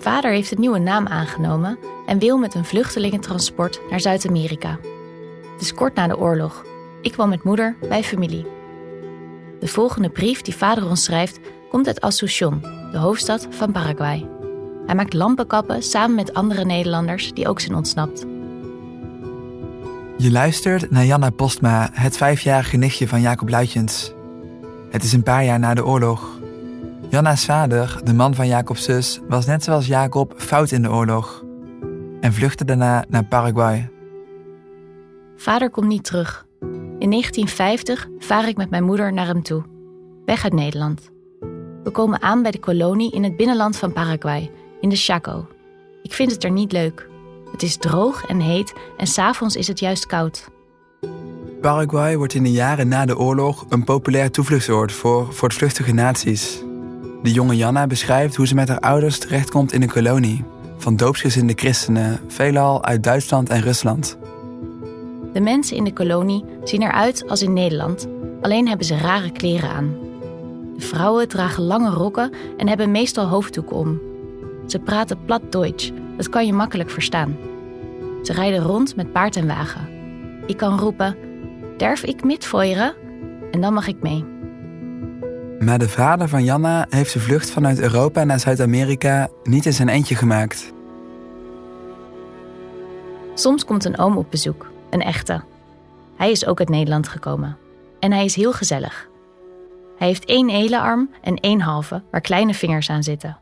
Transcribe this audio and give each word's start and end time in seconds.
vader 0.00 0.30
heeft 0.30 0.50
een 0.50 0.60
nieuwe 0.60 0.78
naam 0.78 1.06
aangenomen 1.06 1.78
en 2.06 2.18
wil 2.18 2.38
met 2.38 2.54
een 2.54 2.64
vluchtelingentransport 2.64 3.80
naar 3.90 4.00
Zuid-Amerika. 4.00 4.78
Het 5.52 5.60
is 5.60 5.74
kort 5.74 5.94
na 5.94 6.06
de 6.06 6.18
oorlog. 6.18 6.64
Ik 7.02 7.14
woon 7.14 7.28
met 7.28 7.44
moeder 7.44 7.76
bij 7.88 8.04
familie. 8.04 8.46
De 9.60 9.68
volgende 9.68 10.10
brief 10.10 10.42
die 10.42 10.56
vader 10.56 10.88
ons 10.88 11.04
schrijft 11.04 11.40
komt 11.70 11.86
uit 11.86 12.00
Asunción, 12.00 12.60
de 12.92 12.98
hoofdstad 12.98 13.46
van 13.50 13.72
Paraguay. 13.72 14.28
Hij 14.86 14.94
maakt 14.94 15.12
lampenkappen 15.12 15.82
samen 15.82 16.14
met 16.14 16.34
andere 16.34 16.64
Nederlanders 16.64 17.32
die 17.32 17.48
ook 17.48 17.60
zijn 17.60 17.74
ontsnapt. 17.74 18.24
Je 20.16 20.30
luistert 20.30 20.90
naar 20.90 21.04
Janna 21.04 21.30
Postma, 21.30 21.90
het 21.92 22.16
vijfjarige 22.16 22.76
nichtje 22.76 23.08
van 23.08 23.20
Jacob 23.20 23.48
Luitjens. 23.48 24.12
Het 24.90 25.04
is 25.04 25.12
een 25.12 25.22
paar 25.22 25.44
jaar 25.44 25.58
na 25.58 25.74
de 25.74 25.84
oorlog. 25.84 26.39
Janna's 27.10 27.44
vader, 27.44 28.00
de 28.04 28.14
man 28.14 28.34
van 28.34 28.46
Jacobs 28.46 28.84
zus, 28.84 29.20
was 29.28 29.46
net 29.46 29.64
zoals 29.64 29.86
Jacob 29.86 30.34
fout 30.36 30.70
in 30.70 30.82
de 30.82 30.90
oorlog 30.90 31.44
en 32.20 32.32
vluchtte 32.32 32.64
daarna 32.64 33.04
naar 33.08 33.24
Paraguay. 33.24 33.90
Vader 35.36 35.70
komt 35.70 35.86
niet 35.86 36.04
terug. 36.04 36.46
In 36.98 37.10
1950 37.10 38.08
vaar 38.18 38.48
ik 38.48 38.56
met 38.56 38.70
mijn 38.70 38.84
moeder 38.84 39.12
naar 39.12 39.26
hem 39.26 39.42
toe, 39.42 39.62
weg 40.24 40.44
uit 40.44 40.52
Nederland. 40.52 41.10
We 41.82 41.90
komen 41.92 42.22
aan 42.22 42.42
bij 42.42 42.50
de 42.50 42.58
kolonie 42.58 43.12
in 43.12 43.24
het 43.24 43.36
binnenland 43.36 43.76
van 43.76 43.92
Paraguay, 43.92 44.50
in 44.80 44.88
de 44.88 44.96
Chaco. 44.96 45.46
Ik 46.02 46.12
vind 46.12 46.30
het 46.30 46.44
er 46.44 46.50
niet 46.50 46.72
leuk. 46.72 47.08
Het 47.52 47.62
is 47.62 47.76
droog 47.76 48.26
en 48.26 48.40
heet 48.40 48.74
en 48.96 49.06
s'avonds 49.06 49.56
is 49.56 49.68
het 49.68 49.78
juist 49.78 50.06
koud. 50.06 50.48
Paraguay 51.60 52.16
wordt 52.16 52.34
in 52.34 52.42
de 52.42 52.52
jaren 52.52 52.88
na 52.88 53.04
de 53.06 53.18
oorlog 53.18 53.66
een 53.68 53.84
populair 53.84 54.30
toevluchtsoord 54.30 54.92
voor 54.92 55.34
voortvluchtige 55.34 55.92
naties. 55.92 56.68
De 57.22 57.32
jonge 57.32 57.56
Janna 57.56 57.86
beschrijft 57.86 58.36
hoe 58.36 58.46
ze 58.46 58.54
met 58.54 58.68
haar 58.68 58.80
ouders 58.80 59.18
terechtkomt 59.18 59.72
in 59.72 59.82
een 59.82 59.90
kolonie 59.90 60.44
van 60.76 60.96
doopsgezinde 60.96 61.52
christenen, 61.56 62.20
veelal 62.26 62.84
uit 62.84 63.02
Duitsland 63.02 63.48
en 63.48 63.60
Rusland. 63.60 64.18
De 65.32 65.40
mensen 65.40 65.76
in 65.76 65.84
de 65.84 65.92
kolonie 65.92 66.44
zien 66.64 66.82
eruit 66.82 67.28
als 67.28 67.42
in 67.42 67.52
Nederland, 67.52 68.08
alleen 68.40 68.68
hebben 68.68 68.86
ze 68.86 68.96
rare 68.96 69.32
kleren 69.32 69.70
aan. 69.70 69.96
De 70.76 70.86
vrouwen 70.86 71.28
dragen 71.28 71.62
lange 71.62 71.90
rokken 71.90 72.32
en 72.56 72.68
hebben 72.68 72.90
meestal 72.90 73.26
hoofddoeken 73.26 73.76
om. 73.76 74.00
Ze 74.66 74.78
praten 74.78 75.24
plat 75.24 75.42
Duits, 75.52 75.92
dat 76.16 76.28
kan 76.28 76.46
je 76.46 76.52
makkelijk 76.52 76.90
verstaan. 76.90 77.36
Ze 78.22 78.32
rijden 78.32 78.62
rond 78.62 78.96
met 78.96 79.12
paard 79.12 79.36
en 79.36 79.46
wagen. 79.46 79.88
Ik 80.46 80.56
kan 80.56 80.78
roepen: 80.78 81.16
Derf 81.76 82.04
ik 82.04 82.24
mitvoeren? 82.24 82.94
En 83.50 83.60
dan 83.60 83.74
mag 83.74 83.86
ik 83.86 84.02
mee. 84.02 84.24
Maar 85.64 85.78
de 85.78 85.88
vader 85.88 86.28
van 86.28 86.44
Janna 86.44 86.86
heeft 86.88 87.12
de 87.12 87.20
vlucht 87.20 87.50
vanuit 87.50 87.80
Europa 87.80 88.24
naar 88.24 88.40
Zuid-Amerika 88.40 89.28
niet 89.42 89.66
in 89.66 89.72
zijn 89.72 89.88
eentje 89.88 90.14
gemaakt. 90.14 90.72
Soms 93.34 93.64
komt 93.64 93.84
een 93.84 93.98
oom 93.98 94.16
op 94.16 94.30
bezoek, 94.30 94.70
een 94.90 95.02
echte. 95.02 95.42
Hij 96.16 96.30
is 96.30 96.46
ook 96.46 96.58
uit 96.58 96.68
Nederland 96.68 97.08
gekomen. 97.08 97.56
En 97.98 98.12
hij 98.12 98.24
is 98.24 98.34
heel 98.34 98.52
gezellig. 98.52 99.08
Hij 99.96 100.06
heeft 100.06 100.24
één 100.24 100.48
hele 100.48 100.80
arm 100.80 101.10
en 101.22 101.36
één 101.36 101.60
halve 101.60 102.02
waar 102.10 102.20
kleine 102.20 102.54
vingers 102.54 102.90
aan 102.90 103.02
zitten. 103.02 103.38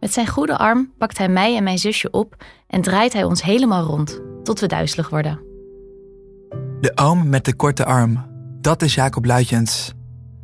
Met 0.00 0.12
zijn 0.12 0.26
goede 0.26 0.58
arm 0.58 0.92
pakt 0.98 1.18
hij 1.18 1.28
mij 1.28 1.56
en 1.56 1.62
mijn 1.62 1.78
zusje 1.78 2.10
op 2.10 2.44
en 2.66 2.82
draait 2.82 3.12
hij 3.12 3.24
ons 3.24 3.42
helemaal 3.42 3.84
rond, 3.84 4.20
tot 4.42 4.60
we 4.60 4.66
duizelig 4.66 5.08
worden. 5.08 5.40
De 6.80 6.92
oom 6.94 7.28
met 7.28 7.44
de 7.44 7.54
korte 7.54 7.84
arm, 7.84 8.26
dat 8.60 8.82
is 8.82 8.94
Jacob 8.94 9.24
Luitjens. 9.24 9.96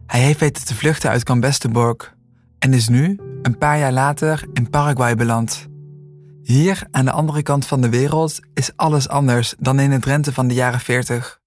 Hij 0.07 0.21
heeft 0.21 0.41
weten 0.41 0.65
te 0.65 0.75
vluchten 0.75 1.11
uit 1.11 1.25
Cambestenborg 1.25 2.15
en 2.59 2.73
is 2.73 2.89
nu, 2.89 3.21
een 3.43 3.59
paar 3.59 3.79
jaar 3.79 3.93
later, 3.93 4.45
in 4.53 4.71
Paraguay 4.71 5.15
beland. 5.15 5.67
Hier, 6.43 6.87
aan 6.91 7.05
de 7.05 7.11
andere 7.11 7.43
kant 7.43 7.67
van 7.67 7.81
de 7.81 7.89
wereld, 7.89 8.41
is 8.55 8.71
alles 8.77 9.09
anders 9.09 9.55
dan 9.59 9.81
in 9.81 9.91
het 9.91 10.03
Drenthe 10.03 10.33
van 10.33 10.49
de 10.49 10.55
jaren 10.55 10.81
40. 10.81 11.41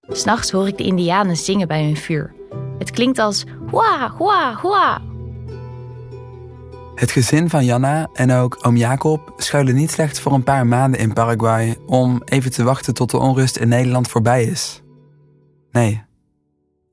S'nachts 0.00 0.50
hoor 0.50 0.66
ik 0.66 0.76
de 0.76 0.84
Indianen 0.84 1.36
zingen 1.36 1.68
bij 1.68 1.84
hun 1.84 1.96
vuur. 1.96 2.34
Het 2.78 2.90
klinkt 2.90 3.18
als 3.18 3.44
hua, 3.70 4.14
hua, 4.18 4.58
hua. 4.60 5.00
Het 6.94 7.10
gezin 7.10 7.50
van 7.50 7.64
Janna 7.64 8.08
en 8.12 8.32
ook 8.32 8.58
oom 8.66 8.76
Jacob 8.76 9.32
schuilen 9.36 9.74
niet 9.74 9.90
slechts 9.90 10.20
voor 10.20 10.32
een 10.32 10.42
paar 10.42 10.66
maanden 10.66 11.00
in 11.00 11.12
Paraguay 11.12 11.76
om 11.86 12.22
even 12.24 12.50
te 12.50 12.62
wachten 12.62 12.94
tot 12.94 13.10
de 13.10 13.18
onrust 13.18 13.56
in 13.56 13.68
Nederland 13.68 14.08
voorbij 14.08 14.44
is. 14.44 14.82
Nee, 15.70 16.06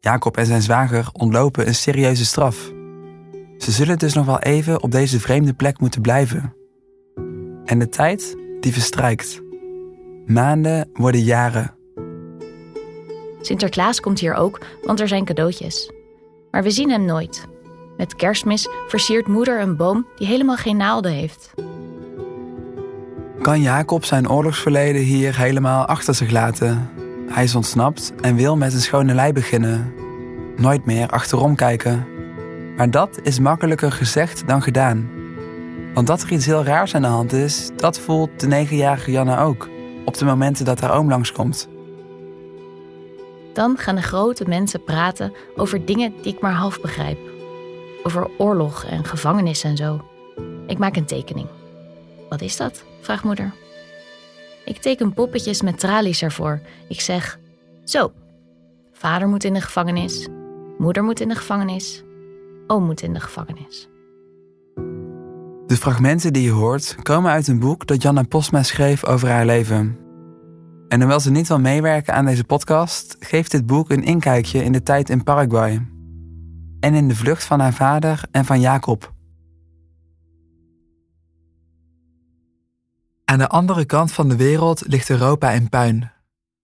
Jacob 0.06 0.38
en 0.38 0.46
zijn 0.46 0.62
zwager 0.62 1.10
ontlopen 1.14 1.68
een 1.68 1.76
serieuze 1.76 2.26
straf. 2.26 2.72
Ze 3.58 3.72
zullen 3.72 3.98
dus 3.98 4.14
nog 4.14 4.26
wel 4.26 4.40
even 4.40 4.84
op 4.84 4.92
deze 4.92 5.20
vreemde 5.20 5.54
plek 5.54 5.80
moeten 5.80 6.02
blijven. 6.02 6.54
En 7.66 7.80
de 7.80 7.90
tijd, 7.90 8.38
die 8.60 8.74
verstrijkt. 8.74 9.42
Maanden 10.26 10.90
worden 10.94 11.22
jaren. 11.22 11.74
Sinterklaas 13.42 14.00
komt 14.00 14.20
hier 14.20 14.34
ook, 14.34 14.60
want 14.84 15.00
er 15.00 15.08
zijn 15.08 15.26
cadeautjes. 15.26 15.92
Maar 16.52 16.64
we 16.64 16.72
zien 16.72 16.90
hem 16.90 17.06
nooit. 17.06 17.48
Met 17.98 18.16
kerstmis 18.16 18.68
versiert 18.88 19.28
moeder 19.28 19.62
een 19.62 19.76
boom 19.76 20.08
die 20.16 20.28
helemaal 20.28 20.58
geen 20.58 20.78
naalden 20.78 21.12
heeft. 21.12 21.54
Kan 23.42 23.62
Jacob 23.62 24.06
zijn 24.06 24.30
oorlogsverleden 24.30 25.02
hier 25.02 25.38
helemaal 25.38 25.86
achter 25.86 26.16
zich 26.16 26.32
laten? 26.32 26.90
Hij 27.28 27.44
is 27.44 27.56
ontsnapt 27.56 28.14
en 28.22 28.36
wil 28.36 28.58
met 28.58 28.74
een 28.74 28.80
schone 28.80 29.14
lei 29.14 29.34
beginnen. 29.34 29.94
Nooit 30.56 30.86
meer 30.86 31.08
achterom 31.10 31.56
kijken. 31.56 32.08
Maar 32.78 32.92
dat 32.92 33.20
is 33.24 33.40
makkelijker 33.40 33.92
gezegd 33.92 34.48
dan 34.48 34.62
gedaan. 34.62 35.10
Want 35.94 36.08
dat 36.08 36.22
er 36.22 36.32
iets 36.32 36.46
heel 36.46 36.64
raars 36.64 36.96
aan 36.96 37.02
de 37.02 37.08
hand 37.08 37.34
is, 37.34 37.70
dat 37.76 38.00
voelt 38.00 38.40
de 38.40 38.48
negenjarige 38.48 39.12
Janne 39.12 39.38
ook. 39.38 39.70
Op 40.06 40.18
de 40.18 40.26
momenten 40.26 40.66
dat 40.66 40.80
haar 40.80 40.94
oom 40.94 41.10
langskomt. 41.10 41.68
Dan 43.54 43.78
gaan 43.78 43.96
de 43.96 44.02
grote 44.02 44.46
mensen 44.48 44.84
praten 44.84 45.34
over 45.56 45.86
dingen 45.86 46.14
die 46.22 46.34
ik 46.34 46.42
maar 46.42 46.54
half 46.54 46.82
begrijp. 46.82 47.18
Over 48.04 48.30
oorlog 48.38 48.84
en 48.86 49.06
gevangenis 49.06 49.64
en 49.64 49.78
zo. 49.78 50.06
Ik 50.68 50.78
maak 50.78 50.96
een 50.96 51.06
tekening. 51.06 51.48
Wat 52.30 52.42
is 52.42 52.58
dat? 52.58 52.84
vraagt 53.02 53.24
moeder. 53.24 53.54
Ik 54.66 54.78
teken 54.78 55.14
poppetjes 55.14 55.62
met 55.62 55.80
tralies 55.80 56.22
ervoor. 56.22 56.60
Ik 56.88 57.02
zeg: 57.02 57.40
Zo, 57.84 58.12
vader 58.94 59.28
moet 59.28 59.44
in 59.44 59.54
de 59.54 59.62
gevangenis, 59.62 60.28
moeder 60.78 61.04
moet 61.04 61.20
in 61.20 61.28
de 61.28 61.36
gevangenis, 61.36 62.04
oom 62.68 62.86
moet 62.86 63.02
in 63.02 63.14
de 63.14 63.20
gevangenis. 63.20 63.90
De 65.68 65.78
fragmenten 65.78 66.34
die 66.34 66.44
je 66.44 66.52
hoort 66.52 66.96
komen 67.02 67.32
uit 67.32 67.48
een 67.48 67.60
boek 67.60 67.88
dat 67.88 68.02
Janna 68.02 68.24
Postma 68.24 68.64
schreef 68.64 69.06
over 69.06 69.30
haar 69.30 69.46
leven. 69.46 69.98
En 70.88 71.00
hoewel 71.00 71.20
ze 71.20 71.32
niet 71.32 71.48
wil 71.48 71.60
meewerken 71.60 72.14
aan 72.14 72.26
deze 72.26 72.44
podcast, 72.44 73.16
geeft 73.20 73.52
dit 73.52 73.66
boek 73.66 73.90
een 73.90 74.04
inkijkje 74.04 74.64
in 74.64 74.72
de 74.72 74.84
tijd 74.84 75.10
in 75.10 75.24
Paraguay. 75.24 75.88
En 76.80 76.94
in 76.94 77.08
de 77.08 77.16
vlucht 77.16 77.44
van 77.44 77.60
haar 77.60 77.74
vader 77.74 78.24
en 78.32 78.46
van 78.46 78.60
Jacob. 78.60 79.15
Aan 83.26 83.38
de 83.38 83.48
andere 83.48 83.86
kant 83.86 84.12
van 84.12 84.30
de 84.30 84.36
wereld 84.36 84.84
ligt 84.88 85.10
Europa 85.10 85.52
in 85.52 85.70
puin. 85.70 86.12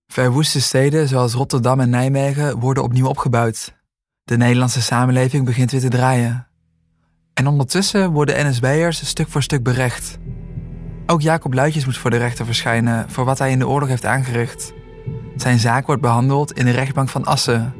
Verwoeste 0.08 0.62
steden 0.62 1.08
zoals 1.08 1.34
Rotterdam 1.34 1.80
en 1.80 1.90
Nijmegen 1.90 2.60
worden 2.60 2.84
opnieuw 2.84 3.08
opgebouwd. 3.08 3.74
De 4.24 4.38
Nederlandse 4.38 4.82
samenleving 4.82 5.46
begint 5.46 5.72
weer 5.72 5.82
te 5.82 5.88
draaien. 5.88 6.48
En 7.34 7.48
ondertussen 7.48 8.12
worden 8.12 8.50
NSB'ers 8.50 9.08
stuk 9.08 9.30
voor 9.30 9.44
stuk 9.44 9.64
berecht. 9.64 10.18
Ook 11.06 11.22
Jacob 11.22 11.54
Luitjes 11.54 11.86
moet 11.86 11.98
voor 11.98 12.10
de 12.10 12.18
rechter 12.18 12.46
verschijnen 12.46 13.10
voor 13.10 13.26
wat 13.26 13.40
hij 13.40 13.52
in 13.52 13.60
de 13.60 13.68
oorlog 13.68 13.90
heeft 13.90 14.06
aangericht. 14.06 14.74
Zijn 15.36 15.60
zaak 15.60 15.86
wordt 15.86 16.02
behandeld 16.02 16.52
in 16.52 16.66
de 16.66 16.72
rechtbank 16.72 17.10
van 17.10 17.26
Assen, 17.26 17.74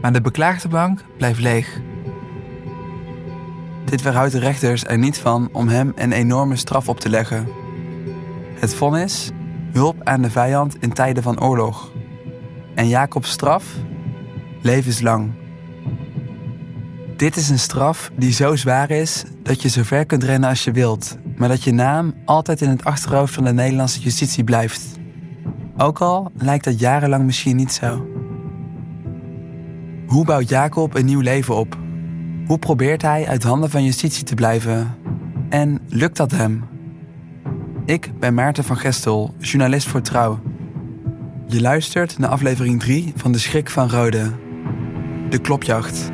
maar 0.00 0.12
de 0.12 0.20
beklaagde 0.20 0.68
bank 0.68 1.04
blijft 1.16 1.40
leeg. 1.40 1.80
Dit 3.84 4.02
weerhoudt 4.02 4.32
de 4.32 4.38
rechters 4.38 4.84
er 4.84 4.98
niet 4.98 5.18
van 5.18 5.48
om 5.52 5.68
hem 5.68 5.92
een 5.94 6.12
enorme 6.12 6.56
straf 6.56 6.88
op 6.88 7.00
te 7.00 7.08
leggen. 7.08 7.59
Het 8.60 8.74
vonnis: 8.74 9.30
hulp 9.72 9.96
aan 10.04 10.22
de 10.22 10.30
vijand 10.30 10.76
in 10.80 10.92
tijden 10.92 11.22
van 11.22 11.40
oorlog. 11.40 11.92
En 12.74 12.88
Jacobs 12.88 13.30
straf: 13.30 13.64
levenslang. 14.62 15.30
Dit 17.16 17.36
is 17.36 17.48
een 17.48 17.58
straf 17.58 18.10
die 18.16 18.32
zo 18.32 18.56
zwaar 18.56 18.90
is 18.90 19.24
dat 19.42 19.62
je 19.62 19.68
zo 19.68 19.82
ver 19.82 20.06
kunt 20.06 20.24
rennen 20.24 20.48
als 20.48 20.64
je 20.64 20.72
wilt, 20.72 21.18
maar 21.36 21.48
dat 21.48 21.62
je 21.62 21.72
naam 21.72 22.14
altijd 22.24 22.60
in 22.60 22.68
het 22.68 22.84
achterhoofd 22.84 23.34
van 23.34 23.44
de 23.44 23.52
Nederlandse 23.52 24.00
justitie 24.00 24.44
blijft. 24.44 24.98
Ook 25.76 26.00
al 26.00 26.30
lijkt 26.34 26.64
dat 26.64 26.80
jarenlang 26.80 27.24
misschien 27.24 27.56
niet 27.56 27.72
zo. 27.72 28.06
Hoe 30.06 30.24
bouwt 30.24 30.48
Jacob 30.48 30.94
een 30.94 31.04
nieuw 31.04 31.20
leven 31.20 31.56
op? 31.56 31.78
Hoe 32.46 32.58
probeert 32.58 33.02
hij 33.02 33.26
uit 33.26 33.42
handen 33.42 33.70
van 33.70 33.84
justitie 33.84 34.24
te 34.24 34.34
blijven? 34.34 34.96
En 35.48 35.80
lukt 35.88 36.16
dat 36.16 36.30
hem? 36.30 36.69
Ik 37.90 38.18
ben 38.18 38.34
Maarten 38.34 38.64
van 38.64 38.76
Gestel, 38.76 39.34
journalist 39.38 39.88
voor 39.88 40.00
Trouw. 40.00 40.40
Je 41.46 41.60
luistert 41.60 42.18
naar 42.18 42.30
aflevering 42.30 42.80
3 42.80 43.12
van 43.16 43.32
De 43.32 43.38
Schrik 43.38 43.70
van 43.70 43.90
Rode. 43.90 44.30
De 45.30 45.38
klopjacht. 45.40 46.10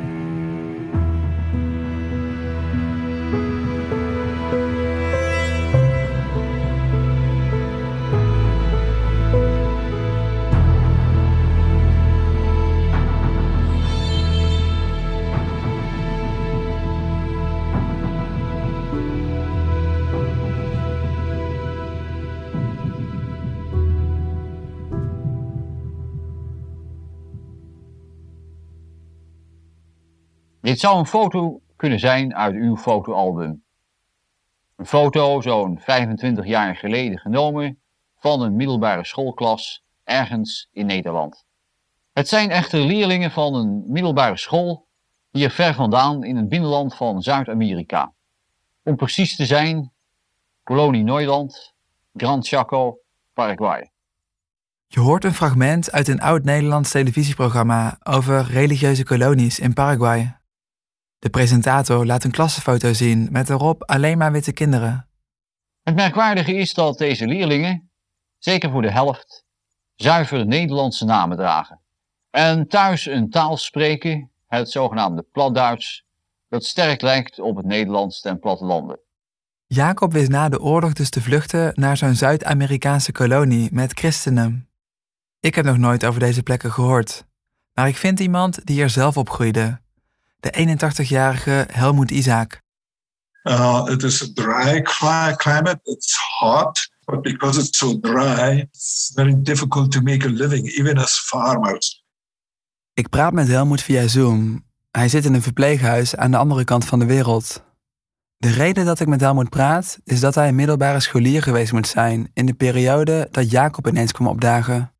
Dit 30.67 30.79
zou 30.79 30.97
een 30.97 31.05
foto 31.05 31.61
kunnen 31.75 31.99
zijn 31.99 32.35
uit 32.35 32.55
uw 32.55 32.77
fotoalbum. 32.77 33.63
Een 34.75 34.85
foto 34.85 35.41
zo'n 35.41 35.79
25 35.79 36.45
jaar 36.45 36.75
geleden 36.75 37.19
genomen 37.19 37.79
van 38.19 38.41
een 38.41 38.55
middelbare 38.55 39.05
schoolklas 39.05 39.83
ergens 40.03 40.69
in 40.71 40.85
Nederland. 40.85 41.45
Het 42.13 42.27
zijn 42.27 42.49
echter 42.49 42.79
leerlingen 42.79 43.31
van 43.31 43.55
een 43.55 43.83
middelbare 43.87 44.37
school 44.37 44.87
hier 45.31 45.49
ver 45.49 45.73
vandaan 45.73 46.23
in 46.23 46.35
het 46.35 46.49
binnenland 46.49 46.95
van 46.95 47.21
Zuid-Amerika. 47.21 48.13
Om 48.83 48.95
precies 48.95 49.35
te 49.35 49.45
zijn, 49.45 49.91
kolonie 50.63 51.03
Neuland, 51.03 51.73
Gran 52.13 52.43
Chaco, 52.43 52.99
Paraguay. 53.33 53.91
Je 54.87 54.99
hoort 54.99 55.23
een 55.23 55.33
fragment 55.33 55.91
uit 55.91 56.07
een 56.07 56.21
oud-Nederlands 56.21 56.91
televisieprogramma 56.91 57.97
over 58.03 58.43
religieuze 58.43 59.03
kolonies 59.03 59.59
in 59.59 59.73
Paraguay. 59.73 60.36
De 61.19 61.29
presentator 61.29 62.05
laat 62.05 62.23
een 62.23 62.31
klassenfoto 62.31 62.93
zien 62.93 63.27
met 63.31 63.49
erop 63.49 63.83
alleen 63.83 64.17
maar 64.17 64.31
witte 64.31 64.51
kinderen. 64.51 65.09
Het 65.83 65.95
merkwaardige 65.95 66.53
is 66.53 66.73
dat 66.73 66.97
deze 66.97 67.25
leerlingen, 67.25 67.91
zeker 68.37 68.71
voor 68.71 68.81
de 68.81 68.91
helft, 68.91 69.45
zuiver 69.95 70.45
Nederlandse 70.45 71.05
namen 71.05 71.37
dragen. 71.37 71.81
En 72.29 72.67
thuis 72.67 73.05
een 73.05 73.29
taal 73.29 73.57
spreken, 73.57 74.31
het 74.47 74.69
zogenaamde 74.69 75.21
platduits, 75.31 76.05
dat 76.49 76.65
sterk 76.65 77.01
lijkt 77.01 77.39
op 77.39 77.55
het 77.55 77.65
Nederlands 77.65 78.21
ten 78.21 78.39
plattelanden. 78.39 78.99
Jacob 79.65 80.13
wist 80.13 80.29
na 80.29 80.49
de 80.49 80.61
oorlog 80.61 80.93
dus 80.93 81.09
te 81.09 81.21
vluchten 81.21 81.71
naar 81.73 81.97
zo'n 81.97 82.15
Zuid-Amerikaanse 82.15 83.11
kolonie 83.11 83.69
met 83.71 83.99
christenen. 83.99 84.69
Ik 85.39 85.55
heb 85.55 85.65
nog 85.65 85.77
nooit 85.77 86.05
over 86.05 86.19
deze 86.19 86.43
plekken 86.43 86.71
gehoord, 86.71 87.25
maar 87.73 87.87
ik 87.87 87.95
vind 87.95 88.19
iemand 88.19 88.65
die 88.65 88.81
er 88.81 88.89
zelf 88.89 89.17
opgroeide. 89.17 89.79
De 90.39 90.77
81-jarige 90.77 91.67
Helmoet 91.71 92.11
Isaac. 92.11 92.61
Uh, 93.43 93.87
it 93.89 94.03
is 94.03 94.21
a 94.21 94.27
dry 94.33 94.81
climate. 95.35 95.79
It's 95.83 96.17
hot, 96.39 96.89
but 97.05 97.21
because 97.21 97.59
it's 97.59 97.77
so 97.77 97.99
dry, 97.99 98.59
it's 98.59 99.11
very 99.15 99.41
difficult 99.41 99.91
to 99.91 100.01
make 100.01 100.27
a 100.27 100.29
living, 100.29 100.67
even 100.67 100.97
as 100.97 101.19
farmers. 101.19 102.05
Ik 102.93 103.09
praat 103.09 103.33
met 103.33 103.47
Helmoet 103.47 103.81
via 103.81 104.07
Zoom. 104.07 104.65
Hij 104.91 105.09
zit 105.09 105.25
in 105.25 105.33
een 105.33 105.41
verpleeghuis 105.41 106.15
aan 106.15 106.31
de 106.31 106.37
andere 106.37 106.63
kant 106.63 106.85
van 106.85 106.99
de 106.99 107.05
wereld. 107.05 107.63
De 108.37 108.49
reden 108.49 108.85
dat 108.85 108.99
ik 108.99 109.07
met 109.07 109.21
Helmoet 109.21 109.49
praat, 109.49 109.99
is 110.03 110.19
dat 110.19 110.35
hij 110.35 110.47
een 110.47 110.55
middelbare 110.55 110.99
scholier 110.99 111.43
geweest 111.43 111.71
moet 111.71 111.87
zijn 111.87 112.31
in 112.33 112.45
de 112.45 112.53
periode 112.53 113.27
dat 113.31 113.51
Jacob 113.51 113.87
ineens 113.87 114.11
kwam 114.11 114.27
opdagen. 114.27 114.93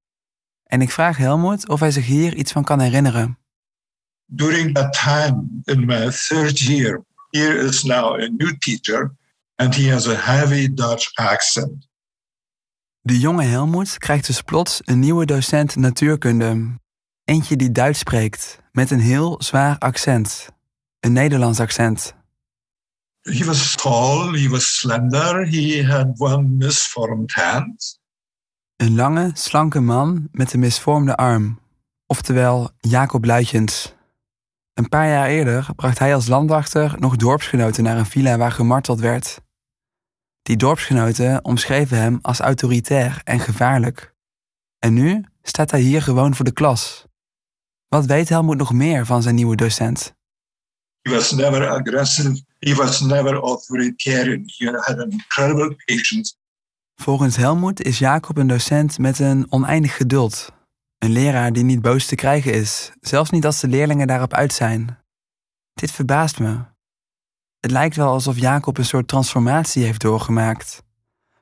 En 0.64 0.82
ik 0.82 0.92
vraag 0.92 1.18
Helmoet 1.18 1.70
of 1.70 1.80
hij 1.80 1.92
zich 1.92 2.06
hier 2.06 2.36
iets 2.36 2.52
van 2.52 2.64
kan 2.64 2.80
herinneren. 2.80 3.38
During 4.30 4.74
that 4.74 4.94
time 4.94 5.62
in 5.66 5.86
my 5.86 6.10
third 6.12 6.60
year, 6.60 7.04
here 7.32 7.66
is 7.66 7.84
now 7.84 8.16
a 8.16 8.28
new 8.28 8.58
teacher 8.58 9.12
and 9.56 9.76
he 9.76 9.90
has 9.90 10.08
a 10.08 10.16
heavy 10.16 10.74
Dutch 10.74 11.12
accent. 11.16 11.88
De 13.02 13.20
jonge 13.20 13.44
Helmoet 13.44 13.98
krijgt 13.98 14.28
dus 14.28 14.42
plots 14.42 14.82
een 14.86 15.00
nieuwe 15.00 15.26
docent 15.26 15.76
natuurkunde. 15.76 16.80
Eentje 17.24 17.56
die 17.56 17.72
Duits 17.72 18.00
spreekt, 18.00 18.60
met 18.72 18.92
een 18.92 19.00
heel 19.00 19.36
zwaar 19.44 19.78
accent. 19.78 20.50
Een 21.00 21.14
Nederlands 21.14 21.60
accent. 21.60 22.16
He 23.22 23.46
was 23.46 23.76
tall, 23.76 24.40
he 24.40 24.50
was 24.50 24.78
slender, 24.78 25.48
he 25.48 25.84
had 25.84 26.08
one 26.18 26.44
misformed 26.44 27.32
hand. 27.32 28.00
Een 28.76 28.96
lange, 28.96 29.32
slanke 29.34 29.80
man 29.80 30.28
met 30.32 30.54
een 30.54 30.60
misvormde 30.60 31.16
arm. 31.16 31.60
Oftewel 32.06 32.70
Jacob 32.80 33.26
Luitjens. 33.26 33.96
Een 34.78 34.90
paar 34.90 35.08
jaar 35.08 35.28
eerder 35.28 35.68
bracht 35.76 36.00
hij 36.00 36.16
als 36.16 36.28
landwachter 36.28 36.96
nog 37.00 37.16
dorpsgenoten 37.16 37.84
naar 37.84 37.98
een 37.98 38.06
villa 38.06 38.38
waar 38.38 38.52
gemarteld 38.52 39.00
werd. 39.00 39.42
Die 40.42 40.58
dorpsgenoten 40.58 41.46
omschreven 41.46 41.98
hem 41.98 42.20
als 42.22 42.40
autoritair 42.40 43.22
en 43.24 43.40
gevaarlijk. 43.40 44.14
En 44.80 44.94
nu 44.94 45.24
staat 45.42 45.72
hij 45.72 45.80
hier 45.80 46.02
gewoon 46.02 46.36
voor 46.36 46.46
de 46.46 46.54
klas. 46.54 47.06
Wat 47.88 48.06
weet 48.06 48.30
Helmoet 48.30 48.58
nog 48.58 48.74
meer 48.74 49.06
van 49.06 49.22
zijn 49.22 49.36
nieuwe 49.36 49.56
docent? 49.56 50.16
He 51.02 51.12
was 51.12 51.32
never 51.32 51.68
aggressive. 51.68 52.44
He 52.60 52.76
was 52.76 53.02
never 53.02 53.34
authoritarian. 53.34 54.44
He 54.46 54.66
had 54.66 55.00
an 55.00 55.10
incredible 55.10 55.76
patience. 55.86 56.34
Volgens 56.96 57.36
Helmoet 57.36 57.82
is 57.82 58.00
Jacob 58.00 58.38
een 58.38 58.48
docent 58.48 58.98
met 58.98 59.20
een 59.20 59.46
oneindig 59.50 59.96
geduld. 59.96 60.56
Een 60.98 61.12
leraar 61.12 61.54
die 61.54 61.64
niet 61.64 61.82
boos 61.82 62.06
te 62.06 62.16
krijgen 62.16 62.54
is, 62.54 62.92
zelfs 63.00 63.30
niet 63.30 63.46
als 63.46 63.60
de 63.60 63.68
leerlingen 63.68 64.08
daarop 64.08 64.34
uit 64.34 64.54
zijn. 64.54 64.98
Dit 65.74 65.92
verbaast 65.92 66.40
me. 66.40 66.76
Het 67.60 67.72
lijkt 67.72 67.96
wel 67.96 68.12
alsof 68.12 68.40
Jacob 68.40 68.78
een 68.78 68.86
soort 68.86 69.08
transformatie 69.08 69.84
heeft 69.84 70.02
doorgemaakt. 70.02 70.84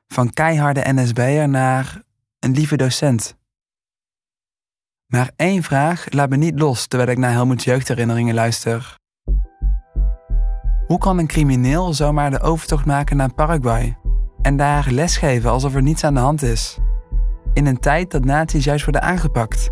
Van 0.06 0.30
keiharde 0.30 0.92
NSB'er 0.92 1.48
naar 1.48 2.02
een 2.38 2.52
lieve 2.52 2.76
docent. 2.76 3.36
Maar 5.06 5.30
één 5.36 5.62
vraag 5.62 6.12
laat 6.12 6.28
me 6.28 6.36
niet 6.36 6.58
los 6.58 6.86
terwijl 6.86 7.10
ik 7.10 7.18
naar 7.18 7.32
Helmoets 7.32 7.64
jeugdherinneringen 7.64 8.34
luister. 8.34 8.98
Hoe 10.86 10.98
kan 10.98 11.18
een 11.18 11.26
crimineel 11.26 11.94
zomaar 11.94 12.30
de 12.30 12.40
overtocht 12.40 12.84
maken 12.84 13.16
naar 13.16 13.34
Paraguay 13.34 13.98
en 14.42 14.56
daar 14.56 14.90
lesgeven 14.90 15.50
alsof 15.50 15.74
er 15.74 15.82
niets 15.82 16.04
aan 16.04 16.14
de 16.14 16.20
hand 16.20 16.42
is? 16.42 16.78
In 17.56 17.66
een 17.66 17.78
tijd 17.78 18.10
dat 18.10 18.24
nazi's 18.24 18.64
juist 18.64 18.84
worden 18.84 19.02
aangepakt. 19.02 19.70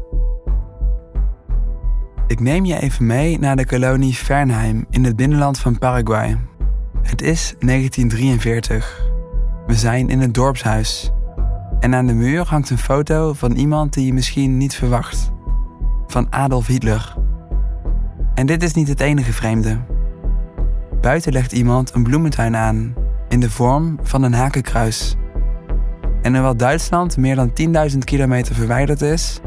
Ik 2.26 2.40
neem 2.40 2.64
je 2.64 2.80
even 2.80 3.06
mee 3.06 3.38
naar 3.38 3.56
de 3.56 3.66
kolonie 3.66 4.14
Fernheim 4.14 4.86
in 4.90 5.04
het 5.04 5.16
binnenland 5.16 5.58
van 5.58 5.78
Paraguay. 5.78 6.38
Het 7.02 7.22
is 7.22 7.54
1943. 7.58 9.10
We 9.66 9.74
zijn 9.74 10.08
in 10.08 10.20
het 10.20 10.34
dorpshuis. 10.34 11.10
En 11.80 11.94
aan 11.94 12.06
de 12.06 12.14
muur 12.14 12.46
hangt 12.48 12.70
een 12.70 12.78
foto 12.78 13.32
van 13.32 13.52
iemand 13.52 13.92
die 13.92 14.06
je 14.06 14.12
misschien 14.12 14.56
niet 14.56 14.74
verwacht. 14.74 15.30
Van 16.06 16.32
Adolf 16.32 16.66
Hitler. 16.66 17.16
En 18.34 18.46
dit 18.46 18.62
is 18.62 18.74
niet 18.74 18.88
het 18.88 19.00
enige 19.00 19.32
vreemde. 19.32 19.78
Buiten 21.00 21.32
legt 21.32 21.52
iemand 21.52 21.94
een 21.94 22.02
bloementuin 22.02 22.56
aan, 22.56 22.94
in 23.28 23.40
de 23.40 23.50
vorm 23.50 23.98
van 24.02 24.22
een 24.22 24.34
hakenkruis. 24.34 25.16
En 26.24 26.32
hoewel 26.32 26.56
Duitsland 26.56 27.16
meer 27.16 27.36
dan 27.36 27.52
10.000 27.92 27.98
kilometer 27.98 28.54
verwijderd 28.54 29.02
is, 29.02 29.38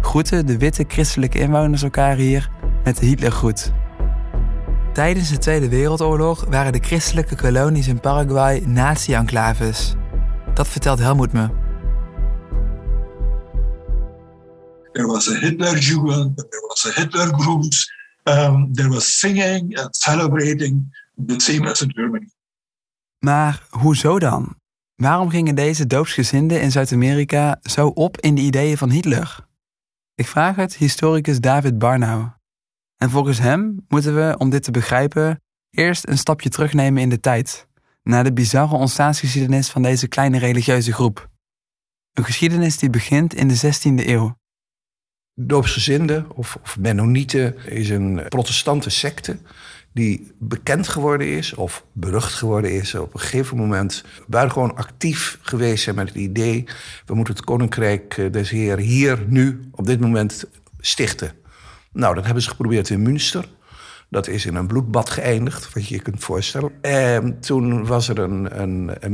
groeten 0.00 0.46
de 0.46 0.58
witte 0.58 0.84
christelijke 0.88 1.38
inwoners 1.38 1.82
elkaar 1.82 2.16
hier 2.16 2.50
met 2.84 2.98
de 2.98 3.06
Hitlergroet. 3.06 3.72
Tijdens 4.92 5.30
de 5.30 5.38
Tweede 5.38 5.68
Wereldoorlog 5.68 6.44
waren 6.44 6.72
de 6.72 6.78
christelijke 6.78 7.36
kolonies 7.36 7.88
in 7.88 8.00
Paraguay 8.00 8.58
nazi-enclaves. 8.58 9.94
Dat 10.54 10.68
vertelt 10.68 10.98
Helmoet 10.98 11.32
me. 11.32 11.48
There 14.92 15.06
was 15.06 15.30
a 15.30 15.38
Hitler 15.38 15.78
Jugend, 15.78 16.36
there 16.36 16.66
was 16.68 16.86
a 16.86 17.00
Hitler 17.00 17.26
groups, 17.40 17.92
um, 18.24 18.72
there 18.72 18.88
was 18.88 19.18
singing 19.18 19.78
and 19.78 19.96
celebrating, 19.96 20.96
the 21.26 21.40
same 21.40 21.70
as 21.70 21.82
in 21.82 21.92
Germany. 21.94 22.28
Maar 23.18 23.66
hoezo 23.70 24.18
dan? 24.18 24.56
Waarom 24.96 25.30
gingen 25.30 25.54
deze 25.54 25.86
doopsgezinden 25.86 26.60
in 26.60 26.70
Zuid-Amerika 26.70 27.58
zo 27.62 27.86
op 27.86 28.20
in 28.20 28.34
de 28.34 28.40
ideeën 28.40 28.76
van 28.76 28.90
Hitler? 28.90 29.46
Ik 30.14 30.26
vraag 30.26 30.56
het 30.56 30.76
historicus 30.76 31.40
David 31.40 31.78
Barnau. 31.78 32.28
En 32.96 33.10
volgens 33.10 33.38
hem 33.38 33.84
moeten 33.88 34.14
we, 34.14 34.34
om 34.38 34.50
dit 34.50 34.62
te 34.62 34.70
begrijpen, 34.70 35.42
eerst 35.70 36.08
een 36.08 36.18
stapje 36.18 36.48
terugnemen 36.48 37.02
in 37.02 37.08
de 37.08 37.20
tijd, 37.20 37.68
naar 38.02 38.24
de 38.24 38.32
bizarre 38.32 38.74
ontstaansgeschiedenis 38.74 39.70
van 39.70 39.82
deze 39.82 40.08
kleine 40.08 40.38
religieuze 40.38 40.92
groep. 40.92 41.30
Een 42.12 42.24
geschiedenis 42.24 42.78
die 42.78 42.90
begint 42.90 43.34
in 43.34 43.48
de 43.48 43.56
16e 43.56 44.06
eeuw. 44.06 44.36
Doopsgezinden 45.34 46.36
of, 46.36 46.58
of 46.62 46.78
Mennonieten 46.78 47.66
is 47.66 47.90
een 47.90 48.26
protestante 48.28 48.90
secte 48.90 49.38
die 49.96 50.32
bekend 50.38 50.88
geworden 50.88 51.26
is 51.26 51.54
of 51.54 51.84
berucht 51.92 52.34
geworden 52.34 52.72
is 52.72 52.94
op 52.94 53.14
een 53.14 53.20
gegeven 53.20 53.56
moment 53.56 54.04
buitengewoon 54.26 54.76
actief 54.76 55.38
geweest 55.42 55.84
zijn 55.84 55.96
met 55.96 56.08
het 56.08 56.16
idee 56.16 56.64
we 57.06 57.14
moeten 57.14 57.34
het 57.34 57.44
koninkrijk 57.44 58.32
des 58.32 58.50
Heer 58.50 58.78
hier 58.78 59.24
nu 59.28 59.60
op 59.70 59.86
dit 59.86 60.00
moment 60.00 60.44
stichten. 60.80 61.32
Nou, 61.92 62.14
dat 62.14 62.24
hebben 62.24 62.42
ze 62.42 62.48
geprobeerd 62.48 62.90
in 62.90 63.02
Münster. 63.02 63.48
Dat 64.08 64.28
is 64.28 64.46
in 64.46 64.54
een 64.54 64.66
bloedbad 64.66 65.10
geëindigd, 65.10 65.74
wat 65.74 65.88
je 65.88 65.94
je 65.94 66.02
kunt 66.02 66.24
voorstellen. 66.24 66.72
En 66.80 67.40
toen 67.40 67.86
was 67.86 68.08
er 68.08 68.18
een, 68.18 68.60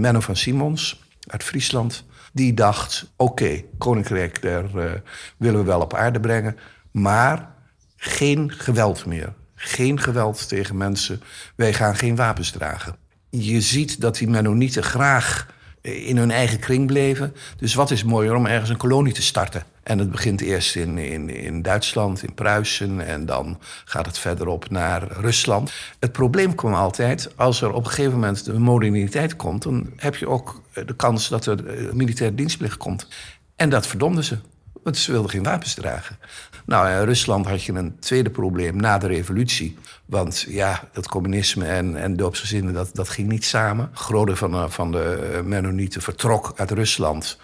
een, 0.05 0.23
van 0.23 0.37
Simons 0.37 1.03
uit 1.27 1.43
Friesland. 1.43 2.05
Die 2.33 2.55
dacht, 2.55 3.13
oké, 3.17 3.63
koninkrijk, 3.79 4.43
daar 4.43 4.65
uh, 4.75 4.91
willen 5.37 5.61
we 5.61 5.67
wel 5.67 5.81
op 5.81 5.95
aarde 5.95 6.21
brengen. 6.21 6.57
Maar 6.91 7.55
geen 7.97 8.51
geweld 8.51 9.07
meer. 9.07 9.33
Geen 9.65 10.01
geweld 10.01 10.49
tegen 10.49 10.77
mensen. 10.77 11.23
Wij 11.55 11.73
gaan 11.73 11.97
geen 11.97 12.17
wapens 12.17 12.51
dragen. 12.51 12.97
Je 13.31 13.61
ziet 13.61 14.01
dat 14.01 14.17
die 14.17 14.29
Mennonieten 14.29 14.83
graag 14.83 15.47
in 15.81 16.17
hun 16.17 16.31
eigen 16.31 16.59
kring 16.59 16.87
bleven. 16.87 17.35
Dus 17.57 17.75
wat 17.75 17.91
is 17.91 18.05
mooier 18.05 18.35
om 18.35 18.47
ergens 18.47 18.71
een 18.71 18.77
kolonie 18.77 19.13
te 19.13 19.23
starten 19.23 19.65
En 19.83 19.99
het 19.99 20.11
begint 20.11 20.41
eerst 20.41 20.77
in, 20.77 20.99
in, 20.99 21.31
in 21.31 21.63
Duitsland, 21.63 22.23
in 22.23 22.35
Pruisen 22.35 23.07
en 23.07 23.27
dan 23.27 23.59
gaat 23.85 24.07
het 24.07 24.19
verderop 24.19 24.71
naar 24.71 25.03
Rusland. 25.13 25.73
Het 25.99 26.13
probleem 26.13 26.55
kwam 26.55 26.75
altijd, 26.75 27.31
als 27.37 27.61
er 27.61 27.73
op 27.73 27.85
een 27.85 27.91
gegeven 27.91 28.13
moment 28.13 28.45
de 28.45 28.59
moderniteit 28.59 29.37
komt, 29.37 29.63
dan 29.63 29.93
heb 29.97 30.17
je 30.17 30.29
ook 30.29 30.63
de 30.73 30.97
kans 30.97 31.29
dat 31.29 31.47
er 31.47 31.67
eh, 31.67 31.93
militaire 31.93 32.37
dienstplicht 32.37 32.77
komt. 32.77 33.09
En 33.57 33.71
dat 33.71 33.87
verdomden 33.87 34.25
ze, 34.25 34.39
want 34.83 34.97
ze 34.97 35.13
wilden 35.13 35.31
geen 35.31 35.43
wapens 35.43 35.75
dragen. 35.75 36.19
Nou, 36.67 36.89
in 36.91 37.05
Rusland 37.05 37.47
had 37.47 37.65
je 37.65 37.73
een 37.73 37.99
tweede 37.99 38.31
probleem 38.31 38.77
na 38.77 38.99
de 38.99 39.07
revolutie. 39.07 39.79
Want 40.07 40.47
ja, 40.49 40.89
dat 40.93 41.09
communisme 41.09 41.65
en, 41.65 41.97
en 41.97 42.17
doopsgezinnen, 42.17 42.73
dat, 42.75 42.91
dat 42.93 43.09
ging 43.09 43.29
niet 43.29 43.45
samen. 43.45 43.91
Grote 43.93 44.37
van, 44.37 44.51
de, 44.51 44.69
van 44.69 44.93
de 44.93 45.31
eh, 45.33 45.43
Mennonieten 45.43 46.03
vertrok 46.03 46.53
uit 46.57 46.71
Rusland. 46.71 47.39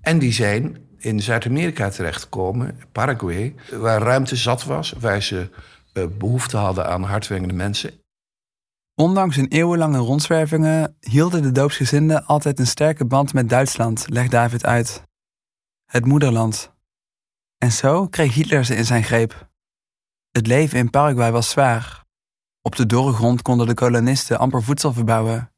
En 0.00 0.18
die 0.18 0.32
zijn 0.32 0.78
in 0.98 1.20
Zuid-Amerika 1.20 1.88
terechtgekomen, 1.88 2.80
Paraguay, 2.92 3.54
waar 3.72 4.02
ruimte 4.02 4.36
zat 4.36 4.64
was, 4.64 4.94
waar 4.98 5.22
ze 5.22 5.48
uh, 5.94 6.04
behoefte 6.18 6.56
hadden 6.56 6.86
aan 6.86 7.02
hardwerkende 7.02 7.54
mensen. 7.54 7.90
Ondanks 8.94 9.36
hun 9.36 9.48
eeuwenlange 9.48 9.98
rondzwervingen 9.98 10.96
hielden 11.00 11.42
de 11.42 11.52
doopsgezinden 11.52 12.26
altijd 12.26 12.58
een 12.58 12.66
sterke 12.66 13.04
band 13.04 13.32
met 13.34 13.48
Duitsland, 13.48 14.04
legt 14.08 14.30
David 14.30 14.64
uit. 14.64 15.02
Het 15.86 16.04
moederland. 16.04 16.72
En 17.60 17.72
zo 17.72 18.06
kreeg 18.06 18.34
Hitler 18.34 18.64
ze 18.64 18.76
in 18.76 18.84
zijn 18.84 19.02
greep. 19.02 19.48
Het 20.30 20.46
leven 20.46 20.78
in 20.78 20.90
Paraguay 20.90 21.32
was 21.32 21.50
zwaar. 21.50 22.04
Op 22.62 22.76
de 22.76 22.86
dorre 22.86 23.12
grond 23.12 23.42
konden 23.42 23.66
de 23.66 23.74
kolonisten 23.74 24.38
amper 24.38 24.62
voedsel 24.62 24.92
verbouwen. 24.92 25.52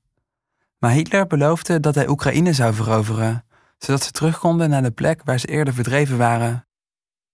Maar 0.78 0.90
Hitler 0.90 1.26
beloofde 1.26 1.80
dat 1.80 1.94
hij 1.94 2.08
Oekraïne 2.08 2.52
zou 2.52 2.74
veroveren, 2.74 3.44
zodat 3.78 4.02
ze 4.02 4.10
terug 4.10 4.38
konden 4.38 4.70
naar 4.70 4.82
de 4.82 4.90
plek 4.90 5.20
waar 5.24 5.38
ze 5.38 5.46
eerder 5.46 5.74
verdreven 5.74 6.18
waren. 6.18 6.66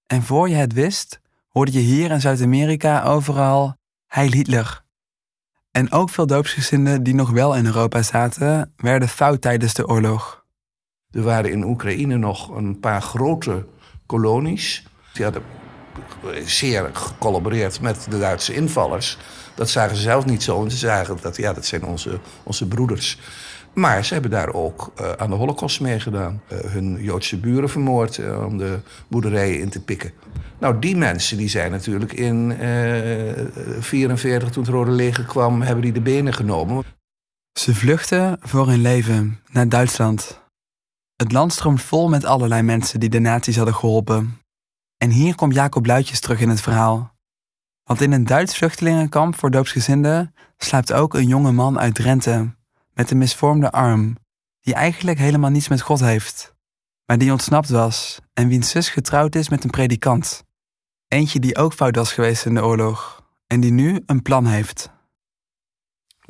En 0.06 0.22
voor 0.22 0.48
je 0.48 0.54
het 0.54 0.72
wist, 0.72 1.20
hoorde 1.48 1.72
je 1.72 1.78
hier 1.78 2.10
in 2.10 2.20
Zuid-Amerika 2.20 3.02
overal 3.02 3.76
Heil 4.06 4.32
Hitler. 4.32 4.84
En 5.70 5.92
ook 5.92 6.10
veel 6.10 6.26
doopsgezinden 6.26 7.02
die 7.02 7.14
nog 7.14 7.30
wel 7.30 7.56
in 7.56 7.66
Europa 7.66 8.02
zaten, 8.02 8.72
werden 8.76 9.08
fout 9.08 9.40
tijdens 9.40 9.74
de 9.74 9.86
oorlog. 9.86 10.44
Er 11.10 11.22
waren 11.22 11.50
in 11.50 11.64
Oekraïne 11.64 12.16
nog 12.16 12.48
een 12.48 12.80
paar 12.80 13.02
grote 13.02 13.66
kolonies. 14.08 14.82
Die 15.12 15.24
hadden 15.24 15.42
zeer 16.44 16.90
gecollaboreerd 16.92 17.80
met 17.80 18.06
de 18.10 18.18
Duitse 18.18 18.54
invallers. 18.54 19.18
Dat 19.54 19.70
zagen 19.70 19.96
ze 19.96 20.02
zelf 20.02 20.24
niet 20.24 20.42
zo. 20.42 20.64
En 20.64 20.70
ze 20.70 20.76
zagen 20.76 21.18
dat 21.20 21.36
ja, 21.36 21.52
dat 21.52 21.66
zijn 21.66 21.84
onze, 21.84 22.18
onze 22.42 22.66
broeders. 22.66 23.18
Maar 23.72 24.04
ze 24.04 24.12
hebben 24.12 24.30
daar 24.30 24.52
ook 24.52 24.92
uh, 25.00 25.12
aan 25.12 25.30
de 25.30 25.36
holocaust 25.36 25.80
meegedaan. 25.80 26.42
Uh, 26.52 26.58
hun 26.58 27.02
Joodse 27.02 27.36
buren 27.36 27.68
vermoord 27.68 28.16
uh, 28.16 28.44
om 28.46 28.58
de 28.58 28.78
boerderijen 29.08 29.60
in 29.60 29.68
te 29.68 29.80
pikken. 29.80 30.12
Nou, 30.58 30.78
die 30.78 30.96
mensen 30.96 31.36
die 31.36 31.48
zijn 31.48 31.70
natuurlijk 31.70 32.12
in 32.12 32.48
1944, 32.48 34.50
toen 34.50 34.62
het 34.62 34.72
Rode 34.72 34.90
Leger 34.90 35.24
kwam, 35.24 35.62
hebben 35.62 35.82
die 35.82 35.92
de 35.92 36.00
benen 36.00 36.34
genomen. 36.34 36.84
Ze 37.52 37.74
vluchten 37.74 38.38
voor 38.40 38.68
hun 38.68 38.82
leven 38.82 39.40
naar 39.50 39.68
Duitsland. 39.68 40.47
Het 41.22 41.32
land 41.32 41.52
stroomt 41.52 41.82
vol 41.82 42.08
met 42.08 42.24
allerlei 42.24 42.62
mensen 42.62 43.00
die 43.00 43.08
de 43.08 43.18
nazi's 43.18 43.56
hadden 43.56 43.74
geholpen. 43.74 44.40
En 44.96 45.10
hier 45.10 45.34
komt 45.34 45.54
Jacob 45.54 45.86
Luitjes 45.86 46.20
terug 46.20 46.40
in 46.40 46.48
het 46.48 46.60
verhaal. 46.60 47.14
Want 47.84 48.00
in 48.00 48.12
een 48.12 48.24
Duits 48.24 48.56
vluchtelingenkamp 48.56 49.38
voor 49.38 49.50
doopsgezinden 49.50 50.34
slaapt 50.56 50.92
ook 50.92 51.14
een 51.14 51.26
jonge 51.26 51.52
man 51.52 51.78
uit 51.78 51.94
Drenthe 51.94 52.54
met 52.94 53.10
een 53.10 53.18
misvormde 53.18 53.70
arm, 53.70 54.16
die 54.60 54.74
eigenlijk 54.74 55.18
helemaal 55.18 55.50
niets 55.50 55.68
met 55.68 55.80
God 55.80 56.00
heeft, 56.00 56.54
maar 57.06 57.18
die 57.18 57.32
ontsnapt 57.32 57.68
was 57.68 58.20
en 58.34 58.48
wiens 58.48 58.70
zus 58.70 58.88
getrouwd 58.88 59.34
is 59.34 59.48
met 59.48 59.64
een 59.64 59.70
predikant. 59.70 60.44
Eentje 61.08 61.40
die 61.40 61.56
ook 61.56 61.72
fout 61.72 61.96
was 61.96 62.12
geweest 62.12 62.46
in 62.46 62.54
de 62.54 62.64
oorlog 62.64 63.24
en 63.46 63.60
die 63.60 63.72
nu 63.72 64.02
een 64.06 64.22
plan 64.22 64.46
heeft. 64.46 64.90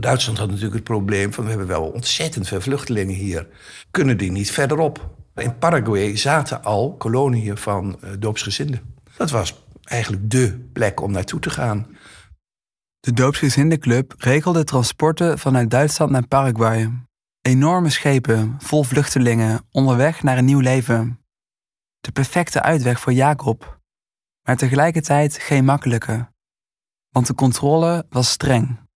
Duitsland 0.00 0.38
had 0.38 0.48
natuurlijk 0.48 0.74
het 0.74 0.84
probleem 0.84 1.32
van 1.32 1.44
we 1.44 1.50
hebben 1.50 1.68
wel 1.68 1.88
ontzettend 1.88 2.48
veel 2.48 2.60
vluchtelingen 2.60 3.14
hier. 3.14 3.48
Kunnen 3.90 4.16
die 4.16 4.30
niet 4.30 4.50
verderop? 4.50 5.16
In 5.34 5.58
Paraguay 5.58 6.16
zaten 6.16 6.62
al 6.62 6.96
koloniën 6.96 7.56
van 7.56 7.98
uh, 8.04 8.10
doopsgezinden. 8.18 8.94
Dat 9.16 9.30
was 9.30 9.64
eigenlijk 9.84 10.30
dé 10.30 10.58
plek 10.72 11.00
om 11.00 11.10
naartoe 11.10 11.40
te 11.40 11.50
gaan. 11.50 11.86
De 13.00 13.12
doopsgezindenclub 13.12 14.14
regelde 14.18 14.64
transporten 14.64 15.38
vanuit 15.38 15.70
Duitsland 15.70 16.10
naar 16.10 16.26
Paraguay. 16.26 16.92
Enorme 17.40 17.90
schepen, 17.90 18.56
vol 18.58 18.82
vluchtelingen, 18.82 19.66
onderweg 19.70 20.22
naar 20.22 20.38
een 20.38 20.44
nieuw 20.44 20.60
leven. 20.60 21.20
De 22.00 22.12
perfecte 22.12 22.62
uitweg 22.62 23.00
voor 23.00 23.12
Jacob, 23.12 23.80
maar 24.42 24.56
tegelijkertijd 24.56 25.38
geen 25.38 25.64
makkelijke. 25.64 26.28
Want 27.10 27.26
de 27.26 27.34
controle 27.34 28.06
was 28.08 28.30
streng. 28.30 28.87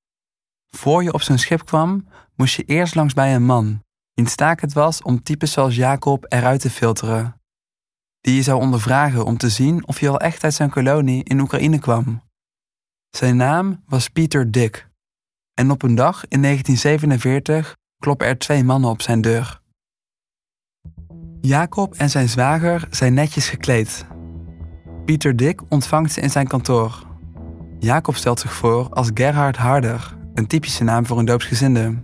Voor 0.77 1.03
je 1.03 1.13
op 1.13 1.23
zijn 1.23 1.39
schip 1.39 1.65
kwam, 1.65 2.09
moest 2.35 2.55
je 2.55 2.63
eerst 2.65 2.95
langs 2.95 3.15
bij 3.15 3.35
een 3.35 3.45
man, 3.45 3.83
wiens 4.15 4.35
taak 4.35 4.61
het 4.61 4.73
was 4.73 5.03
om 5.03 5.23
types 5.23 5.53
zoals 5.53 5.77
Jacob 5.77 6.27
eruit 6.29 6.61
te 6.61 6.71
filteren. 6.71 7.41
Die 8.21 8.35
je 8.35 8.43
zou 8.43 8.61
ondervragen 8.61 9.25
om 9.25 9.37
te 9.37 9.49
zien 9.49 9.87
of 9.87 10.01
je 10.01 10.09
al 10.09 10.21
echt 10.21 10.45
uit 10.45 10.55
zijn 10.55 10.71
kolonie 10.71 11.25
in 11.25 11.41
Oekraïne 11.41 11.79
kwam. 11.79 12.23
Zijn 13.11 13.37
naam 13.37 13.83
was 13.87 14.09
Pieter 14.09 14.51
Dick. 14.51 14.89
En 15.55 15.71
op 15.71 15.83
een 15.83 15.95
dag 15.95 16.25
in 16.29 16.43
1947 16.43 17.77
kloppen 17.99 18.27
er 18.27 18.39
twee 18.39 18.65
mannen 18.65 18.91
op 18.91 19.03
zijn 19.03 19.21
deur. 19.21 19.61
Jacob 21.41 21.95
en 21.95 22.11
zijn 22.11 22.29
zwager 22.29 22.87
zijn 22.91 23.15
netjes 23.15 23.49
gekleed. 23.49 24.07
Pieter 25.05 25.37
Dick 25.37 25.61
ontvangt 25.69 26.13
ze 26.13 26.21
in 26.21 26.31
zijn 26.31 26.47
kantoor. 26.47 27.07
Jacob 27.79 28.17
stelt 28.17 28.41
zich 28.41 28.53
voor 28.53 28.89
als 28.89 29.11
Gerhard 29.15 29.57
Harder, 29.57 30.17
een 30.35 30.47
typische 30.47 30.85
naam 30.85 31.07
voor 31.07 31.19
een 31.19 31.25
doopsgezinde. 31.25 31.95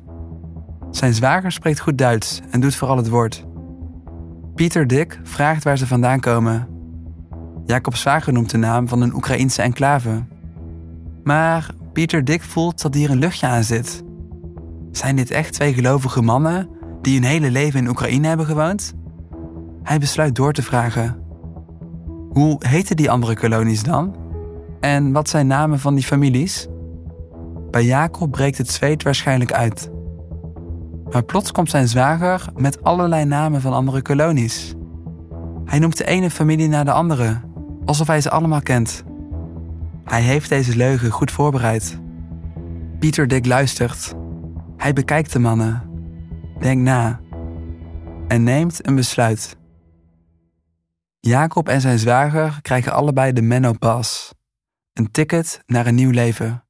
Zijn 0.90 1.14
zwager 1.14 1.52
spreekt 1.52 1.80
goed 1.80 1.98
Duits 1.98 2.40
en 2.50 2.60
doet 2.60 2.74
vooral 2.74 2.96
het 2.96 3.08
woord. 3.08 3.46
Pieter 4.54 4.86
Dick 4.86 5.20
vraagt 5.22 5.64
waar 5.64 5.78
ze 5.78 5.86
vandaan 5.86 6.20
komen. 6.20 6.68
Jacobs 7.66 8.00
zwager 8.00 8.32
noemt 8.32 8.50
de 8.50 8.58
naam 8.58 8.88
van 8.88 9.00
een 9.00 9.14
Oekraïense 9.14 9.62
enclave. 9.62 10.24
Maar 11.24 11.70
Pieter 11.92 12.24
Dick 12.24 12.42
voelt 12.42 12.82
dat 12.82 12.94
hier 12.94 13.10
een 13.10 13.18
luchtje 13.18 13.46
aan 13.46 13.64
zit. 13.64 14.02
Zijn 14.90 15.16
dit 15.16 15.30
echt 15.30 15.52
twee 15.52 15.74
gelovige 15.74 16.22
mannen 16.22 16.68
die 17.02 17.14
hun 17.14 17.28
hele 17.28 17.50
leven 17.50 17.80
in 17.80 17.88
Oekraïne 17.88 18.28
hebben 18.28 18.46
gewoond? 18.46 18.94
Hij 19.82 19.98
besluit 19.98 20.34
door 20.34 20.52
te 20.52 20.62
vragen. 20.62 21.22
Hoe 22.28 22.56
heten 22.66 22.96
die 22.96 23.10
andere 23.10 23.36
kolonies 23.36 23.82
dan? 23.82 24.16
En 24.80 25.12
wat 25.12 25.28
zijn 25.28 25.46
namen 25.46 25.80
van 25.80 25.94
die 25.94 26.04
families? 26.04 26.68
Bij 27.70 27.84
Jacob 27.84 28.30
breekt 28.30 28.58
het 28.58 28.70
zweet 28.70 29.02
waarschijnlijk 29.02 29.52
uit. 29.52 29.90
Maar 31.10 31.24
plots 31.24 31.52
komt 31.52 31.70
zijn 31.70 31.88
zwager 31.88 32.48
met 32.54 32.82
allerlei 32.82 33.24
namen 33.24 33.60
van 33.60 33.72
andere 33.72 34.02
kolonies. 34.02 34.74
Hij 35.64 35.78
noemt 35.78 35.96
de 35.96 36.04
ene 36.04 36.30
familie 36.30 36.68
naar 36.68 36.84
de 36.84 36.92
andere, 36.92 37.40
alsof 37.84 38.06
hij 38.06 38.20
ze 38.20 38.30
allemaal 38.30 38.62
kent. 38.62 39.04
Hij 40.04 40.22
heeft 40.22 40.48
deze 40.48 40.76
leugen 40.76 41.10
goed 41.10 41.30
voorbereid. 41.30 42.00
Pieter 42.98 43.28
Dick 43.28 43.46
luistert. 43.46 44.14
Hij 44.76 44.92
bekijkt 44.92 45.32
de 45.32 45.38
mannen, 45.38 45.82
denkt 46.58 46.82
na 46.82 47.20
en 48.28 48.42
neemt 48.42 48.86
een 48.86 48.94
besluit. 48.94 49.56
Jacob 51.20 51.68
en 51.68 51.80
zijn 51.80 51.98
zwager 51.98 52.58
krijgen 52.62 52.92
allebei 52.92 53.32
de 53.32 53.42
Mennopas, 53.42 54.34
een 54.92 55.10
ticket 55.10 55.62
naar 55.66 55.86
een 55.86 55.94
nieuw 55.94 56.10
leven. 56.10 56.67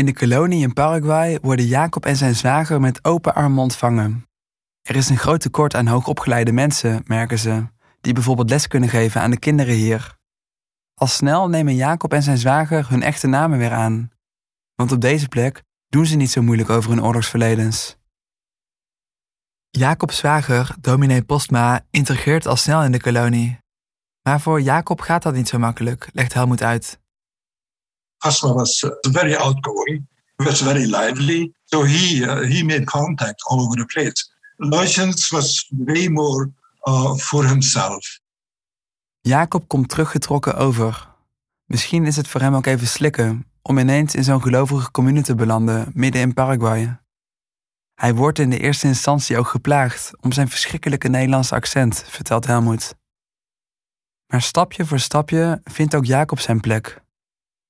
In 0.00 0.06
de 0.06 0.14
kolonie 0.14 0.62
in 0.62 0.72
Paraguay 0.72 1.38
worden 1.42 1.66
Jacob 1.66 2.06
en 2.06 2.16
zijn 2.16 2.34
zwager 2.34 2.80
met 2.80 3.04
open 3.04 3.34
armen 3.34 3.62
ontvangen. 3.62 4.26
Er 4.82 4.96
is 4.96 5.08
een 5.08 5.16
groot 5.16 5.40
tekort 5.40 5.74
aan 5.74 5.86
hoogopgeleide 5.86 6.52
mensen, 6.52 7.02
merken 7.06 7.38
ze, 7.38 7.66
die 8.00 8.12
bijvoorbeeld 8.12 8.50
les 8.50 8.66
kunnen 8.66 8.88
geven 8.88 9.20
aan 9.20 9.30
de 9.30 9.38
kinderen 9.38 9.74
hier. 9.74 10.16
Al 10.94 11.06
snel 11.06 11.48
nemen 11.48 11.74
Jacob 11.74 12.12
en 12.12 12.22
zijn 12.22 12.38
zwager 12.38 12.90
hun 12.90 13.02
echte 13.02 13.26
namen 13.26 13.58
weer 13.58 13.72
aan. 13.72 14.10
Want 14.74 14.92
op 14.92 15.00
deze 15.00 15.28
plek 15.28 15.62
doen 15.88 16.06
ze 16.06 16.16
niet 16.16 16.30
zo 16.30 16.42
moeilijk 16.42 16.70
over 16.70 16.90
hun 16.90 17.02
oorlogsverledens. 17.02 17.96
Jacob's 19.70 20.16
zwager, 20.16 20.74
dominee 20.80 21.22
Postma, 21.22 21.86
integreert 21.90 22.46
al 22.46 22.56
snel 22.56 22.82
in 22.82 22.92
de 22.92 23.00
kolonie. 23.00 23.58
Maar 24.22 24.40
voor 24.40 24.60
Jacob 24.60 25.00
gaat 25.00 25.22
dat 25.22 25.34
niet 25.34 25.48
zo 25.48 25.58
makkelijk, 25.58 26.08
legt 26.12 26.32
Helmoet 26.34 26.62
uit. 26.62 27.00
Asma 28.22 28.52
was 28.52 28.82
uh, 28.82 28.90
very 29.00 29.34
outgoing, 29.34 30.06
was 30.36 30.60
very 30.60 30.86
lively, 30.86 31.52
so 31.64 31.84
he 31.84 32.22
uh, 32.22 32.40
he 32.48 32.64
made 32.64 32.84
contact 32.84 33.42
all 33.42 33.60
over 33.60 33.76
the 33.76 33.86
place. 33.86 34.30
Lucians 34.56 35.30
was 35.30 35.66
way 35.70 36.08
more 36.08 36.50
uh, 36.88 37.14
for 37.14 37.46
himself. 37.46 38.20
Jacob 39.20 39.68
komt 39.68 39.88
teruggetrokken 39.88 40.56
over. 40.56 41.08
Misschien 41.64 42.06
is 42.06 42.16
het 42.16 42.28
voor 42.28 42.40
hem 42.40 42.54
ook 42.54 42.66
even 42.66 42.86
slikken 42.86 43.46
om 43.62 43.78
ineens 43.78 44.14
in 44.14 44.24
zo'n 44.24 44.42
gelovige 44.42 44.90
commune 44.90 45.22
te 45.22 45.34
belanden 45.34 45.90
midden 45.94 46.20
in 46.20 46.34
Paraguay. 46.34 46.98
Hij 47.94 48.14
wordt 48.14 48.38
in 48.38 48.50
de 48.50 48.58
eerste 48.58 48.86
instantie 48.86 49.38
ook 49.38 49.48
geplaagd 49.48 50.10
om 50.20 50.32
zijn 50.32 50.48
verschrikkelijke 50.48 51.08
Nederlandse 51.08 51.54
accent, 51.54 52.04
vertelt 52.08 52.46
Helmoet. 52.46 52.94
Maar 54.26 54.42
stapje 54.42 54.86
voor 54.86 54.98
stapje 54.98 55.60
vindt 55.64 55.94
ook 55.94 56.04
Jacob 56.04 56.38
zijn 56.40 56.60
plek. 56.60 57.02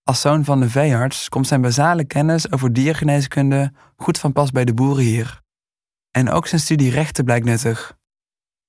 Als 0.04 0.20
zoon 0.20 0.44
van 0.44 0.60
de 0.60 0.70
veearts 0.70 1.28
komt 1.28 1.46
zijn 1.46 1.60
basale 1.60 2.04
kennis 2.04 2.52
over 2.52 2.72
diergeneeskunde 2.72 3.72
goed 3.96 4.18
van 4.18 4.32
pas 4.32 4.50
bij 4.50 4.64
de 4.64 4.74
boeren 4.74 5.04
hier. 5.04 5.40
En 6.10 6.30
ook 6.30 6.46
zijn 6.46 6.60
studie 6.60 6.90
rechten 6.90 7.24
blijkt 7.24 7.46
nuttig. 7.46 7.98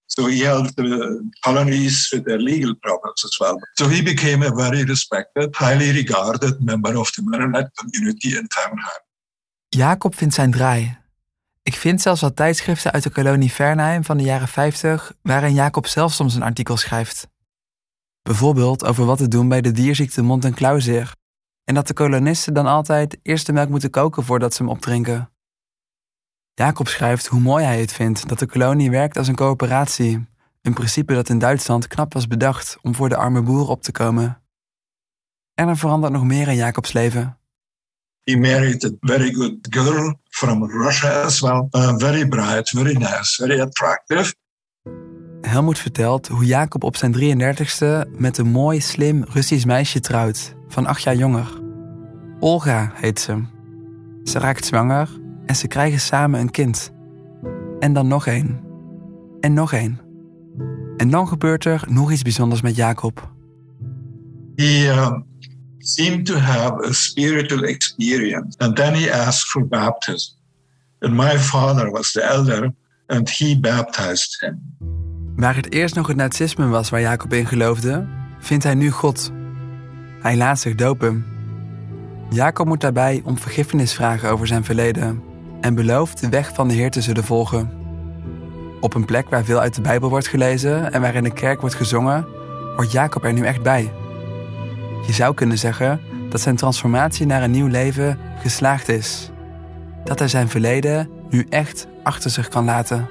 So 0.06 0.28
he 0.28 0.44
helped 0.44 0.76
the 0.76 1.24
colonies 1.40 2.10
with 2.10 2.24
their 2.26 2.40
legal 2.40 2.76
problems 2.76 3.26
as 3.26 3.38
well. 3.38 3.56
So 3.74 3.90
he 3.90 4.04
became 4.04 4.46
a 4.46 4.54
very 4.56 4.84
respected, 4.84 5.58
highly 5.58 5.92
regarded 5.92 6.60
member 6.60 6.98
of 6.98 7.12
the 7.12 7.22
Maronite 7.22 7.72
community 7.74 8.28
in 8.28 8.46
Vernheim. 8.48 9.02
Jacob 9.68 10.16
vindt 10.16 10.34
zijn 10.34 10.52
draai. 10.52 10.98
Ik 11.64 11.76
vind 11.76 12.02
zelfs 12.02 12.22
wat 12.22 12.36
tijdschriften 12.36 12.92
uit 12.92 13.04
de 13.04 13.10
kolonie 13.10 13.52
Vernheim 13.52 14.04
van 14.04 14.18
de 14.18 14.24
jaren 14.24 14.48
50 14.48 15.14
waarin 15.22 15.54
Jacob 15.54 15.88
zelf 15.88 16.14
soms 16.14 16.36
een 16.36 16.44
artikel 16.44 16.78
schrijft. 16.78 17.28
Bijvoorbeeld 18.22 18.86
over 18.86 19.06
wat 19.06 19.18
te 19.18 19.28
doen 19.28 19.48
bij 19.48 19.62
de 19.62 19.72
dierziekte 19.72 20.22
mond- 20.22 20.46
en 20.46 20.54
klauwzeer. 20.54 21.16
En 21.72 21.78
dat 21.78 21.88
de 21.88 21.94
kolonisten 21.94 22.54
dan 22.54 22.66
altijd 22.66 23.18
eerst 23.22 23.46
de 23.46 23.54
melk 23.54 23.70
moeten 23.70 23.90
koken 23.90 24.24
voordat 24.24 24.54
ze 24.54 24.64
hem 24.64 24.72
opdrinken. 24.72 25.32
Jacob 26.54 26.88
schrijft 26.88 27.28
hoe 27.28 27.40
mooi 27.40 27.66
hij 27.66 27.80
het 27.80 27.94
vindt 27.94 28.28
dat 28.28 28.40
de 28.40 28.46
kolonie 28.46 28.90
werkt 28.90 29.18
als 29.18 29.28
een 29.28 29.36
coöperatie, 29.36 30.28
een 30.62 30.74
principe 30.74 31.14
dat 31.14 31.30
in 31.30 31.40
Duitsland 31.40 31.88
knap 31.88 32.14
was 32.14 32.28
bedacht 32.28 32.78
om 32.82 32.96
voor 32.96 33.10
de 33.10 33.16
arme 33.16 33.42
boeren 33.42 33.68
op 33.68 33.82
te 33.82 33.92
komen. 33.92 34.42
En 35.54 35.68
er 35.68 35.78
verandert 35.78 36.14
nog 36.14 36.24
meer 36.24 36.48
in 36.48 36.56
Jacobs 36.56 36.94
leven. 36.94 37.38
He 38.24 38.36
married 38.38 38.86
a 38.86 38.90
very 39.00 39.34
good 39.34 39.58
girl 39.70 40.20
from 40.30 40.66
Russia 40.66 41.22
as 41.22 41.40
well. 41.40 41.68
Uh, 41.72 41.98
very 41.98 42.28
bright, 42.28 42.70
very 42.70 42.94
nice, 42.94 43.46
very 43.46 43.62
attractive. 43.62 44.34
Helmoet 45.42 45.80
vertelt 45.80 46.28
hoe 46.28 46.46
Jacob 46.46 46.84
op 46.84 46.96
zijn 46.96 47.16
33ste 47.16 48.10
met 48.18 48.38
een 48.38 48.48
mooi, 48.48 48.82
slim 48.82 49.24
Russisch 49.24 49.66
meisje 49.66 50.00
trouwt, 50.00 50.56
van 50.68 50.86
acht 50.86 51.02
jaar 51.02 51.16
jonger. 51.16 51.61
Olga 52.42 52.92
heet 52.94 53.20
ze. 53.20 53.44
Ze 54.24 54.40
raakt 54.40 54.66
zwanger 54.66 55.10
en 55.46 55.56
ze 55.56 55.68
krijgen 55.68 56.00
samen 56.00 56.40
een 56.40 56.52
kind. 56.52 56.92
En 57.80 57.94
dan 57.94 58.08
nog 58.08 58.28
één. 58.28 58.60
En 59.40 59.54
nog 59.54 59.74
één. 59.74 60.00
En 60.98 61.10
dan 61.10 61.28
gebeurt 61.28 61.66
er 61.66 61.84
nog 61.90 62.12
iets 62.12 62.22
bijzonders 62.22 62.62
met 62.62 62.76
Jacob. 62.76 63.32
He 64.56 64.94
uh, 64.94 65.12
seemed 65.78 66.26
to 66.26 66.36
have 66.36 66.88
a 66.88 66.92
spiritual 66.92 67.64
experience, 67.64 68.58
and 68.58 68.76
then 68.76 68.94
he 68.94 69.14
asked 69.14 69.50
for 69.50 69.68
baptism. 69.68 70.34
And 71.00 71.14
my 71.14 71.40
father 71.40 71.92
was 71.92 72.12
the 72.12 72.22
elder, 72.22 72.74
and 73.08 73.38
he 73.38 73.60
baptized 73.60 74.40
him. 74.40 74.76
Waar 75.36 75.56
het 75.56 75.72
eerst 75.74 75.96
nog 75.96 76.08
het 76.08 76.18
nazisme 76.18 76.68
was 76.68 76.90
waar 76.90 77.02
Jacob 77.02 77.34
in 77.34 77.46
geloofde, 77.46 78.08
vindt 78.40 78.64
hij 78.64 78.76
nu 78.76 78.90
God. 78.90 79.32
Hij 80.20 80.38
laat 80.38 80.60
zich 80.60 80.76
dopen. 80.76 81.26
Jacob 82.34 82.68
moet 82.68 82.82
daarbij 82.82 83.22
om 83.24 83.38
vergiffenis 83.38 83.94
vragen 83.94 84.30
over 84.30 84.48
zijn 84.48 84.64
verleden 84.64 85.24
en 85.62 85.76
belooft 85.76 86.22
de 86.22 86.30
weg 86.30 86.54
van 86.54 86.68
de 86.68 86.74
Heer 86.74 86.92
te 86.92 87.02
zullen 87.02 87.24
volgen. 87.24 87.72
Op 88.80 88.94
een 88.94 89.06
plek 89.06 89.30
waar 89.30 89.44
veel 89.44 89.60
uit 89.60 89.76
de 89.76 89.82
Bijbel 89.82 90.10
wordt 90.10 90.28
gelezen 90.28 90.94
en 90.94 91.02
waar 91.02 91.16
in 91.16 91.24
de 91.24 91.34
kerk 91.34 91.60
wordt 91.62 91.76
gezongen, 91.76 92.26
hoort 92.76 92.92
Jacob 92.92 93.24
er 93.24 93.34
nu 93.34 93.46
echt 93.46 93.62
bij. 93.62 93.94
Je 95.08 95.14
zou 95.14 95.34
kunnen 95.34 95.58
zeggen 95.58 96.02
dat 96.30 96.42
zijn 96.42 96.56
transformatie 96.56 97.26
naar 97.26 97.44
een 97.44 97.52
nieuw 97.52 97.68
leven 97.68 98.20
geslaagd 98.42 98.90
is. 98.90 99.32
Dat 100.04 100.20
hij 100.20 100.28
zijn 100.28 100.50
verleden 100.50 101.10
nu 101.30 101.46
echt 101.50 101.88
achter 102.04 102.30
zich 102.30 102.48
kan 102.48 102.66
laten. 102.66 103.08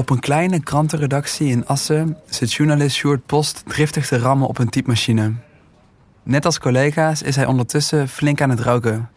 Op 0.00 0.10
een 0.10 0.20
kleine 0.20 0.60
krantenredactie 0.60 1.48
in 1.48 1.66
Assen 1.66 2.16
zit 2.28 2.52
journalist 2.52 2.96
Sjoerd 2.96 3.26
Post 3.26 3.62
driftig 3.66 4.06
te 4.06 4.18
rammen 4.18 4.48
op 4.48 4.58
een 4.58 4.68
typemachine. 4.68 5.34
Net 6.22 6.44
als 6.44 6.58
collega's 6.58 7.22
is 7.22 7.36
hij 7.36 7.46
ondertussen 7.46 8.08
flink 8.08 8.40
aan 8.40 8.50
het 8.50 8.60
roken. 8.60 9.10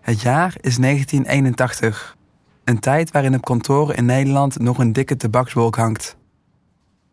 Het 0.00 0.20
jaar 0.20 0.54
is 0.60 0.76
1981, 0.76 2.16
een 2.64 2.78
tijd 2.78 3.10
waarin 3.10 3.34
op 3.34 3.44
kantoren 3.44 3.96
in 3.96 4.04
Nederland 4.04 4.58
nog 4.58 4.78
een 4.78 4.92
dikke 4.92 5.16
tabakswolk 5.16 5.76
hangt. 5.76 6.16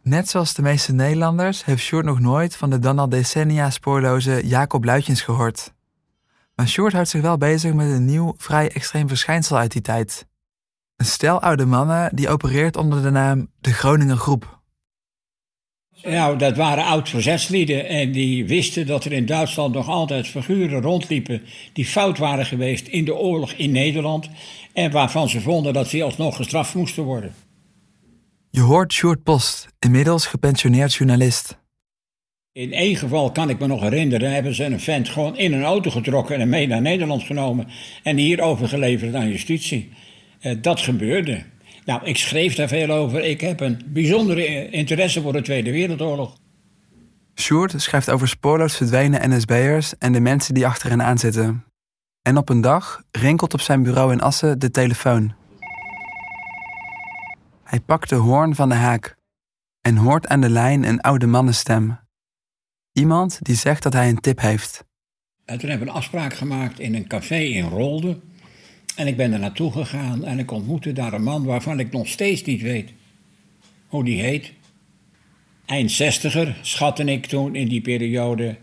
Net 0.01 0.29
zoals 0.29 0.53
de 0.53 0.61
meeste 0.61 0.93
Nederlanders 0.93 1.65
heeft 1.65 1.83
Sjoerd 1.83 2.05
nog 2.05 2.19
nooit 2.19 2.55
van 2.55 2.69
de 2.69 2.79
dan 2.79 2.99
al 2.99 3.09
decennia 3.09 3.69
spoorloze 3.69 4.47
Jacob 4.47 4.83
Luitjens 4.83 5.21
gehoord. 5.21 5.73
Maar 6.55 6.67
Sjoerd 6.67 6.93
houdt 6.93 7.09
zich 7.09 7.21
wel 7.21 7.37
bezig 7.37 7.73
met 7.73 7.91
een 7.91 8.05
nieuw, 8.05 8.33
vrij 8.37 8.71
extreem 8.71 9.07
verschijnsel 9.07 9.57
uit 9.57 9.71
die 9.71 9.81
tijd. 9.81 10.29
Een 11.01 11.07
stel 11.07 11.41
oude 11.41 11.65
mannen 11.65 12.15
die 12.15 12.29
opereert 12.29 12.77
onder 12.77 13.01
de 13.01 13.09
naam 13.09 13.47
de 13.61 13.73
Groninger 13.73 14.17
Groep. 14.17 14.59
Nou, 16.03 16.37
dat 16.37 16.57
waren 16.57 16.83
oud-verzetslieden 16.83 17.87
en 17.87 18.11
die 18.11 18.45
wisten 18.45 18.87
dat 18.87 19.05
er 19.05 19.11
in 19.11 19.25
Duitsland 19.25 19.73
nog 19.73 19.87
altijd 19.87 20.27
figuren 20.27 20.81
rondliepen 20.81 21.41
die 21.73 21.85
fout 21.85 22.17
waren 22.17 22.45
geweest 22.45 22.87
in 22.87 23.05
de 23.05 23.15
oorlog 23.15 23.51
in 23.51 23.71
Nederland 23.71 24.29
en 24.73 24.91
waarvan 24.91 25.29
ze 25.29 25.41
vonden 25.41 25.73
dat 25.73 25.87
ze 25.87 26.03
alsnog 26.03 26.35
gestraft 26.35 26.75
moesten 26.75 27.03
worden. 27.03 27.33
Je 28.49 28.61
hoort 28.61 28.93
Sjoerd 28.93 29.23
Post, 29.23 29.67
inmiddels 29.79 30.25
gepensioneerd 30.25 30.93
journalist. 30.93 31.57
In 32.51 32.73
één 32.73 32.95
geval 32.95 33.31
kan 33.31 33.49
ik 33.49 33.59
me 33.59 33.67
nog 33.67 33.81
herinneren, 33.81 34.33
hebben 34.33 34.55
ze 34.55 34.63
een 34.63 34.79
vent 34.79 35.09
gewoon 35.09 35.37
in 35.37 35.53
een 35.53 35.63
auto 35.63 35.89
getrokken 35.89 36.39
en 36.39 36.49
mee 36.49 36.67
naar 36.67 36.81
Nederland 36.81 37.23
genomen 37.23 37.67
en 38.03 38.17
hier 38.17 38.41
overgeleverd 38.41 39.15
aan 39.15 39.29
justitie. 39.29 39.89
Uh, 40.41 40.61
dat 40.61 40.79
gebeurde. 40.79 41.43
Nou, 41.85 42.05
ik 42.05 42.17
schreef 42.17 42.55
daar 42.55 42.67
veel 42.67 42.89
over. 42.89 43.23
Ik 43.23 43.41
heb 43.41 43.59
een 43.59 43.81
bijzondere 43.87 44.69
interesse 44.69 45.21
voor 45.21 45.33
de 45.33 45.41
Tweede 45.41 45.71
Wereldoorlog. 45.71 46.37
Sjoerd 47.35 47.73
schrijft 47.81 48.09
over 48.09 48.27
spoorloos 48.27 48.77
verdwenen 48.77 49.29
NSB'ers 49.29 49.97
en 49.97 50.11
de 50.13 50.19
mensen 50.19 50.53
die 50.53 50.65
achter 50.65 50.89
hen 50.89 51.03
aanzitten. 51.03 51.65
En 52.21 52.37
op 52.37 52.49
een 52.49 52.61
dag 52.61 53.03
rinkelt 53.11 53.53
op 53.53 53.61
zijn 53.61 53.83
bureau 53.83 54.11
in 54.11 54.21
Assen 54.21 54.59
de 54.59 54.71
telefoon. 54.71 55.33
Hij 57.63 57.79
pakt 57.79 58.09
de 58.09 58.15
hoorn 58.15 58.55
van 58.55 58.69
de 58.69 58.75
haak 58.75 59.15
en 59.81 59.97
hoort 59.97 60.27
aan 60.27 60.41
de 60.41 60.49
lijn 60.49 60.83
een 60.83 61.01
oude 61.01 61.27
mannenstem. 61.27 61.99
Iemand 62.91 63.37
die 63.41 63.55
zegt 63.55 63.83
dat 63.83 63.93
hij 63.93 64.09
een 64.09 64.19
tip 64.19 64.39
heeft. 64.39 64.83
En 65.45 65.57
toen 65.57 65.69
hebben 65.69 65.87
we 65.87 65.93
een 65.93 65.99
afspraak 65.99 66.33
gemaakt 66.33 66.79
in 66.79 66.95
een 66.95 67.07
café 67.07 67.39
in 67.39 67.69
Rolde. 67.69 68.19
En 68.95 69.07
ik 69.07 69.17
ben 69.17 69.33
er 69.33 69.39
naartoe 69.39 69.71
gegaan 69.71 70.25
en 70.25 70.39
ik 70.39 70.51
ontmoette 70.51 70.93
daar 70.93 71.13
een 71.13 71.23
man 71.23 71.43
waarvan 71.43 71.79
ik 71.79 71.91
nog 71.91 72.07
steeds 72.07 72.43
niet 72.43 72.61
weet 72.61 72.89
hoe 73.87 74.03
die 74.03 74.21
heet. 74.21 74.51
Eind 75.65 75.91
zestiger, 75.91 76.57
schatte 76.61 77.03
ik 77.03 77.25
toen 77.25 77.55
in 77.55 77.67
die 77.67 77.81
periode. 77.81 78.57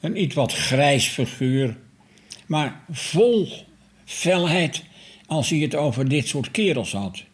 Een 0.00 0.22
iets 0.22 0.34
wat 0.34 0.52
grijs 0.52 1.06
figuur, 1.06 1.76
maar 2.46 2.84
vol 2.90 3.48
felheid 4.04 4.84
als 5.26 5.50
hij 5.50 5.58
het 5.58 5.74
over 5.74 6.08
dit 6.08 6.28
soort 6.28 6.50
kerels 6.50 6.92
had. 6.92 7.24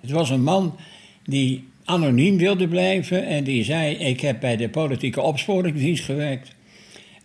Het 0.00 0.10
was 0.10 0.30
een 0.30 0.42
man 0.42 0.76
die 1.24 1.64
anoniem 1.84 2.36
wilde 2.36 2.68
blijven 2.68 3.26
en 3.26 3.44
die 3.44 3.64
zei: 3.64 3.94
Ik 3.94 4.20
heb 4.20 4.40
bij 4.40 4.56
de 4.56 4.68
politieke 4.68 5.20
opsporingsdienst 5.20 6.04
gewerkt. 6.04 6.55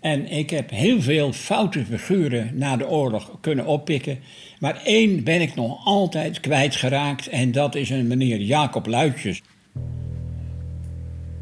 En 0.02 0.32
ik 0.32 0.50
heb 0.50 0.70
heel 0.70 1.02
veel 1.02 1.34
foute 1.34 1.86
figuren 1.86 2.52
na 2.54 2.78
de 2.78 2.90
oorlog 2.90 3.38
kunnen 3.42 3.66
oppikken. 3.66 4.20
Maar 4.60 4.82
één 4.84 5.24
ben 5.24 5.42
ik 5.42 5.56
nog 5.56 5.86
altijd 5.86 6.40
kwijtgeraakt 6.40 7.28
en 7.28 7.52
dat 7.52 7.76
is 7.76 7.90
een 7.90 8.08
meneer 8.08 8.42
Jacob 8.42 8.88
Luitjes. 8.88 9.42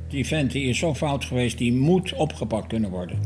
Die 0.09 0.27
vent 0.27 0.51
die 0.51 0.69
is 0.69 0.77
zo 0.77 0.95
fout 0.95 1.25
geweest, 1.25 1.57
die 1.57 1.73
moet 1.73 2.13
opgepakt 2.13 2.67
kunnen 2.67 2.89
worden. 2.89 3.19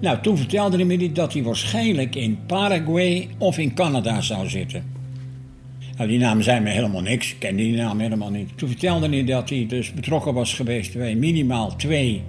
Nou, 0.00 0.20
toen 0.22 0.36
vertelde 0.36 0.76
hij 0.76 0.84
me 0.84 1.12
dat 1.12 1.32
hij 1.32 1.42
waarschijnlijk 1.42 2.14
in 2.14 2.38
Paraguay 2.46 3.28
of 3.38 3.58
in 3.58 3.74
Canada 3.74 4.20
zou 4.20 4.48
zitten. 4.48 4.84
Nou, 5.96 6.08
die 6.08 6.18
namen 6.18 6.44
zijn 6.44 6.62
me 6.62 6.70
helemaal 6.70 7.02
niks. 7.02 7.30
Ik 7.30 7.38
ken 7.38 7.56
die 7.56 7.76
naam 7.76 8.00
helemaal 8.00 8.30
niet. 8.30 8.58
Toen 8.58 8.68
vertelde 8.68 9.08
hij 9.08 9.24
dat 9.24 9.50
hij 9.50 9.66
dus 9.68 9.92
betrokken 9.92 10.34
was 10.34 10.54
geweest 10.54 10.96
bij 10.96 11.14
minimaal 11.14 11.76
twee 11.76 12.22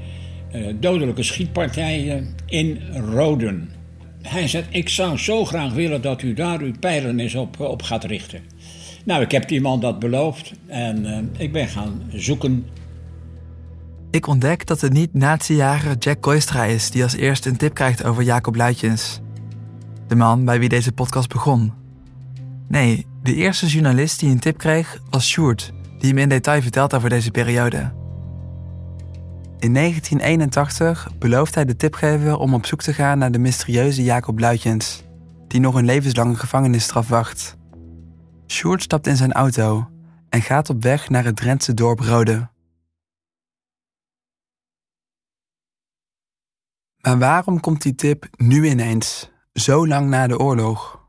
dodelijke 0.80 1.24
schietpartijen 1.24 2.36
in 2.46 2.80
Roden. 3.12 3.70
Hij 4.22 4.48
zei, 4.48 4.64
ik 4.70 4.90
zou 4.90 5.18
zo 5.18 5.46
graag 5.46 5.74
willen 5.74 6.02
dat 6.02 6.22
u 6.22 6.34
daar 6.34 6.60
uw 6.60 6.74
pijlen 6.80 7.20
eens 7.20 7.36
op, 7.36 7.60
op 7.60 7.82
gaat 7.82 8.04
richten. 8.04 8.42
Nou, 9.06 9.22
ik 9.22 9.32
heb 9.32 9.48
die 9.48 9.62
man 9.62 9.80
dat 9.80 10.00
beloofd 10.00 10.54
en 10.68 11.06
uh, 11.06 11.18
ik 11.38 11.52
ben 11.52 11.68
gaan 11.68 12.02
zoeken. 12.14 12.66
Ik 14.12 14.28
ontdek 14.28 14.66
dat 14.66 14.82
het 14.82 14.94
niet 14.94 15.14
nazi-jager 15.14 15.98
Jack 15.98 16.22
Koistra 16.22 16.64
is 16.64 16.92
die 16.92 17.04
als 17.04 17.16
eerste 17.16 17.50
een 17.50 17.58
tip 17.58 17.74
krijgt 17.74 18.04
over 18.04 18.24
Jacob 18.24 18.56
Luitjens. 18.56 19.20
De 20.08 20.16
man 20.16 20.46
bij 20.46 20.60
wie 20.60 20.70
deze 20.70 20.92
podcast 20.92 21.30
begon. 21.30 21.74
Nee, 22.68 23.06
de 23.24 23.36
eerste 23.36 23.68
journalist 23.68 24.20
die 24.20 24.30
een 24.30 24.40
tip 24.40 24.58
kreeg 24.58 25.02
was 25.10 25.28
Sjoerd, 25.28 25.74
die 26.00 26.10
hem 26.10 26.18
in 26.18 26.30
detail 26.30 26.62
vertelt 26.62 26.94
over 26.94 27.10
deze 27.10 27.32
periode. 27.32 28.03
In 29.64 29.74
1981 29.74 31.18
belooft 31.20 31.56
hij 31.56 31.66
de 31.66 31.76
tipgever 31.76 32.38
om 32.38 32.54
op 32.54 32.66
zoek 32.66 32.82
te 32.82 32.94
gaan 32.94 33.18
naar 33.18 33.32
de 33.32 33.40
mysterieuze 33.40 34.04
Jacob 34.04 34.40
Luitjens, 34.40 35.04
die 35.48 35.60
nog 35.60 35.76
een 35.76 35.86
levenslange 35.86 36.36
gevangenisstraf 36.36 37.08
wacht. 37.08 37.58
Sjoerd 38.48 38.82
stapt 38.82 39.08
in 39.08 39.18
zijn 39.18 39.32
auto 39.32 39.90
en 40.30 40.42
gaat 40.42 40.70
op 40.70 40.84
weg 40.84 41.10
naar 41.10 41.24
het 41.24 41.36
Drentse 41.36 41.74
dorp 41.74 42.00
Rode. 42.00 42.50
Maar 47.02 47.18
waarom 47.18 47.60
komt 47.60 47.82
die 47.82 47.96
tip 47.96 48.28
nu 48.38 48.68
ineens, 48.68 49.32
zo 49.54 49.88
lang 49.88 50.10
na 50.10 50.28
de 50.28 50.40
oorlog? 50.40 51.08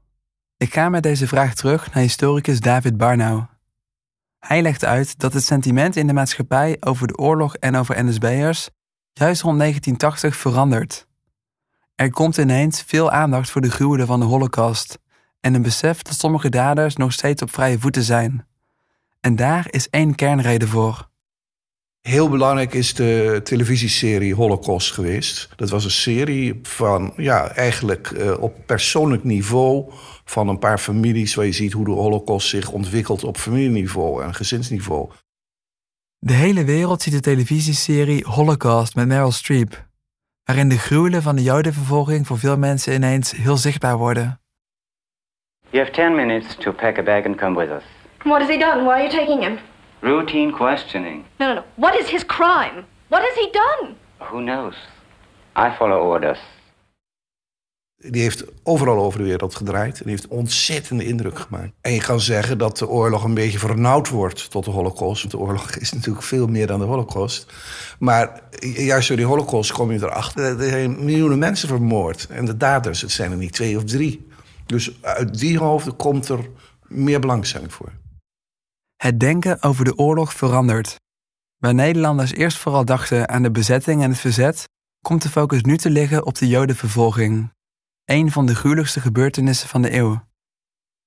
Ik 0.57 0.73
ga 0.73 0.88
met 0.88 1.03
deze 1.03 1.27
vraag 1.27 1.55
terug 1.55 1.95
naar 1.95 2.03
historicus 2.03 2.61
David 2.61 2.97
Barnau. 2.97 3.54
Hij 4.47 4.63
legt 4.63 4.85
uit 4.85 5.19
dat 5.19 5.33
het 5.33 5.45
sentiment 5.45 5.97
in 5.97 6.07
de 6.07 6.13
maatschappij 6.13 6.77
over 6.81 7.07
de 7.07 7.19
oorlog 7.19 7.57
en 7.57 7.77
over 7.77 8.05
NSB'ers 8.05 8.71
juist 9.13 9.43
rond 9.43 9.59
1980 9.59 10.37
verandert. 10.37 11.07
Er 11.95 12.11
komt 12.11 12.37
ineens 12.37 12.83
veel 12.83 13.11
aandacht 13.11 13.51
voor 13.51 13.61
de 13.61 13.71
gruwelen 13.71 14.07
van 14.07 14.21
de 14.21 14.27
Holocaust 14.27 14.99
en 15.41 15.55
een 15.55 15.63
besef 15.63 16.03
dat 16.03 16.15
sommige 16.19 16.49
daders 16.49 16.97
nog 16.97 17.13
steeds 17.13 17.43
op 17.43 17.53
vrije 17.53 17.79
voeten 17.79 18.03
zijn. 18.03 18.47
En 19.21 19.37
daar 19.37 19.67
is 19.71 19.89
één 19.89 20.15
kernreden 20.15 20.69
voor. 20.69 21.09
Heel 22.09 22.29
belangrijk 22.29 22.75
is 22.75 22.95
de 22.95 23.40
televisieserie 23.45 24.35
Holocaust 24.35 24.93
geweest. 24.93 25.49
Dat 25.57 25.71
was 25.71 25.85
een 25.85 25.90
serie 25.90 26.59
van, 26.62 27.12
ja, 27.17 27.49
eigenlijk 27.49 28.11
uh, 28.11 28.40
op 28.40 28.55
persoonlijk 28.67 29.25
niveau 29.25 29.93
van 30.25 30.49
een 30.49 30.59
paar 30.59 30.79
families 30.79 31.35
waar 31.35 31.45
je 31.45 31.53
ziet 31.53 31.73
hoe 31.73 31.85
de 31.85 31.90
Holocaust 31.90 32.49
zich 32.49 32.71
ontwikkelt 32.71 33.25
op 33.25 33.37
familieniveau 33.37 34.23
en 34.23 34.35
gezinsniveau. 34.35 35.11
De 36.19 36.33
hele 36.33 36.64
wereld 36.64 37.03
ziet 37.03 37.12
de 37.12 37.21
televisieserie 37.21 38.25
Holocaust 38.29 38.95
met 38.95 39.07
Meryl 39.07 39.33
Streep, 39.33 39.87
waarin 40.45 40.69
de 40.69 40.79
gruwelen 40.79 41.23
van 41.23 41.37
de 41.37 41.43
Jodenvervolging 41.43 42.27
voor 42.27 42.38
veel 42.38 42.59
mensen 42.59 42.95
ineens 42.95 43.31
heel 43.31 43.57
zichtbaar 43.57 43.97
worden. 43.97 44.40
You 45.71 45.85
have 45.85 45.97
10 45.97 46.14
minutes 46.14 46.57
to 46.57 46.73
pack 46.73 46.99
a 46.99 47.03
bag 47.03 47.25
and 47.25 47.37
come 47.37 47.59
with 47.59 47.71
us. 47.71 47.85
What 48.25 48.40
has 48.40 48.49
he 48.49 48.59
done? 48.59 48.85
Why 48.85 48.90
are 48.90 49.03
you 49.03 49.11
taking 49.11 49.43
him? 49.43 49.59
Routine 50.05 50.53
questioning. 50.53 51.25
No, 51.38 51.47
no, 51.47 51.55
no. 51.55 51.62
What 51.75 52.01
is 52.01 52.11
his 52.11 52.27
crime? 52.27 52.85
What 53.09 53.23
has 53.23 53.35
he 53.35 53.49
done? 53.53 53.95
Who 54.19 54.38
knows? 54.43 54.77
I 55.57 55.71
follow 55.77 56.09
orders. 56.09 56.38
Die 57.97 58.23
heeft 58.23 58.45
overal 58.62 58.99
over 58.99 59.19
de 59.19 59.25
wereld 59.25 59.55
gedraaid 59.55 60.01
en 60.01 60.09
heeft 60.09 60.29
ontzettende 60.29 61.05
indruk 61.05 61.38
gemaakt. 61.38 61.73
En 61.81 61.93
je 61.93 62.01
kan 62.01 62.21
zeggen 62.21 62.59
dat 62.59 62.79
de 62.79 62.88
oorlog 62.88 63.25
een 63.25 63.35
beetje 63.35 63.59
vernauwd 63.59 64.09
wordt 64.09 64.51
tot 64.51 64.64
de 64.64 64.71
holocaust. 64.71 65.21
Want 65.21 65.35
de 65.35 65.38
oorlog 65.38 65.71
is 65.71 65.93
natuurlijk 65.93 66.25
veel 66.25 66.47
meer 66.47 66.67
dan 66.67 66.79
de 66.79 66.87
holocaust. 66.87 67.53
Maar 67.99 68.40
juist 68.61 69.09
door 69.09 69.17
die 69.17 69.27
holocaust 69.27 69.73
kom 69.73 69.93
je 69.93 70.03
erachter. 70.03 70.61
Er 70.61 70.69
zijn 70.69 71.05
miljoenen 71.05 71.38
mensen 71.38 71.69
vermoord. 71.69 72.27
En 72.31 72.45
de 72.45 72.57
daders, 72.57 73.01
het 73.01 73.11
zijn 73.11 73.31
er 73.31 73.37
niet 73.37 73.53
twee 73.53 73.77
of 73.77 73.85
drie. 73.85 74.29
Dus 74.67 75.03
uit 75.03 75.38
die 75.38 75.59
hoofden 75.59 75.97
komt 75.97 76.29
er 76.29 76.49
meer 76.88 77.21
belangstelling 77.21 77.73
voor. 77.73 77.93
Het 78.97 79.21
denken 79.21 79.63
over 79.63 79.85
de 79.85 79.97
oorlog 79.97 80.33
verandert. 80.33 81.01
Waar 81.59 81.75
Nederlanders 81.75 82.33
eerst 82.33 82.59
vooral 82.59 82.85
dachten 82.85 83.29
aan 83.29 83.43
de 83.43 83.51
bezetting 83.51 84.03
en 84.03 84.11
het 84.11 84.19
verzet, 84.19 84.69
komt 85.05 85.23
de 85.23 85.29
focus 85.29 85.63
nu 85.63 85.77
te 85.77 85.91
liggen 85.91 86.27
op 86.27 86.35
de 86.35 86.49
Jodenvervolging. 86.49 87.53
Een 88.05 88.31
van 88.31 88.47
de 88.47 88.55
gruwelijkste 88.55 89.01
gebeurtenissen 89.01 89.69
van 89.69 89.83
de 89.83 89.95
eeuw. 89.95 90.25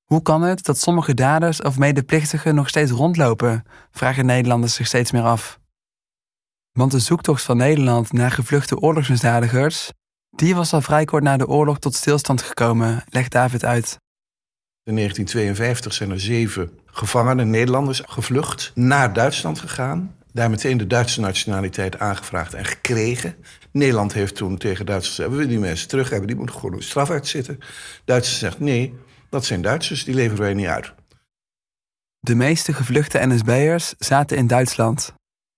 Hoe 0.06 0.21
kan 0.21 0.41
het 0.41 0.63
dat 0.63 0.80
sommige 0.80 1.13
daders 1.13 1.62
of 1.62 1.78
medeplichtigen 1.78 2.56
nog 2.56 2.67
steeds 2.67 2.91
rondlopen, 2.91 3.63
vragen 3.91 4.26
Nederlanders 4.26 4.73
zich 4.73 4.88
steeds 4.88 5.12
meer 5.12 5.23
af. 5.23 5.60
Want 6.71 6.91
de 6.91 7.00
zoektocht 7.00 7.43
van 7.43 7.58
Nederland 7.58 8.13
naar 8.13 8.32
gevluchte 8.32 8.80
oorlogsmisdadigers, 8.80 9.91
die 10.30 10.56
was 10.56 10.73
al 10.73 10.82
vrij 10.82 11.06
kort 11.06 11.23
na 11.23 11.38
de 11.38 11.47
oorlog 11.47 11.80
tot 11.80 11.95
stilstand 11.95 12.41
gekomen, 12.41 13.04
legt 13.10 13.32
David 13.32 13.65
uit. 13.65 13.97
In 14.88 14.95
1952 14.95 15.93
zijn 15.93 16.12
er 16.12 16.19
zeven 16.19 16.80
gevangenen, 16.86 17.50
Nederlanders, 17.50 18.02
gevlucht, 18.06 18.71
naar 18.76 19.13
Duitsland 19.13 19.60
gegaan. 19.60 20.15
Daar 20.32 20.50
meteen 20.50 20.78
de 20.78 20.88
Duitse 20.88 21.19
nationaliteit 21.19 22.00
aangevraagd 22.00 22.54
en 22.54 22.65
gekregen. 22.65 23.36
Nederland 23.71 24.13
heeft 24.13 24.36
toen 24.36 24.58
tegen 24.58 24.86
Duitsers 24.86 25.15
gezegd: 25.15 25.36
we 25.36 25.47
die 25.47 25.60
mensen 25.60 25.88
terug 25.88 26.10
hebben, 26.10 26.28
die 26.28 26.36
moeten 26.36 26.56
gewoon 26.56 26.73
een 26.73 26.84
straf 26.84 27.10
uitzitten. 27.10 27.60
Duitsers 28.06 28.39
zegt: 28.39 28.60
nee, 28.60 28.93
dat 29.30 29.45
zijn 29.45 29.62
Duitsers, 29.62 30.04
die 30.04 30.13
leveren 30.13 30.43
wij 30.43 30.54
niet 30.54 30.67
uit. 30.67 30.93
De 32.19 32.36
meeste 32.36 32.73
gevluchte 32.73 33.26
NSB'ers 33.28 33.93
zaten 33.97 34.38
in 34.38 34.47
Duitsland, 34.47 35.13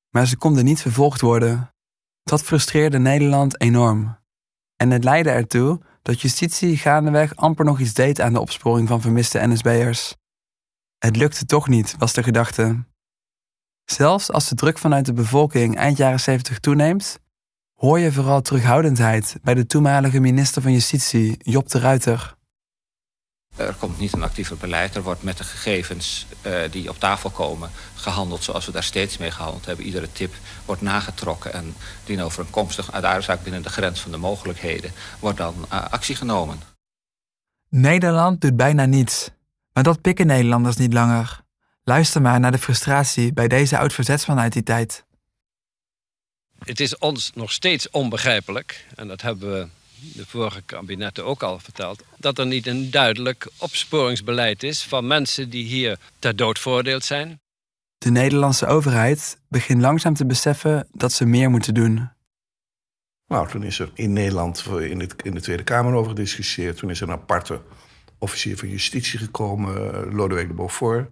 maar 0.10 0.28
ze 0.28 0.38
konden 0.38 0.65
niet 0.65 0.82
vervolgd 0.82 1.22
worden. 1.22 1.72
Dat 2.24 2.44
frustreerde 2.44 3.00
Nederland 3.00 3.62
enorm. 3.62 4.18
En 4.76 4.92
het 4.92 5.04
leidde 5.04 5.30
ertoe 5.30 5.80
dat 6.01 6.21
justitie 6.21 6.77
gaandeweg 6.77 7.35
amper 7.35 7.65
nog 7.65 7.79
iets 7.79 7.93
deed 7.93 8.21
aan 8.21 8.33
de 8.33 8.39
opsporing 8.39 8.88
van 8.88 9.01
vermiste 9.01 9.47
NSB'ers. 9.47 10.15
Het 10.97 11.15
lukte 11.15 11.45
toch 11.45 11.67
niet, 11.67 11.95
was 11.97 12.13
de 12.13 12.23
gedachte. 12.23 12.83
Zelfs 13.85 14.31
als 14.31 14.49
de 14.49 14.55
druk 14.55 14.77
vanuit 14.77 15.05
de 15.05 15.13
bevolking 15.13 15.75
eind 15.75 15.97
jaren 15.97 16.19
70 16.19 16.59
toeneemt, 16.59 17.19
hoor 17.73 17.99
je 17.99 18.12
vooral 18.12 18.41
terughoudendheid 18.41 19.38
bij 19.41 19.53
de 19.53 19.65
toenmalige 19.65 20.19
minister 20.19 20.62
van 20.62 20.71
Justitie, 20.71 21.35
Job 21.38 21.69
de 21.69 21.79
Ruiter. 21.79 22.38
Er 23.55 23.73
komt 23.73 23.99
niet 23.99 24.13
een 24.13 24.23
actiever 24.23 24.57
beleid. 24.57 24.95
Er 24.95 25.03
wordt 25.03 25.23
met 25.23 25.38
de 25.38 25.43
gegevens 25.43 26.25
uh, 26.45 26.62
die 26.71 26.89
op 26.89 26.99
tafel 26.99 27.29
komen 27.29 27.71
gehandeld 27.95 28.43
zoals 28.43 28.65
we 28.65 28.71
daar 28.71 28.83
steeds 28.83 29.17
mee 29.17 29.31
gehandeld 29.31 29.65
hebben. 29.65 29.85
Iedere 29.85 30.12
tip 30.12 30.33
wordt 30.65 30.81
nagetrokken 30.81 31.53
en 31.53 31.75
dien 32.05 32.21
over 32.21 32.39
een 32.39 32.49
komstig 32.49 32.91
uitspraak 32.91 33.43
binnen 33.43 33.62
de 33.62 33.69
grens 33.69 33.99
van 33.99 34.12
de 34.12 34.17
mogelijkheden 34.17 34.91
wordt 35.19 35.38
dan 35.38 35.55
uh, 35.73 35.85
actie 35.89 36.15
genomen. 36.15 36.62
Nederland 37.69 38.41
doet 38.41 38.55
bijna 38.55 38.85
niets. 38.85 39.29
Maar 39.73 39.83
dat 39.83 40.01
pikken 40.01 40.27
Nederlanders 40.27 40.75
niet 40.75 40.93
langer. 40.93 41.41
Luister 41.83 42.21
maar 42.21 42.39
naar 42.39 42.51
de 42.51 42.57
frustratie 42.57 43.33
bij 43.33 43.47
deze 43.47 43.77
oud-verzetsman 43.77 44.39
uit 44.39 44.53
die 44.53 44.63
tijd. 44.63 45.05
Het 46.59 46.79
is 46.79 46.97
ons 46.97 47.31
nog 47.33 47.51
steeds 47.51 47.89
onbegrijpelijk, 47.89 48.85
en 48.95 49.07
dat 49.07 49.21
hebben 49.21 49.53
we 49.53 49.67
de 50.13 50.25
vorige 50.25 50.62
kabinetten 50.62 51.25
ook 51.25 51.43
al 51.43 51.59
verteld, 51.59 52.03
dat 52.17 52.38
er 52.38 52.45
niet 52.45 52.67
een 52.67 52.91
duidelijk 52.91 53.47
opsporingsbeleid 53.57 54.63
is 54.63 54.83
van 54.83 55.07
mensen 55.07 55.49
die 55.49 55.65
hier 55.65 55.97
ter 56.19 56.35
dood 56.35 56.59
veroordeeld 56.59 57.03
zijn. 57.03 57.39
De 57.97 58.12
Nederlandse 58.12 58.65
overheid 58.65 59.39
begint 59.47 59.81
langzaam 59.81 60.13
te 60.13 60.25
beseffen 60.25 60.88
dat 60.91 61.12
ze 61.12 61.25
meer 61.25 61.49
moeten 61.49 61.73
doen. 61.73 62.09
Nou, 63.27 63.47
toen 63.47 63.63
is 63.63 63.79
er 63.79 63.91
in 63.93 64.13
Nederland 64.13 64.65
in, 64.65 64.99
het, 64.99 65.15
in 65.23 65.33
de 65.33 65.41
Tweede 65.41 65.63
Kamer 65.63 65.93
over 65.93 66.09
gediscussieerd. 66.09 66.77
Toen 66.77 66.89
is 66.89 67.01
er 67.01 67.07
een 67.07 67.13
aparte 67.13 67.62
officier 68.17 68.57
van 68.57 68.69
justitie 68.69 69.19
gekomen, 69.19 69.93
eh, 69.93 70.13
Lodewijk 70.13 70.47
de 70.47 70.53
Beaufort. 70.53 71.09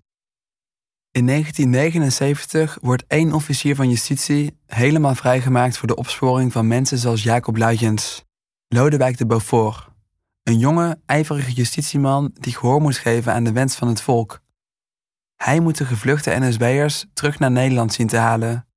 In 1.12 1.26
1979 1.26 2.78
wordt 2.82 3.04
één 3.08 3.34
officier 3.34 3.76
van 3.76 3.90
justitie 3.90 4.58
helemaal 4.66 5.16
vrijgemaakt 5.16 5.78
voor 5.78 5.88
de 5.88 5.96
opsporing 5.96 6.52
van 6.52 6.68
mensen 6.68 6.98
zoals 6.98 7.24
Jacob 7.24 7.58
Luijens. 7.58 8.26
Lodewijk 8.70 9.18
de 9.18 9.26
Beaufort, 9.26 9.88
een 10.44 10.58
jonge, 10.58 11.00
ijverige 11.06 11.52
justitieman 11.52 12.32
die 12.34 12.56
gehoor 12.56 12.82
moet 12.82 12.98
geven 12.98 13.34
aan 13.34 13.44
de 13.44 13.52
wens 13.52 13.76
van 13.76 13.88
het 13.88 14.02
volk. 14.02 14.42
Hij 15.36 15.60
moet 15.60 15.78
de 15.78 15.86
gevluchte 15.86 16.36
NSB'ers 16.40 17.06
terug 17.14 17.40
naar 17.40 17.52
Nederland 17.52 17.94
zien 17.94 18.08
te 18.08 18.18
halen. 18.18 18.68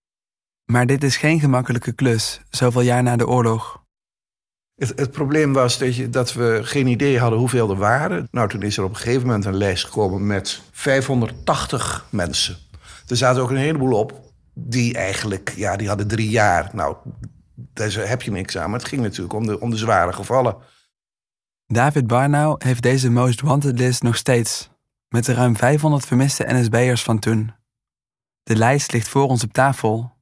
Maar 0.65 0.87
dit 0.87 1.05
is 1.05 1.17
geen 1.17 1.41
gemakkelijke 1.41 1.93
klus, 1.93 2.41
zoveel 2.51 2.81
jaar 2.81 3.03
na 3.03 3.17
de 3.17 3.27
oorlog. 3.27 3.85
Het, 4.75 5.11
probleem 5.11 5.53
was 5.53 5.79
dat, 5.79 6.13
dat 6.13 6.33
we 6.33 6.61
geen 6.63 6.87
idee 6.87 7.19
hadden 7.19 7.39
hoeveel 7.39 7.71
er 7.71 7.77
waren. 7.77 8.29
Nou, 8.31 8.49
toen 8.49 8.63
is 8.63 8.77
er 8.77 8.85
op 8.85 8.91
een 8.91 8.97
gegeven 8.97 9.27
moment 9.27 9.45
een 9.45 9.57
lijst 9.57 9.85
gekomen 9.85 10.27
met 10.27 10.63
580 10.73 12.07
mensen. 12.11 12.57
Er 13.07 13.17
zaten 13.17 13.43
ook 13.43 13.51
een 13.51 13.57
heleboel 13.57 13.99
op 13.99 14.33
die 14.55 14.95
eigenlijk, 14.95 15.53
ja, 15.57 15.77
die 15.77 15.89
hadden 15.89 16.09
drie 16.09 16.31
jaar. 16.31 16.71
Nou, 16.73 16.97
daar 17.73 17.93
heb 17.93 18.23
je 18.23 18.31
niks 18.31 18.59
aan. 18.59 18.71
Maar 18.71 18.79
het 18.79 18.89
ging 18.89 19.03
natuurlijk 19.03 19.33
om 19.33 19.47
de, 19.47 19.61
om 19.61 19.71
de 19.71 19.77
zware 19.77 20.13
gevallen. 20.13 20.57
David 21.67 22.07
Barnau 22.07 22.57
heeft 22.59 22.83
deze 22.83 23.11
Most 23.11 23.41
Wanted 23.41 23.79
list 23.79 24.03
nog 24.03 24.17
steeds. 24.17 24.71
Met 25.09 25.25
de 25.25 25.35
ruim 25.35 25.57
500 25.57 26.07
vermiste 26.07 26.45
NSB'ers 26.49 27.03
van 27.03 27.19
toen. 27.19 27.53
De 28.43 28.57
lijst 28.57 28.93
ligt 28.93 29.09
voor 29.09 29.29
ons 29.29 29.45
op 29.45 29.53
tafel. 29.53 30.13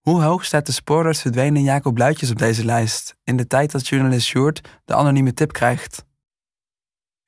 Hoe 0.00 0.22
hoog 0.22 0.44
staat 0.44 0.66
de 0.66 0.72
spoorloos 0.72 1.20
verdwenen 1.20 1.62
Jacob 1.62 1.98
Luitjes 1.98 2.30
op 2.30 2.38
deze 2.38 2.64
lijst 2.64 3.16
in 3.24 3.36
de 3.36 3.46
tijd 3.46 3.72
dat 3.72 3.88
journalist 3.88 4.26
Sjoerd 4.26 4.68
de 4.84 4.94
anonieme 4.94 5.34
tip 5.34 5.52
krijgt? 5.52 6.04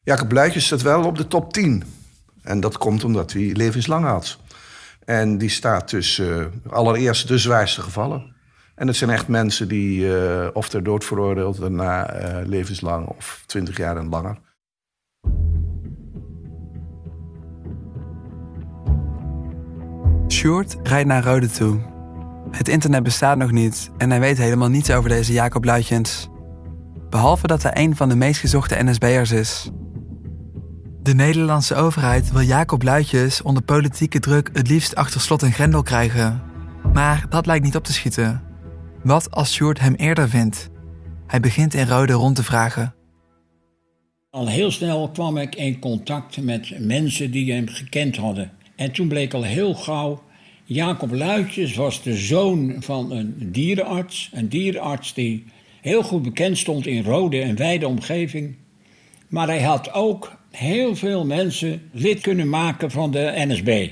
Jacob 0.01 0.33
Luitjes 0.33 0.67
staat 0.67 0.83
wel 0.83 1.05
op 1.05 1.17
de 1.17 1.27
top 1.27 1.53
10. 1.53 1.85
En 2.43 2.61
dat 2.61 2.79
komt 2.79 3.05
omdat 3.05 3.33
hij 3.33 3.43
levenslang 3.43 4.05
had. 4.05 4.39
En 5.05 5.39
die 5.39 5.49
staat 5.49 5.89
tussen 5.89 6.63
uh, 6.67 6.73
allereerst 6.73 7.29
de 7.29 7.39
zwaarste 7.39 7.83
gevallen. 7.83 8.36
En 8.77 8.87
het 8.87 8.97
zijn 8.97 9.11
echt 9.11 9.29
mensen 9.29 9.69
die 9.69 10.01
uh, 10.01 10.47
of 10.53 10.69
ter 10.69 10.83
dood 10.83 11.05
veroordeeld 11.05 11.61
daarna 11.61 12.21
uh, 12.21 12.47
levenslang 12.47 13.07
of 13.07 13.43
20 13.47 13.77
jaar 13.77 13.97
en 13.97 14.09
langer. 14.09 14.39
Sjoerd 20.29 20.77
rijdt 20.83 21.09
naar 21.09 21.25
Rode 21.25 21.51
toe. 21.51 21.81
Het 22.51 22.69
internet 22.69 23.03
bestaat 23.03 23.37
nog 23.37 23.51
niet 23.51 23.91
en 23.99 24.11
hij 24.11 24.21
weet 24.21 24.39
helemaal 24.39 24.69
niets 24.69 24.91
over 24.91 25.09
deze 25.09 25.33
Jacob 25.33 25.65
Luitjens. 25.65 26.29
Behalve 27.11 27.47
dat 27.47 27.63
hij 27.63 27.73
een 27.75 27.97
van 27.97 28.09
de 28.09 28.17
meest 28.17 28.41
gezochte 28.41 28.83
NSB'ers 28.85 29.31
is. 29.31 29.71
De 31.03 31.15
Nederlandse 31.15 31.75
overheid 31.75 32.33
wil 32.33 32.43
Jacob 32.43 32.83
Luitjes 32.83 33.43
onder 33.43 33.63
politieke 33.63 34.21
druk 34.21 34.51
het 34.53 34.69
liefst 34.69 34.95
achter 34.95 35.21
slot 35.21 35.43
en 35.43 35.53
grendel 35.53 35.83
krijgen. 35.83 36.43
Maar 36.93 37.27
dat 37.29 37.47
lijkt 37.47 37.65
niet 37.65 37.77
op 37.77 37.85
te 37.85 37.93
schieten. 37.93 38.46
Wat 39.07 39.31
als 39.31 39.55
Sjoerd 39.55 39.81
hem 39.81 39.95
eerder 39.95 40.29
vindt? 40.29 40.71
Hij 41.27 41.41
begint 41.41 41.75
in 41.75 41.87
Rode 41.87 42.13
rond 42.13 42.37
te 42.37 42.43
vragen. 42.43 42.95
Al 44.31 44.49
heel 44.49 44.71
snel 44.71 45.11
kwam 45.11 45.37
ik 45.37 45.55
in 45.55 45.79
contact 45.79 46.43
met 46.43 46.79
mensen 46.79 47.31
die 47.31 47.53
hem 47.53 47.69
gekend 47.69 48.17
hadden. 48.17 48.53
En 48.77 48.93
toen 48.93 49.09
bleek 49.09 49.35
al 49.35 49.43
heel 49.43 49.75
gauw, 49.75 50.23
Jacob 50.65 51.13
Luitjes 51.13 51.75
was 51.75 52.03
de 52.03 52.17
zoon 52.17 52.77
van 52.79 53.13
een 53.13 53.35
dierenarts. 53.53 54.31
Een 54.33 54.49
dierenarts 54.49 55.15
die 55.15 55.45
heel 55.81 56.03
goed 56.03 56.23
bekend 56.23 56.59
stond 56.59 56.87
in 56.87 57.05
Rode 57.05 57.41
en 57.41 57.57
wijde 57.57 57.89
omgeving. 57.89 58.57
Maar 59.29 59.47
hij 59.47 59.63
had 59.63 59.93
ook 59.93 60.33
heel 60.51 60.97
veel 60.97 61.27
mensen 61.27 61.83
lid 61.93 62.21
kunnen 62.21 62.49
maken 62.49 62.91
van 62.91 63.11
de 63.11 63.33
NSB. 63.37 63.91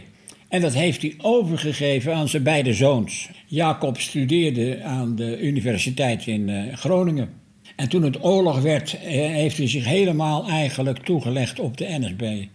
En 0.54 0.60
dat 0.60 0.72
heeft 0.72 1.02
hij 1.02 1.14
overgegeven 1.18 2.14
aan 2.14 2.28
zijn 2.28 2.42
beide 2.42 2.74
zoons. 2.74 3.30
Jacob 3.46 3.98
studeerde 3.98 4.82
aan 4.82 5.14
de 5.14 5.40
universiteit 5.40 6.26
in 6.26 6.48
eh, 6.48 6.76
Groningen. 6.76 7.40
En 7.76 7.88
toen 7.88 8.02
het 8.02 8.24
oorlog 8.24 8.60
werd, 8.60 8.94
eh, 8.94 9.02
heeft 9.12 9.56
hij 9.56 9.68
zich 9.68 9.84
helemaal 9.84 10.48
eigenlijk 10.48 10.98
toegelegd 10.98 11.60
op 11.60 11.76
de 11.76 11.86
NSB. 11.88 12.46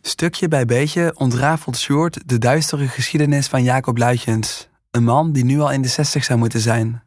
Stukje 0.00 0.48
bij 0.48 0.64
beetje 0.64 1.14
ontrafelt 1.16 1.78
Sjoerd 1.78 2.28
de 2.28 2.38
duistere 2.38 2.88
geschiedenis 2.88 3.46
van 3.46 3.62
Jacob 3.62 3.98
Luitjens. 3.98 4.68
Een 4.90 5.04
man 5.04 5.32
die 5.32 5.44
nu 5.44 5.60
al 5.60 5.72
in 5.72 5.82
de 5.82 5.88
60 5.88 6.24
zou 6.24 6.38
moeten 6.38 6.60
zijn. 6.60 7.02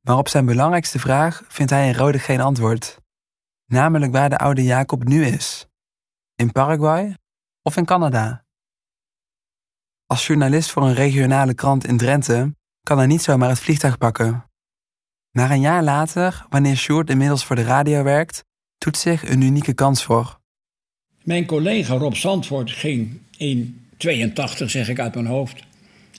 Maar 0.00 0.18
op 0.18 0.28
zijn 0.28 0.46
belangrijkste 0.46 0.98
vraag 0.98 1.44
vindt 1.48 1.72
hij 1.72 1.88
in 1.88 1.94
Rode 1.94 2.18
geen 2.18 2.40
antwoord. 2.40 2.98
Namelijk 3.66 4.12
waar 4.12 4.30
de 4.30 4.38
oude 4.38 4.62
Jacob 4.62 5.04
nu 5.04 5.24
is. 5.24 5.66
In 6.34 6.52
Paraguay 6.52 7.16
of 7.62 7.76
in 7.76 7.84
Canada? 7.84 8.45
Als 10.08 10.26
journalist 10.26 10.70
voor 10.70 10.82
een 10.82 10.94
regionale 10.94 11.54
krant 11.54 11.86
in 11.86 11.96
Drenthe 11.96 12.54
kan 12.82 12.98
hij 12.98 13.06
niet 13.06 13.22
zomaar 13.22 13.48
het 13.48 13.58
vliegtuig 13.58 13.98
pakken. 13.98 14.44
Maar 15.30 15.50
een 15.50 15.60
jaar 15.60 15.82
later, 15.82 16.46
wanneer 16.48 16.76
Sjoerd 16.76 17.10
inmiddels 17.10 17.44
voor 17.44 17.56
de 17.56 17.62
radio 17.62 18.02
werkt, 18.02 18.44
doet 18.78 18.96
zich 18.96 19.28
een 19.28 19.40
unieke 19.40 19.74
kans 19.74 20.04
voor. 20.04 20.38
Mijn 21.22 21.46
collega 21.46 21.94
Rob 21.94 22.14
Zandvoort 22.14 22.70
ging 22.70 23.20
in 23.36 23.86
82, 23.96 24.70
zeg 24.70 24.88
ik 24.88 25.00
uit 25.00 25.14
mijn 25.14 25.26
hoofd, 25.26 25.62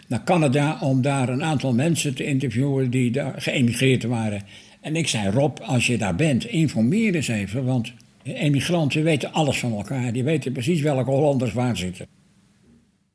naar 0.07 0.23
Canada 0.23 0.77
om 0.81 1.01
daar 1.01 1.29
een 1.29 1.43
aantal 1.43 1.73
mensen 1.73 2.15
te 2.15 2.23
interviewen 2.23 2.89
die 2.89 3.11
daar 3.11 3.41
geëmigreerd 3.41 4.03
waren. 4.03 4.43
En 4.81 4.95
ik 4.95 5.07
zei, 5.07 5.31
Rob, 5.31 5.59
als 5.59 5.87
je 5.87 5.97
daar 5.97 6.15
bent, 6.15 6.45
informeer 6.45 7.15
eens 7.15 7.27
even, 7.27 7.65
want 7.65 7.93
emigranten 8.23 9.03
weten 9.03 9.33
alles 9.33 9.59
van 9.59 9.73
elkaar. 9.73 10.13
Die 10.13 10.23
weten 10.23 10.51
precies 10.51 10.81
welke 10.81 11.09
Hollanders 11.09 11.53
waar 11.53 11.77
zitten. 11.77 12.16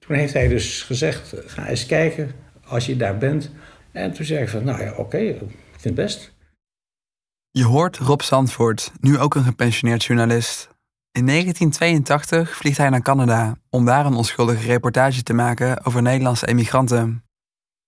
Toen 0.07 0.17
heeft 0.17 0.33
hij 0.33 0.49
dus 0.49 0.83
gezegd, 0.83 1.35
ga 1.47 1.67
eens 1.67 1.87
kijken 1.87 2.33
als 2.65 2.87
je 2.87 2.97
daar 2.97 3.19
bent. 3.19 3.51
En 3.93 4.13
toen 4.13 4.25
zei 4.25 4.43
ik 4.43 4.49
van, 4.49 4.65
nou 4.65 4.83
ja, 4.83 4.95
oké, 4.97 5.19
ik 5.19 5.39
vind 5.71 5.83
het 5.83 5.95
best. 5.95 6.33
Je 7.51 7.65
hoort 7.65 7.97
Rob 7.97 8.21
Zandvoort, 8.21 8.93
nu 9.01 9.19
ook 9.19 9.35
een 9.35 9.45
gepensioneerd 9.45 10.05
journalist. 10.05 10.69
In 11.13 11.27
1982 11.27 12.57
vliegt 12.57 12.77
hij 12.77 12.89
naar 12.89 13.03
Canada 13.03 13.57
om 13.71 13.85
daar 13.85 14.07
een 14.07 14.15
onschuldige 14.15 14.67
reportage 14.67 15.23
te 15.23 15.33
maken 15.33 15.85
over 15.85 16.03
Nederlandse 16.03 16.47
emigranten. 16.47 17.25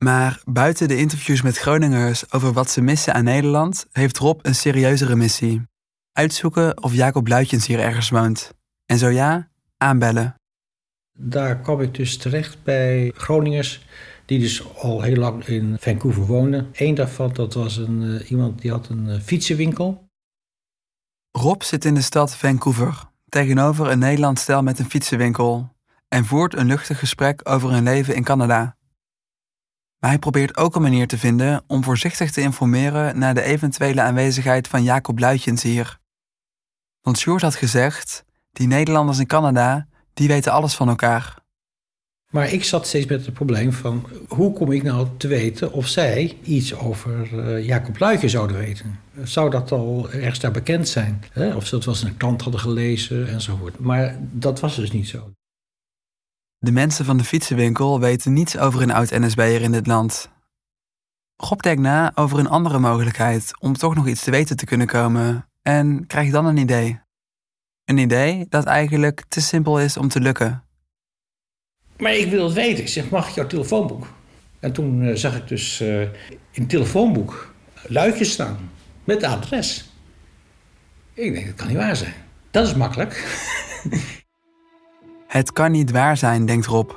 Maar 0.04 0.42
buiten 0.44 0.88
de 0.88 0.96
interviews 0.96 1.42
met 1.42 1.58
Groningers 1.58 2.32
over 2.32 2.52
wat 2.52 2.70
ze 2.70 2.80
missen 2.80 3.14
aan 3.14 3.24
Nederland, 3.24 3.86
heeft 3.92 4.18
Rob 4.18 4.38
een 4.42 4.54
serieuzere 4.54 5.16
missie. 5.16 5.62
Uitzoeken 6.12 6.82
of 6.82 6.94
Jacob 6.94 7.28
Luitjens 7.28 7.66
hier 7.66 7.80
ergens 7.80 8.10
woont. 8.10 8.54
En 8.86 8.98
zo 8.98 9.08
ja, 9.08 9.48
aanbellen. 9.76 10.34
Daar 11.18 11.60
kwam 11.60 11.80
ik 11.80 11.94
dus 11.94 12.16
terecht 12.16 12.62
bij 12.62 13.12
Groningers, 13.14 13.86
die 14.24 14.38
dus 14.38 14.74
al 14.74 15.02
heel 15.02 15.16
lang 15.16 15.46
in 15.46 15.76
Vancouver 15.80 16.26
woonden. 16.26 16.68
Eén 16.72 16.94
daarvan, 16.94 17.32
dat 17.32 17.54
was 17.54 17.76
een, 17.76 18.02
uh, 18.02 18.30
iemand 18.30 18.60
die 18.60 18.70
had 18.70 18.88
een 18.88 19.06
uh, 19.06 19.20
fietsenwinkel. 19.20 20.08
Rob 21.30 21.62
zit 21.62 21.84
in 21.84 21.94
de 21.94 22.02
stad 22.02 22.36
Vancouver, 22.36 23.04
tegenover 23.28 23.90
een 23.90 23.98
Nederlands 23.98 24.46
met 24.46 24.78
een 24.78 24.90
fietsenwinkel, 24.90 25.74
en 26.08 26.24
voert 26.24 26.54
een 26.54 26.66
luchtig 26.66 26.98
gesprek 26.98 27.40
over 27.48 27.70
hun 27.70 27.82
leven 27.82 28.14
in 28.14 28.24
Canada. 28.24 28.76
Maar 29.98 30.10
hij 30.10 30.18
probeert 30.18 30.56
ook 30.56 30.74
een 30.74 30.82
manier 30.82 31.06
te 31.06 31.18
vinden 31.18 31.64
om 31.66 31.84
voorzichtig 31.84 32.30
te 32.30 32.40
informeren 32.40 33.18
naar 33.18 33.34
de 33.34 33.42
eventuele 33.42 34.02
aanwezigheid 34.02 34.68
van 34.68 34.82
Jacob 34.82 35.18
Luitjens 35.18 35.62
hier. 35.62 35.98
Want 37.00 37.18
Sjoerd 37.18 37.42
had 37.42 37.54
gezegd, 37.54 38.24
die 38.52 38.66
Nederlanders 38.66 39.18
in 39.18 39.26
Canada, 39.26 39.86
die 40.14 40.28
weten 40.28 40.52
alles 40.52 40.74
van 40.74 40.88
elkaar. 40.88 41.42
Maar 42.30 42.52
ik 42.52 42.64
zat 42.64 42.86
steeds 42.86 43.06
met 43.06 43.24
het 43.24 43.34
probleem 43.34 43.72
van 43.72 44.06
hoe 44.28 44.52
kom 44.52 44.72
ik 44.72 44.82
nou 44.82 45.08
te 45.16 45.28
weten 45.28 45.72
of 45.72 45.86
zij 45.86 46.38
iets 46.42 46.74
over 46.74 47.32
uh, 47.32 47.66
Jacob 47.66 47.98
Luiken 47.98 48.30
zouden 48.30 48.56
weten? 48.56 49.00
Zou 49.22 49.50
dat 49.50 49.72
al 49.72 50.10
ergens 50.10 50.40
daar 50.40 50.50
bekend 50.50 50.88
zijn? 50.88 51.24
Hè? 51.32 51.54
Of 51.54 51.66
ze 51.66 51.74
het 51.74 51.84
wel 51.84 51.94
eens 51.94 52.02
in 52.02 52.08
een 52.08 52.16
krant 52.16 52.42
hadden 52.42 52.60
gelezen 52.60 53.28
enzovoort. 53.28 53.78
Maar 53.78 54.18
dat 54.20 54.60
was 54.60 54.76
dus 54.76 54.92
niet 54.92 55.08
zo. 55.08 55.30
De 56.58 56.72
mensen 56.72 57.04
van 57.04 57.16
de 57.16 57.24
fietsenwinkel 57.24 58.00
weten 58.00 58.32
niets 58.32 58.58
over 58.58 58.82
een 58.82 58.92
oud 58.92 59.10
NSB'er 59.10 59.62
in 59.62 59.72
dit 59.72 59.86
land. 59.86 60.30
Rob 61.36 61.60
denkt 61.60 61.82
na 61.82 62.12
over 62.14 62.38
een 62.38 62.48
andere 62.48 62.78
mogelijkheid 62.78 63.60
om 63.60 63.72
toch 63.76 63.94
nog 63.94 64.08
iets 64.08 64.24
te 64.24 64.30
weten 64.30 64.56
te 64.56 64.64
kunnen 64.64 64.86
komen 64.86 65.48
en 65.62 66.06
krijgt 66.06 66.32
dan 66.32 66.46
een 66.46 66.56
idee. 66.56 67.03
Een 67.84 67.98
idee 67.98 68.46
dat 68.48 68.64
eigenlijk 68.64 69.24
te 69.28 69.40
simpel 69.40 69.80
is 69.80 69.96
om 69.96 70.08
te 70.08 70.20
lukken. 70.20 70.64
Maar 71.98 72.14
ik 72.14 72.30
wil 72.30 72.44
het 72.44 72.52
weten. 72.52 72.82
Ik 72.82 72.88
zeg, 72.88 73.10
mag 73.10 73.28
ik 73.28 73.34
jouw 73.34 73.46
telefoonboek? 73.46 74.06
En 74.60 74.72
toen 74.72 75.02
uh, 75.02 75.14
zag 75.14 75.36
ik 75.36 75.48
dus 75.48 75.80
uh, 75.80 76.00
in 76.00 76.10
het 76.50 76.68
telefoonboek 76.68 77.52
luidjes 77.82 78.32
staan 78.32 78.70
met 79.04 79.22
adres. 79.22 79.90
Ik 81.14 81.32
denk, 81.32 81.46
dat 81.46 81.54
kan 81.54 81.66
niet 81.66 81.76
waar 81.76 81.96
zijn. 81.96 82.14
Dat 82.50 82.66
is 82.66 82.74
makkelijk. 82.74 83.24
Het 85.26 85.52
kan 85.52 85.70
niet 85.70 85.90
waar 85.90 86.16
zijn, 86.16 86.46
denkt 86.46 86.66
Rob. 86.66 86.90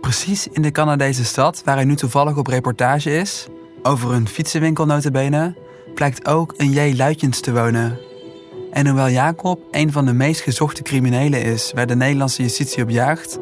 Precies 0.00 0.48
in 0.48 0.62
de 0.62 0.70
Canadese 0.70 1.24
stad 1.24 1.62
waar 1.64 1.74
hij 1.74 1.84
nu 1.84 1.96
toevallig 1.96 2.36
op 2.36 2.46
reportage 2.46 3.16
is, 3.16 3.46
over 3.82 4.12
een 4.12 4.28
fietsenwinkel 4.28 4.86
notabene, 4.86 5.56
blijkt 5.94 6.26
ook 6.26 6.54
een 6.56 6.70
J. 6.70 6.96
Luitjens 6.96 7.40
te 7.40 7.52
wonen. 7.52 8.09
En 8.72 8.86
hoewel 8.86 9.08
Jacob 9.08 9.60
een 9.70 9.92
van 9.92 10.06
de 10.06 10.12
meest 10.12 10.40
gezochte 10.40 10.82
criminelen 10.82 11.42
is 11.42 11.72
waar 11.72 11.86
de 11.86 11.96
Nederlandse 11.96 12.42
justitie 12.42 12.82
op 12.82 12.88
jaagt, 12.88 13.38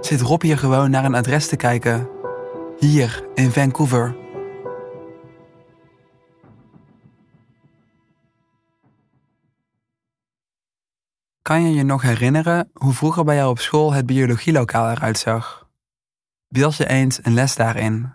zit 0.00 0.20
Rob 0.20 0.42
hier 0.42 0.58
gewoon 0.58 0.90
naar 0.90 1.04
een 1.04 1.14
adres 1.14 1.48
te 1.48 1.56
kijken. 1.56 2.08
Hier 2.78 3.24
in 3.34 3.50
Vancouver. 3.50 4.16
Kan 11.42 11.62
je 11.62 11.74
je 11.74 11.82
nog 11.82 12.02
herinneren 12.02 12.70
hoe 12.72 12.92
vroeger 12.92 13.24
bij 13.24 13.36
jou 13.36 13.50
op 13.50 13.58
school 13.58 13.92
het 13.92 14.06
biologielokaal 14.06 14.90
eruit 14.90 15.18
zag? 15.18 15.68
Beeld 16.48 16.76
je 16.76 16.88
eens 16.88 17.18
een 17.22 17.34
les 17.34 17.54
daarin. 17.54 18.14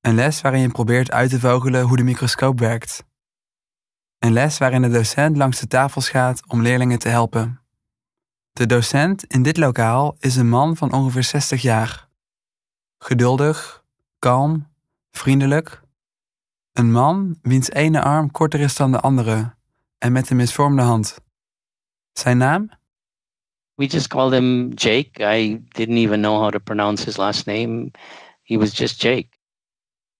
Een 0.00 0.14
les 0.14 0.40
waarin 0.40 0.60
je 0.60 0.68
probeert 0.68 1.10
uit 1.10 1.30
te 1.30 1.40
vogelen 1.40 1.82
hoe 1.82 1.96
de 1.96 2.02
microscoop 2.02 2.58
werkt. 2.58 3.04
Een 4.24 4.32
les 4.32 4.58
waarin 4.58 4.82
de 4.82 4.88
docent 4.88 5.36
langs 5.36 5.60
de 5.60 5.66
tafels 5.66 6.08
gaat 6.08 6.42
om 6.46 6.62
leerlingen 6.62 6.98
te 6.98 7.08
helpen. 7.08 7.60
De 8.52 8.66
docent 8.66 9.24
in 9.24 9.42
dit 9.42 9.56
lokaal 9.56 10.16
is 10.18 10.36
een 10.36 10.48
man 10.48 10.76
van 10.76 10.92
ongeveer 10.92 11.22
60 11.22 11.62
jaar. 11.62 12.08
Geduldig, 12.98 13.84
kalm, 14.18 14.68
vriendelijk. 15.10 15.80
Een 16.72 16.92
man 16.92 17.38
wiens 17.42 17.70
ene 17.70 18.02
arm 18.02 18.30
korter 18.30 18.60
is 18.60 18.76
dan 18.76 18.92
de 18.92 19.00
andere 19.00 19.54
en 19.98 20.12
met 20.12 20.30
een 20.30 20.36
misvormde 20.36 20.82
hand. 20.82 21.18
Zijn 22.12 22.38
naam? 22.38 22.70
We 23.74 23.86
just 23.86 24.06
called 24.06 24.32
him 24.32 24.68
Jake. 24.68 25.36
I 25.38 25.64
didn't 25.68 25.96
even 25.96 26.20
know 26.20 26.40
how 26.40 26.50
to 26.50 26.58
pronounce 26.58 27.04
his 27.04 27.16
last 27.16 27.46
name. 27.46 27.90
He 28.42 28.58
was 28.58 28.76
just 28.76 29.02
Jake. 29.02 29.28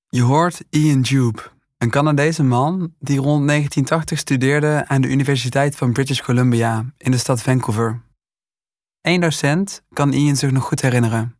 Je 0.09 0.23
hoort 0.23 0.64
Ian 0.71 1.01
Jube, 1.01 1.43
een 1.85 1.90
Canadese 1.90 2.42
man 2.42 2.94
die 2.99 3.18
rond 3.18 3.47
1980 3.47 4.18
studeerde 4.18 4.85
aan 4.87 5.01
de 5.01 5.09
Universiteit 5.09 5.77
van 5.77 5.92
British 5.92 6.20
Columbia 6.20 6.85
in 6.97 7.11
de 7.11 7.16
stad 7.16 7.42
Vancouver. 7.42 8.03
Eén 9.01 9.20
docent 9.20 9.83
kan 9.92 10.12
Ian 10.12 10.37
zich 10.37 10.51
nog 10.51 10.64
goed 10.64 10.81
herinneren. 10.81 11.37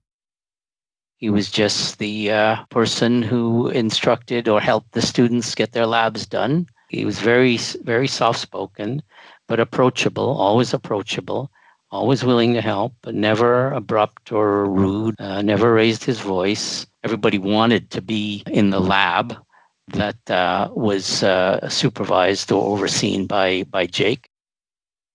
He 1.16 1.30
was 1.30 1.54
just 1.54 1.98
the 1.98 2.24
uh, 2.28 2.59
person 2.68 3.22
who 3.22 3.68
instructed 3.68 4.48
or 4.48 4.62
helped 4.62 4.92
the 4.92 5.00
students 5.00 5.54
get 5.54 5.72
their 5.72 5.87
labs 5.87 6.28
done. 6.28 6.64
He 6.87 7.04
was 7.04 7.20
very, 7.20 7.59
very 7.85 8.07
soft 8.07 8.38
spoken, 8.38 9.02
but 9.46 9.59
approachable, 9.59 10.37
always 10.38 10.74
approachable, 10.74 11.48
always 11.88 12.22
willing 12.22 12.54
to 12.54 12.61
help, 12.61 12.92
but 13.00 13.14
never 13.14 13.70
abrupt 13.70 14.33
or 14.33 14.64
rude, 14.64 15.14
uh, 15.18 15.42
never 15.42 15.72
raised 15.72 16.04
his 16.04 16.20
voice. 16.20 16.87
Everybody 17.02 17.38
wanted 17.38 17.90
to 17.90 18.00
be 18.00 18.42
in 18.46 18.70
the 18.70 18.80
lab 18.80 19.43
that 19.85 20.16
uh, 20.31 20.68
was 20.75 21.23
uh, 21.23 21.57
supervised 21.61 22.51
or 22.51 22.62
overseen 22.62 23.27
by, 23.27 23.64
by 23.70 23.87
Jake. 23.90 24.29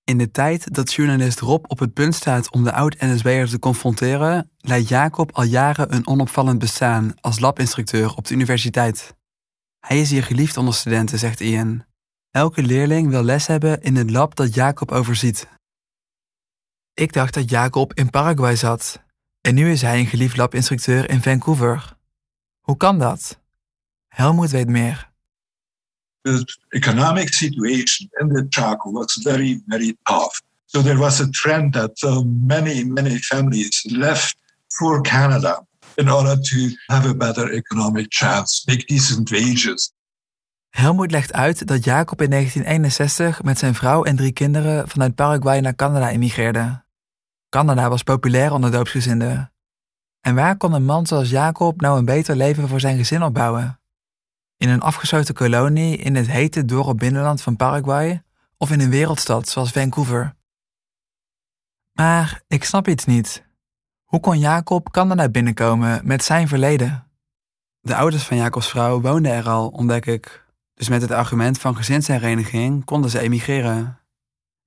In 0.04 0.18
de 0.18 0.32
tijd 0.32 0.74
dat 0.74 0.94
journalist 0.94 1.40
Rob 1.40 1.66
op 1.68 1.80
het 1.80 1.94
punt 1.94 2.16
staat 2.16 2.52
om 2.52 2.64
de 2.64 2.72
oud-NSB'er 2.72 3.50
te 3.50 3.60
confronteren, 3.60 4.52
leidt 4.58 4.88
Jacob 4.88 5.32
al 5.32 5.44
jaren 5.44 5.94
een 5.94 6.08
onopvallend 6.08 6.60
bestaan 6.60 7.14
als 7.22 7.40
labinstructeur 7.40 8.16
op 8.16 8.28
de 8.28 8.34
universiteit. 8.34 9.16
Hij 9.80 10.00
is 10.00 10.10
hier 10.10 10.24
geliefd 10.24 10.58
onder 10.58 10.74
studenten, 10.74 11.20
zegt 11.20 11.40
Ian. 11.40 11.86
Elke 12.32 12.64
leerling 12.64 13.10
wil 13.10 13.24
les 13.24 13.48
hebben 13.48 13.82
in 13.82 13.96
het 13.96 14.10
lab 14.10 14.36
dat 14.36 14.54
Jacob 14.54 14.92
overziet. 14.92 15.48
Ik 16.94 17.14
dacht 17.14 17.34
dat 17.34 17.50
Jacob 17.50 17.94
in 17.94 18.10
Paraguay 18.10 18.56
zat 18.56 19.04
en 19.42 19.56
nu 19.56 19.72
is 19.72 19.82
hij 19.82 20.00
een 20.00 20.06
geliefd 20.06 20.38
labinstructeur 20.38 21.10
in 21.10 21.22
Vancouver. 21.22 21.98
Hoe 22.60 22.78
kan 22.78 23.00
dat? 23.00 23.40
Helmoet 24.10 24.52
weet 24.52 24.68
meer. 24.68 25.10
the 26.22 26.58
economic 26.70 27.34
situation 27.34 28.10
in 28.20 28.28
the 28.30 28.46
Chaco 28.50 28.92
was 28.92 29.20
very, 29.24 29.62
very 29.66 29.98
tough. 30.04 30.42
So 30.66 30.82
there 30.82 30.98
was 30.98 31.20
a 31.20 31.30
trend 31.30 31.74
that 31.74 32.04
uh, 32.04 32.22
many, 32.26 32.84
many 32.84 33.18
families 33.18 33.86
left 33.90 34.36
for 34.68 35.02
Canada 35.02 35.66
in 35.96 36.10
order 36.10 36.40
to 36.42 36.70
have 36.88 37.10
a 37.10 37.14
better 37.14 37.54
economic 37.54 38.06
chance, 38.10 38.64
make 38.68 38.86
decent 38.88 39.30
wages. 39.30 39.92
Helmoet 40.70 41.12
legt 41.12 41.34
uit 41.34 41.68
dat 41.68 41.84
Jacob 41.84 42.22
in 42.22 42.30
1961 42.30 43.44
met 43.44 43.60
zijn 43.60 43.76
vrouw 43.76 44.04
en 44.04 44.16
drie 44.16 44.32
kinderen 44.32 44.90
vanuit 44.90 45.16
Paraguay 45.16 45.60
naar 45.60 45.76
Canada 45.76 46.10
emigreerde. 46.10 46.84
Canada 47.50 47.90
was 47.90 48.04
populair 48.04 48.52
onder 48.52 48.72
doopsgezinden. 48.72 49.54
En 50.22 50.36
waar 50.36 50.58
kon 50.58 50.74
een 50.74 50.86
man 50.86 51.06
zoals 51.06 51.30
Jacob 51.30 51.82
nou 51.82 51.98
een 51.98 52.06
beter 52.06 52.36
leven 52.36 52.68
voor 52.68 52.80
zijn 52.80 52.98
gezin 52.98 53.24
opbouwen? 53.24 53.79
In 54.60 54.70
een 54.70 54.82
afgesloten 54.82 55.34
kolonie 55.34 55.98
in 55.98 56.16
het 56.16 56.28
hete 56.28 56.66
dorre 56.66 56.96
binnenland 56.96 57.42
van 57.42 57.56
Paraguay 57.56 58.24
of 58.58 58.72
in 58.72 58.80
een 58.80 58.90
wereldstad 58.90 59.48
zoals 59.48 59.72
Vancouver. 59.72 60.36
Maar 61.92 62.42
ik 62.48 62.64
snap 62.64 62.88
iets 62.88 63.06
niet. 63.06 63.46
Hoe 64.04 64.20
kon 64.20 64.40
Jacob 64.40 64.92
Canada 64.92 65.30
binnenkomen 65.30 66.02
met 66.04 66.24
zijn 66.24 66.48
verleden? 66.48 67.08
De 67.80 67.96
ouders 67.96 68.24
van 68.24 68.38
Jacobs 68.38 68.70
vrouw 68.70 69.02
woonden 69.02 69.32
er 69.32 69.50
al, 69.50 69.68
ontdek 69.68 70.06
ik. 70.06 70.46
Dus 70.74 70.90
met 70.90 71.02
het 71.02 71.12
argument 71.12 71.60
van 71.60 71.76
gezinshereniging 71.76 72.86
konden 72.86 73.10
ze 73.10 73.20
emigreren. 73.20 74.00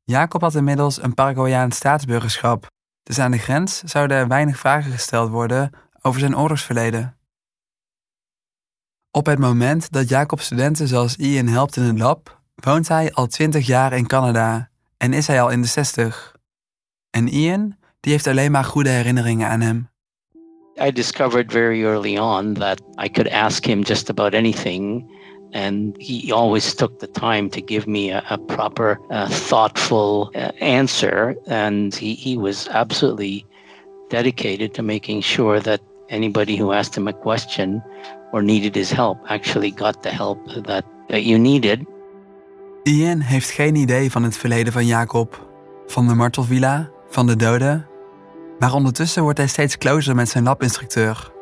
Jacob 0.04 0.40
had 0.40 0.54
inmiddels 0.54 1.02
een 1.02 1.14
Paraguayaans 1.14 1.76
staatsburgerschap, 1.76 2.66
dus 3.02 3.18
aan 3.18 3.30
de 3.30 3.38
grens 3.38 3.82
zouden 3.82 4.16
er 4.16 4.28
weinig 4.28 4.58
vragen 4.58 4.92
gesteld 4.92 5.30
worden 5.30 5.70
over 6.00 6.20
zijn 6.20 6.36
oorlogsverleden. 6.36 7.16
Op 9.14 9.26
het 9.26 9.38
moment 9.38 9.92
dat 9.92 10.08
Jacob 10.08 10.40
studenten 10.40 10.88
zoals 10.88 11.16
Ian 11.16 11.46
helpt 11.46 11.76
in 11.76 11.82
het 11.82 11.98
lab, 11.98 12.40
woont 12.54 12.88
hij 12.88 13.12
al 13.12 13.26
20 13.26 13.66
jaar 13.66 13.92
in 13.92 14.06
Canada 14.06 14.70
en 14.96 15.12
is 15.12 15.26
hij 15.26 15.42
al 15.42 15.50
in 15.50 15.62
de 15.62 15.68
60. 15.68 16.36
En 17.10 17.28
Ian, 17.28 17.76
die 18.00 18.12
heeft 18.12 18.26
alleen 18.26 18.50
maar 18.50 18.64
goede 18.64 18.88
herinneringen 18.88 19.48
aan 19.48 19.60
hem. 19.60 19.90
I 20.86 20.92
discovered 20.92 21.52
very 21.52 21.84
early 21.84 22.18
on 22.18 22.54
that 22.54 22.80
I 23.04 23.10
could 23.10 23.32
ask 23.32 23.64
him 23.64 23.82
just 23.82 24.10
about 24.10 24.34
anything 24.34 25.10
and 25.50 25.94
he 25.98 26.32
always 26.32 26.74
took 26.74 26.98
the 26.98 27.10
time 27.10 27.48
to 27.48 27.60
give 27.64 27.88
me 27.88 28.20
a, 28.30 28.36
proper, 28.36 29.00
uh, 29.08 29.28
thoughtful 29.28 30.34
uh, 30.34 30.48
answer. 30.60 31.36
And 31.46 31.94
he, 31.94 32.14
he 32.14 32.38
was 32.38 32.68
absolutely 32.68 33.44
dedicated 34.08 34.72
to 34.74 34.82
making 34.82 35.22
sure 35.22 35.60
that 35.60 35.80
anybody 36.12 36.58
who 36.58 36.72
asked 36.72 36.94
him 36.94 37.08
a 37.08 37.12
question 37.12 37.82
or 38.32 38.42
needed 38.42 38.74
his 38.74 38.90
help 38.90 39.18
actually 39.24 39.72
got 39.76 40.02
the 40.02 40.08
help 40.08 40.38
that, 40.64 40.84
that 41.08 41.22
you 41.22 41.38
needed. 41.38 41.86
Ian 42.82 43.20
heeft 43.20 43.50
geen 43.50 43.74
idee 43.74 44.10
van 44.10 44.22
het 44.22 44.36
verleden 44.36 44.72
van 44.72 44.86
Jacob, 44.86 45.48
van 45.86 46.08
de 46.08 46.14
martelvilla, 46.14 46.90
van 47.08 47.26
de 47.26 47.36
doden. 47.36 47.86
Maar 48.58 48.74
ondertussen 48.74 49.22
wordt 49.22 49.38
hij 49.38 49.46
steeds 49.46 49.78
closer 49.78 50.14
met 50.14 50.28
zijn 50.28 50.44
labinstructeur. 50.44 51.32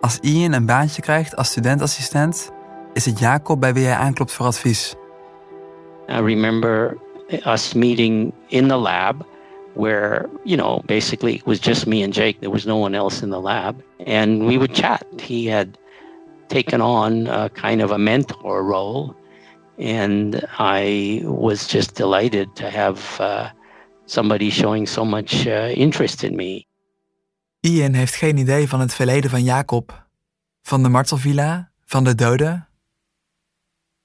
Als 0.00 0.18
Ian 0.20 0.52
een 0.52 0.66
baantje 0.66 1.02
krijgt 1.02 1.36
als 1.36 1.48
studentassistent, 1.48 2.50
is 2.92 3.04
het 3.04 3.18
Jacob 3.18 3.60
bij 3.60 3.74
wie 3.74 3.84
hij 3.84 3.96
aanklopt 3.96 4.32
voor 4.32 4.46
advies. 4.46 4.94
I 6.08 6.20
remember 6.20 6.96
us 7.46 7.74
meeting 7.74 8.32
in 8.46 8.68
the 8.68 8.74
lab 8.74 9.26
where, 9.78 10.28
you 10.44 10.56
know, 10.56 10.82
basically 10.86 11.36
it 11.36 11.46
was 11.46 11.60
just 11.60 11.86
me 11.86 12.02
and 12.02 12.12
Jake. 12.12 12.40
There 12.40 12.50
was 12.50 12.66
no 12.66 12.76
one 12.76 12.94
else 12.94 13.22
in 13.22 13.30
the 13.30 13.40
lab. 13.40 13.82
And 14.06 14.46
we 14.46 14.58
would 14.58 14.74
chat. 14.74 15.06
He 15.20 15.46
had 15.46 15.78
taken 16.48 16.80
on 16.80 17.26
a 17.26 17.48
kind 17.48 17.82
of 17.82 17.90
a 17.90 17.98
mentor 17.98 18.64
role. 18.64 19.14
And 19.78 20.44
I 20.58 21.22
was 21.24 21.68
just 21.68 21.94
delighted 21.94 22.56
to 22.56 22.70
have 22.70 23.20
uh, 23.20 23.50
somebody 24.06 24.50
showing 24.50 24.88
so 24.88 25.04
much 25.04 25.46
uh, 25.46 25.72
interest 25.74 26.22
in 26.22 26.36
me. 26.36 26.66
Ian 27.60 27.92
heeft 27.92 28.14
geen 28.14 28.36
idee 28.36 28.68
van 28.68 28.80
het 28.80 28.94
verleden 28.94 29.30
van 29.30 29.42
Jacob, 29.42 30.06
van 30.62 30.82
de 30.82 30.88
martelvilla, 30.88 31.70
van 31.84 32.04
de 32.04 32.14
doden. 32.14 32.68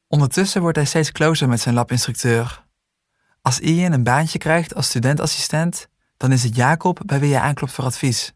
Ondertussen 0.08 0.62
wordt 0.62 0.78
hij 0.78 0.86
steeds 0.86 1.12
closer 1.12 1.48
met 1.50 1.60
zijn 1.60 1.76
labinstructeur. 1.76 2.63
Als 3.44 3.60
Ian 3.60 3.92
een 3.92 4.04
baantje 4.04 4.38
krijgt 4.38 4.76
als 4.76 4.88
studentassistent, 4.88 5.88
dan 6.18 6.32
is 6.32 6.44
het 6.44 6.56
Jacob 6.56 7.00
bij 7.06 7.20
wie 7.20 7.34
hij 7.34 7.42
aanklopt 7.42 7.74
voor 7.74 7.86
advies. 7.86 8.34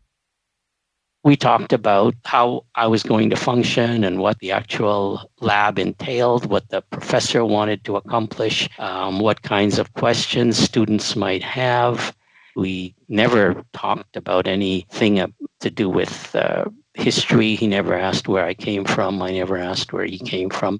we 1.28 1.36
talked 1.36 1.74
about 1.74 2.16
how 2.26 2.64
I 2.76 2.88
was 2.88 3.04
going 3.04 3.30
to 3.32 3.36
function 3.36 4.06
and 4.06 4.18
what 4.18 4.40
the 4.40 4.54
actual 4.54 5.30
lab 5.42 5.78
entailed, 5.78 6.46
what 6.46 6.70
the 6.70 6.82
professor 6.90 7.44
wanted 7.44 7.84
to 7.84 7.98
accomplish, 7.98 8.70
um, 8.80 9.20
what 9.20 9.42
kinds 9.42 9.78
of 9.78 9.94
questions 9.94 10.58
students 10.58 11.18
might 11.18 11.44
have. 11.44 12.16
We 12.56 12.96
never 13.10 13.62
talked 13.74 14.16
about 14.16 14.48
anything 14.48 15.34
to 15.60 15.70
do 15.70 15.90
with 15.90 16.34
uh, 16.34 16.66
history. 16.94 17.56
He 17.56 17.68
never 17.68 17.94
asked 17.94 18.30
where 18.30 18.46
I 18.46 18.54
came 18.54 18.86
from. 18.86 19.22
I 19.22 19.32
never 19.32 19.58
asked 19.58 19.92
where 19.92 20.06
he 20.06 20.20
came 20.20 20.50
from. 20.50 20.80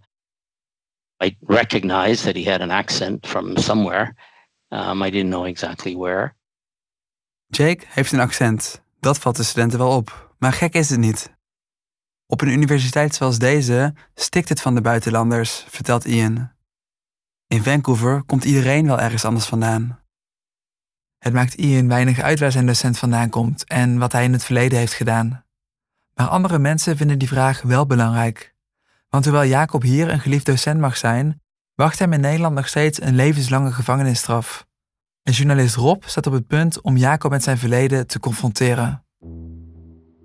I 1.24 1.38
recognized 1.42 2.24
that 2.24 2.36
he 2.36 2.52
had 2.52 2.62
an 2.62 2.72
accent 2.72 3.28
from 3.28 3.58
somewhere. 3.58 4.16
Um, 4.70 5.04
I 5.04 5.10
didn't 5.10 5.30
know 5.30 5.46
exactly 5.46 5.96
where. 5.96 6.36
Jake 7.48 7.84
heeft 7.88 8.12
een 8.12 8.20
accent. 8.20 8.84
Dat 9.00 9.18
valt 9.18 9.36
de 9.36 9.44
studenten 9.44 9.80
wel 9.80 9.96
op. 9.96 10.36
Maar 10.40 10.54
gek 10.54 10.74
is 10.74 10.90
het 10.90 11.00
niet. 11.00 11.36
Op 12.26 12.42
een 12.42 12.50
universiteit 12.50 13.16
zoals 13.16 13.40
deze 13.40 13.94
stikt 14.16 14.50
het 14.50 14.62
van 14.62 14.76
de 14.76 14.82
buitenlanders, 14.82 15.66
vertelt 15.68 16.06
Ian. 16.06 16.52
In 17.48 17.64
Vancouver 17.64 18.24
komt 18.24 18.44
iedereen 18.44 18.86
wel 18.86 19.00
ergens 19.00 19.26
anders 19.26 19.46
vandaan. 19.46 20.00
Het 21.18 21.34
maakt 21.34 21.54
Ian 21.54 21.88
weinig 21.88 22.20
uit 22.20 22.40
waar 22.40 22.52
zijn 22.52 22.66
docent 22.66 22.98
vandaan 22.98 23.30
komt 23.30 23.66
en 23.66 23.98
wat 23.98 24.12
hij 24.12 24.24
in 24.24 24.34
het 24.34 24.44
verleden 24.44 24.80
heeft 24.80 24.94
gedaan. 24.94 25.46
Maar 26.14 26.28
andere 26.28 26.60
mensen 26.60 26.98
vinden 26.98 27.20
die 27.20 27.28
vraag 27.28 27.62
wel 27.62 27.86
belangrijk. 27.86 28.56
Want 29.10 29.26
hoewel 29.26 29.46
Jacob 29.46 29.82
hier 29.82 30.10
een 30.10 30.20
geliefd 30.20 30.46
docent 30.46 30.80
mag 30.80 30.98
zijn, 30.98 31.42
wacht 31.76 32.00
hem 32.00 32.14
in 32.14 32.20
Nederland 32.20 32.56
nog 32.56 32.68
steeds 32.68 33.02
een 33.02 33.16
levenslange 33.16 33.72
gevangenisstraf. 33.72 34.66
En 35.24 35.34
journalist 35.34 35.76
Rob 35.76 36.04
staat 36.06 36.28
op 36.28 36.34
het 36.34 36.48
punt 36.48 36.82
om 36.82 36.98
Jacob 36.98 37.32
met 37.32 37.44
zijn 37.44 37.58
verleden 37.58 38.08
te 38.08 38.20
confronteren. 38.20 39.04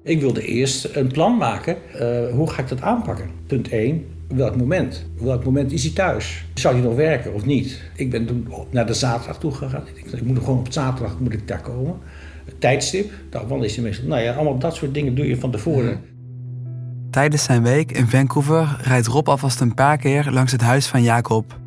Ik 0.03 0.21
wilde 0.21 0.47
eerst 0.47 0.97
een 0.97 1.13
plan 1.13 1.37
maken. 1.37 1.77
Uh, 1.95 2.35
hoe 2.35 2.51
ga 2.51 2.63
ik 2.63 2.69
dat 2.69 2.81
aanpakken? 2.81 3.31
Punt 3.47 3.69
1. 3.69 4.07
Welk 4.29 4.57
moment? 4.57 5.07
Welk 5.17 5.45
moment 5.45 5.73
is 5.73 5.83
hij 5.83 5.93
thuis? 5.93 6.45
Zou 6.55 6.75
hij 6.75 6.85
nog 6.85 6.95
werken 6.95 7.35
of 7.35 7.45
niet? 7.45 7.83
Ik 7.97 8.11
ben 8.11 8.27
toen 8.27 8.49
naar 8.71 8.87
de 8.87 8.95
zaterdag 8.95 9.39
toe 9.39 9.53
gegaan. 9.53 9.87
Ik, 9.95 10.05
dacht, 10.05 10.17
ik 10.17 10.23
moet 10.23 10.39
gewoon 10.39 10.59
op 10.59 10.73
zaterdag 10.73 11.19
moet 11.19 11.33
ik 11.33 11.49
daar 11.49 11.61
komen. 11.61 11.97
Tijdstip. 12.59 13.11
Dan 13.29 13.65
is 13.65 13.75
hij 13.75 13.85
meestal. 13.85 14.07
Nou 14.07 14.23
ja, 14.23 14.35
allemaal 14.35 14.59
dat 14.59 14.75
soort 14.75 14.95
dingen 14.95 15.15
doe 15.15 15.27
je 15.27 15.37
van 15.37 15.51
tevoren. 15.51 16.01
Tijdens 17.13 17.45
zijn 17.45 17.63
week 17.63 17.93
in 17.93 18.09
Vancouver 18.09 18.77
rijdt 18.83 19.07
Rob 19.07 19.29
alvast 19.29 19.61
een 19.61 19.75
paar 19.75 19.97
keer 19.97 20.31
langs 20.31 20.53
het 20.53 20.61
huis 20.61 20.87
van 20.87 21.03
Jacob. 21.03 21.59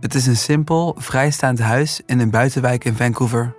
Het 0.00 0.14
is 0.14 0.26
een 0.26 0.36
simpel, 0.36 0.94
vrijstaand 0.98 1.58
huis 1.58 2.00
in 2.06 2.18
een 2.18 2.30
buitenwijk 2.30 2.84
in 2.84 2.94
Vancouver. 2.94 3.56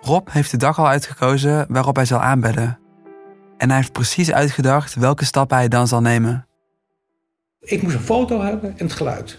Rob 0.00 0.28
heeft 0.30 0.50
de 0.50 0.56
dag 0.56 0.78
al 0.78 0.88
uitgekozen 0.88 1.66
waarop 1.68 1.96
hij 1.96 2.04
zal 2.04 2.18
aanbellen. 2.18 2.78
En 3.56 3.68
hij 3.68 3.76
heeft 3.76 3.92
precies 3.92 4.32
uitgedacht 4.32 4.94
welke 4.94 5.24
stappen 5.24 5.56
hij 5.56 5.68
dan 5.68 5.88
zal 5.88 6.00
nemen. 6.00 6.46
Ik 7.60 7.82
moest 7.82 7.94
een 7.94 8.00
foto 8.00 8.40
hebben 8.40 8.78
en 8.78 8.84
het 8.84 8.92
geluid. 8.92 9.38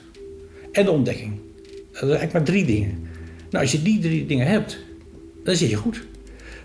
En 0.72 0.86
de 0.86 0.92
ontdekking. 0.92 1.40
Dat 1.62 2.00
zijn 2.00 2.10
eigenlijk 2.10 2.34
maar 2.34 2.44
drie 2.44 2.66
dingen. 2.66 3.08
Nou, 3.50 3.64
als 3.64 3.72
je 3.72 3.82
die 3.82 4.00
drie 4.00 4.26
dingen 4.26 4.48
hebt, 4.48 4.78
dan 5.44 5.56
zit 5.56 5.70
je 5.70 5.76
goed. 5.76 6.10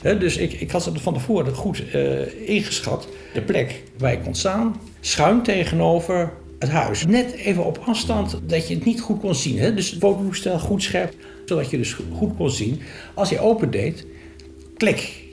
Dus 0.02 0.36
ik, 0.36 0.52
ik 0.52 0.70
had 0.70 0.90
van 0.94 1.14
tevoren 1.14 1.54
goed 1.54 1.82
uh, 1.94 2.48
ingeschat. 2.48 3.08
De 3.34 3.42
plek 3.42 3.82
waar 3.98 4.12
ik 4.12 4.22
kon 4.22 4.34
staan, 4.34 4.80
schuin 5.00 5.42
tegenover 5.42 6.32
het 6.58 6.70
huis. 6.70 7.06
Net 7.06 7.32
even 7.32 7.64
op 7.64 7.82
afstand 7.86 8.40
dat 8.46 8.68
je 8.68 8.74
het 8.74 8.84
niet 8.84 9.00
goed 9.00 9.20
kon 9.20 9.34
zien. 9.34 9.74
Dus 9.74 9.90
het 9.90 9.98
fototoestel 10.00 10.58
goed 10.58 10.82
scherp. 10.82 11.14
Zodat 11.44 11.70
je 11.70 11.76
dus 11.76 11.96
goed 12.12 12.36
kon 12.36 12.50
zien, 12.50 12.80
als 13.14 13.30
hij 13.30 13.40
opendeed, 13.40 14.06
klik. 14.76 15.24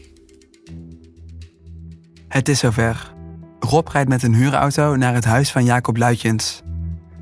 Het 2.28 2.49
is 2.49 2.59
zover. 2.59 3.14
Rob 3.59 3.88
rijdt 3.88 4.09
met 4.09 4.24
een 4.24 4.36
huurauto 4.36 4.95
naar 4.95 5.14
het 5.14 5.26
huis 5.26 5.51
van 5.51 5.66
Jacob 5.66 5.97
Luitjens. 5.97 6.61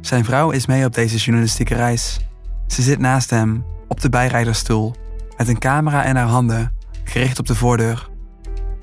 Zijn 0.02 0.26
vrouw 0.26 0.52
is 0.52 0.66
mee 0.66 0.86
op 0.86 0.94
deze 0.94 1.18
journalistieke 1.18 1.76
reis. 1.76 2.20
Ze 2.68 2.82
zit 2.82 3.00
naast 3.00 3.30
hem, 3.30 3.64
op 3.88 4.02
de 4.02 4.10
bijrijdersstoel, 4.10 4.94
met 5.38 5.48
een 5.48 5.60
camera 5.60 6.04
in 6.06 6.16
haar 6.16 6.28
handen, 6.28 6.74
gericht 7.12 7.40
op 7.40 7.48
de 7.48 7.56
voordeur. 7.56 8.10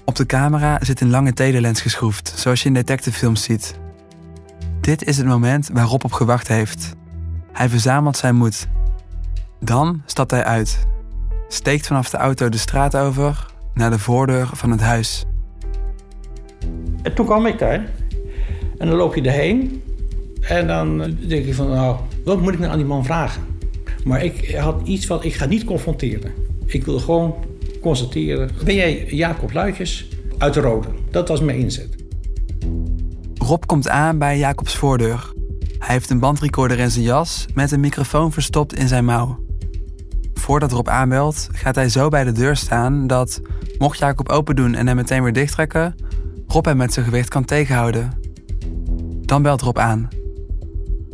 Op 0.04 0.16
de 0.16 0.26
camera 0.26 0.78
zit 0.82 1.00
een 1.00 1.10
lange 1.10 1.32
telelens 1.32 1.80
geschroefd, 1.80 2.32
zoals 2.36 2.62
je 2.62 2.68
in 2.68 2.74
detectivefilms 2.74 3.42
ziet. 3.42 3.78
Dit 4.80 5.04
is 5.04 5.16
het 5.16 5.26
moment 5.26 5.70
waar 5.72 5.84
Rob 5.84 6.04
op 6.04 6.12
gewacht 6.12 6.48
heeft. 6.48 6.94
Hij 7.52 7.68
verzamelt 7.68 8.16
zijn 8.16 8.36
moed. 8.36 8.68
Dan 9.60 10.02
stapt 10.06 10.30
hij 10.30 10.44
uit, 10.44 10.86
steekt 11.48 11.86
vanaf 11.86 12.10
de 12.10 12.16
auto 12.16 12.48
de 12.48 12.58
straat 12.58 12.96
over 12.96 13.46
naar 13.74 13.90
de 13.90 13.98
voordeur 13.98 14.48
van 14.52 14.70
het 14.70 14.80
huis. 14.80 15.24
En 17.02 17.14
toen 17.14 17.26
kwam 17.26 17.46
ik 17.46 17.58
daar. 17.58 17.90
En 18.78 18.88
dan 18.88 18.96
loop 18.96 19.14
je 19.14 19.22
erheen. 19.22 19.82
En 20.40 20.66
dan 20.66 20.98
denk 21.26 21.46
je 21.46 21.54
van, 21.54 21.68
nou, 21.68 21.96
wat 22.24 22.40
moet 22.40 22.52
ik 22.52 22.58
nou 22.58 22.72
aan 22.72 22.78
die 22.78 22.86
man 22.86 23.04
vragen? 23.04 23.42
Maar 24.04 24.24
ik 24.24 24.54
had 24.54 24.80
iets 24.84 25.06
van, 25.06 25.22
ik 25.22 25.34
ga 25.34 25.46
niet 25.46 25.64
confronteren. 25.64 26.32
Ik 26.66 26.84
wil 26.84 26.98
gewoon 26.98 27.34
constateren. 27.80 28.50
Ben 28.64 28.74
jij 28.74 29.06
Jacob 29.06 29.52
Luikjes 29.52 30.08
uit 30.38 30.54
de 30.54 30.60
Rode? 30.60 30.88
Dat 31.10 31.28
was 31.28 31.40
mijn 31.40 31.58
inzet. 31.58 31.88
Rob 33.34 33.62
komt 33.66 33.88
aan 33.88 34.18
bij 34.18 34.38
Jacobs 34.38 34.76
voordeur. 34.76 35.32
Hij 35.78 35.94
heeft 35.94 36.10
een 36.10 36.18
bandrecorder 36.18 36.78
in 36.78 36.90
zijn 36.90 37.04
jas 37.04 37.46
met 37.54 37.72
een 37.72 37.80
microfoon 37.80 38.32
verstopt 38.32 38.74
in 38.74 38.88
zijn 38.88 39.04
mouw. 39.04 39.38
Voordat 40.34 40.72
Rob 40.72 40.88
aanbelt, 40.88 41.48
gaat 41.52 41.74
hij 41.74 41.88
zo 41.88 42.08
bij 42.08 42.24
de 42.24 42.32
deur 42.32 42.56
staan 42.56 43.06
dat, 43.06 43.40
mocht 43.78 43.98
Jacob 43.98 44.28
open 44.28 44.56
doen 44.56 44.74
en 44.74 44.86
hem 44.86 44.96
meteen 44.96 45.22
weer 45.22 45.32
dichttrekken, 45.32 45.94
Rob 46.46 46.64
hem 46.64 46.76
met 46.76 46.92
zijn 46.92 47.04
gewicht 47.04 47.28
kan 47.28 47.44
tegenhouden. 47.44 48.20
Dan 49.20 49.42
belt 49.42 49.60
Rob 49.60 49.78
aan. 49.78 50.08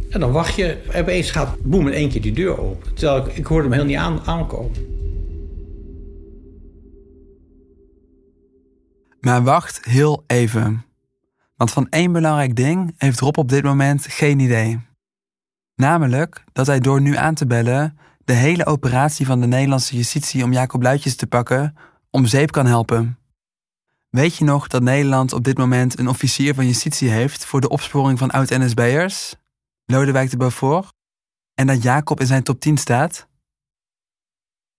En 0.09 0.21
dan 0.21 0.33
wacht 0.33 0.55
je. 0.55 0.77
En 0.91 1.01
opeens 1.01 1.31
gaat 1.31 1.57
boem 1.63 1.87
in 1.87 1.93
één 1.93 2.09
keer 2.09 2.23
die 2.23 2.33
deur 2.33 2.61
open. 2.61 2.95
Terwijl 2.95 3.27
ik, 3.27 3.37
ik 3.37 3.47
hoorde 3.47 3.69
hem 3.69 3.77
heel 3.77 3.85
niet 3.85 3.97
aan, 3.97 4.21
aankomen. 4.25 4.94
Maar 9.25 9.43
wacht 9.43 9.85
heel 9.85 10.25
even. 10.27 10.85
Want 11.57 11.71
van 11.71 11.89
één 11.89 12.13
belangrijk 12.13 12.57
ding 12.57 12.95
heeft 12.97 13.21
Rob 13.21 13.39
op 13.39 13.49
dit 13.49 13.63
moment 13.63 14.07
geen 14.07 14.39
idee. 14.39 14.81
Namelijk 15.75 16.45
dat 16.53 16.67
hij 16.67 16.81
door 16.81 17.01
nu 17.01 17.17
aan 17.17 17.35
te 17.35 17.47
bellen 17.47 17.99
de 18.25 18.33
hele 18.33 18.67
operatie 18.67 19.27
van 19.27 19.41
de 19.41 19.47
Nederlandse 19.47 19.97
justitie 19.97 20.45
om 20.45 20.53
Jacob 20.53 20.83
Luitjes 20.83 21.17
te 21.17 21.27
pakken 21.27 21.77
om 22.11 22.27
zeep 22.27 22.51
kan 22.51 22.67
helpen. 22.67 23.19
Weet 24.11 24.37
je 24.37 24.45
nog 24.45 24.69
dat 24.69 24.83
Nederland 24.83 25.33
op 25.33 25.45
dit 25.45 25.59
moment 25.59 25.99
een 25.99 26.09
officier 26.09 26.55
van 26.55 26.67
justitie 26.67 27.11
heeft 27.11 27.45
voor 27.45 27.61
de 27.61 27.69
opsporing 27.69 28.19
van 28.19 28.31
oud-NSB'ers? 28.31 29.35
Lodewijk 29.85 30.31
de 30.31 30.37
Beaufort? 30.37 30.93
En 31.55 31.67
dat 31.67 31.83
Jacob 31.83 32.21
in 32.21 32.27
zijn 32.27 32.43
top 32.43 32.61
10 32.61 32.77
staat? 32.77 33.29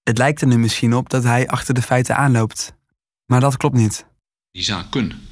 Het 0.04 0.18
lijkt 0.18 0.41
er 0.41 0.48
nu 0.48 0.58
misschien 0.58 0.96
op 0.96 1.10
dat 1.10 1.24
hij 1.24 1.48
achter 1.48 1.74
de 1.74 1.82
feiten 1.82 2.16
aanloopt. 2.16 2.76
Maar 3.26 3.39
dat 3.39 3.58
klopt 3.58 3.76
niet. 3.76 4.14
Die 4.56 4.64
zaken, 4.64 5.28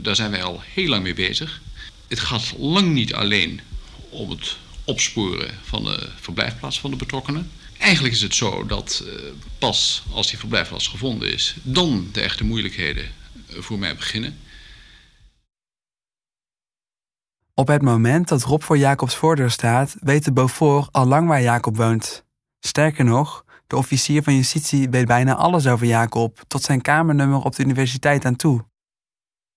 daar 0.00 0.16
zijn 0.16 0.30
wij 0.30 0.42
al 0.42 0.60
heel 0.60 0.88
lang 0.88 1.02
mee 1.02 1.14
bezig. 1.14 1.60
Het 2.08 2.20
gaat 2.20 2.54
lang 2.58 2.92
niet 2.92 3.14
alleen 3.14 3.60
om 4.10 4.30
het 4.30 4.56
opsporen 4.84 5.58
van 5.62 5.84
de 5.84 6.08
verblijfplaats 6.16 6.80
van 6.80 6.90
de 6.90 6.96
betrokkenen. 6.96 7.50
Eigenlijk 7.78 8.14
is 8.14 8.20
het 8.22 8.34
zo 8.34 8.66
dat 8.66 9.04
uh, 9.06 9.12
pas 9.58 10.02
als 10.12 10.28
die 10.28 10.38
verblijfplaats 10.38 10.86
gevonden 10.86 11.32
is, 11.32 11.56
dan 11.62 12.08
de 12.12 12.20
echte 12.20 12.44
moeilijkheden 12.44 13.10
voor 13.48 13.78
mij 13.78 13.96
beginnen. 13.96 14.38
Op 17.54 17.66
het 17.66 17.82
moment 17.82 18.28
dat 18.28 18.42
Rob 18.42 18.62
voor 18.62 18.78
Jacobs 18.78 19.14
voordeur 19.14 19.50
staat, 19.50 19.96
weet 20.00 20.24
de 20.24 20.32
Beaufort 20.32 20.92
al 20.92 21.06
lang 21.06 21.28
waar 21.28 21.42
Jacob 21.42 21.76
woont. 21.76 22.24
Sterker 22.60 23.04
nog, 23.04 23.44
de 23.70 23.76
officier 23.76 24.22
van 24.22 24.34
justitie 24.34 24.88
weet 24.88 25.06
bijna 25.06 25.34
alles 25.34 25.66
over 25.66 25.86
Jacob, 25.86 26.44
tot 26.46 26.62
zijn 26.62 26.80
kamernummer 26.80 27.44
op 27.44 27.56
de 27.56 27.62
universiteit 27.62 28.24
aan 28.24 28.36
toe. 28.36 28.64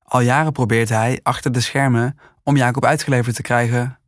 Al 0.04 0.20
jaren 0.20 0.52
probeert 0.52 0.90
hij, 0.90 1.20
achter 1.24 1.52
de 1.52 1.62
schermen, 1.62 2.18
om 2.44 2.58
Jacob 2.58 2.86
uitgeleverd 2.86 3.36
te 3.36 3.42
krijgen. 3.42 4.00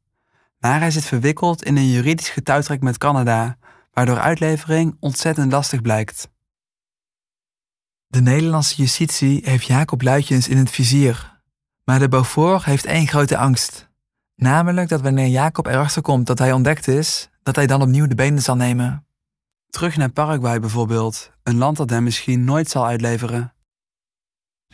Maar 0.60 0.80
hij 0.80 0.92
zit 0.92 1.06
verwikkeld 1.06 1.64
in 1.64 1.78
een 1.78 1.92
juridisch 1.92 2.30
getouwtrek 2.30 2.82
met 2.82 2.98
Canada, 2.98 3.58
waardoor 3.92 4.20
uitlevering 4.20 4.98
ontzettend 5.00 5.52
lastig 5.52 5.82
blijkt. 5.82 6.30
De 8.08 8.22
Nederlandse 8.22 8.76
justitie 8.76 9.42
heeft 9.44 9.66
Jacob 9.66 10.02
Luitjens 10.02 10.48
in 10.48 10.58
het 10.58 10.70
vizier. 10.70 11.42
Maar 11.84 12.00
de 12.00 12.08
Beaufort 12.08 12.64
heeft 12.64 12.86
één 12.86 13.08
grote 13.08 13.38
angst. 13.38 13.90
Namelijk 14.36 14.90
dat 14.90 15.02
wanneer 15.02 15.28
Jacob 15.28 15.66
erachter 15.66 16.02
komt 16.02 16.28
dat 16.28 16.40
hij 16.40 16.52
ontdekt 16.52 16.88
is, 16.88 17.30
dat 17.44 17.56
hij 17.56 17.68
dan 17.68 17.82
opnieuw 17.82 18.08
de 18.08 18.16
benen 18.16 18.42
zal 18.42 18.56
nemen. 18.56 19.05
Terug 19.76 19.98
naar 19.98 20.12
Paraguay 20.12 20.60
bijvoorbeeld, 20.60 21.32
een 21.44 21.58
land 21.58 21.78
dat 21.78 21.90
hem 21.90 22.04
misschien 22.04 22.44
nooit 22.44 22.70
zal 22.70 22.86
uitleveren. 22.86 23.54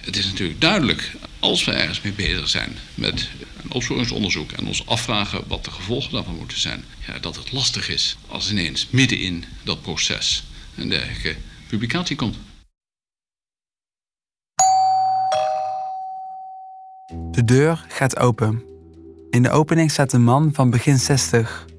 Het 0.01 0.15
is 0.15 0.25
natuurlijk 0.25 0.61
duidelijk, 0.61 1.15
als 1.39 1.65
we 1.65 1.71
ergens 1.71 2.01
mee 2.01 2.13
bezig 2.13 2.49
zijn 2.49 2.71
met 2.95 3.29
een 3.63 3.71
opsporingsonderzoek 3.71 4.51
en 4.51 4.67
ons 4.67 4.87
afvragen 4.87 5.47
wat 5.47 5.65
de 5.65 5.71
gevolgen 5.71 6.11
daarvan 6.11 6.35
moeten 6.35 6.59
zijn, 6.59 6.83
ja, 7.07 7.19
dat 7.19 7.35
het 7.35 7.51
lastig 7.51 7.89
is 7.89 8.17
als 8.27 8.51
ineens 8.51 8.89
midden 8.89 9.19
in 9.19 9.43
dat 9.63 9.81
proces 9.81 10.43
een 10.75 10.89
dergelijke 10.89 11.35
publicatie 11.67 12.15
komt. 12.15 12.37
De 17.31 17.43
deur 17.45 17.85
gaat 17.87 18.17
open. 18.17 18.63
In 19.29 19.43
de 19.43 19.49
opening 19.49 19.91
staat 19.91 20.13
een 20.13 20.23
man 20.23 20.53
van 20.53 20.69
begin 20.69 20.97
60. 20.97 21.69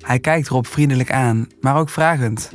Hij 0.00 0.18
kijkt 0.18 0.48
Rob 0.48 0.64
vriendelijk 0.64 1.10
aan, 1.12 1.48
maar 1.60 1.76
ook 1.76 1.88
vragend. 1.88 2.50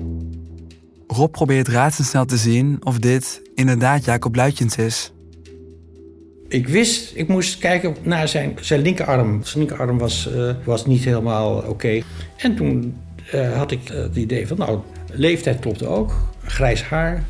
Rob 1.07 1.31
probeert 1.31 1.67
razendsnel 1.67 2.25
te 2.25 2.37
zien 2.37 2.85
of 2.85 2.99
dit 2.99 3.41
inderdaad 3.55 4.05
Jacob 4.05 4.35
Luitjens 4.35 4.75
is. 4.75 5.11
Ik 6.47 6.67
wist, 6.67 7.11
ik 7.15 7.27
moest 7.27 7.57
kijken 7.57 7.95
naar 8.01 8.27
zijn, 8.27 8.57
zijn 8.61 8.81
linkerarm. 8.81 9.43
Zijn 9.43 9.59
linkerarm 9.59 9.97
was, 9.97 10.29
uh, 10.35 10.53
was 10.63 10.85
niet 10.85 11.03
helemaal 11.03 11.57
oké. 11.57 12.01
En 12.37 12.55
toen 12.55 12.97
uh, 13.33 13.57
had 13.57 13.71
ik 13.71 13.89
uh, 13.89 13.97
het 13.97 14.15
idee 14.15 14.47
van, 14.47 14.57
nou, 14.57 14.79
leeftijd 15.11 15.59
klopte 15.59 15.87
ook. 15.87 16.13
Grijs 16.43 16.83
haar 16.83 17.23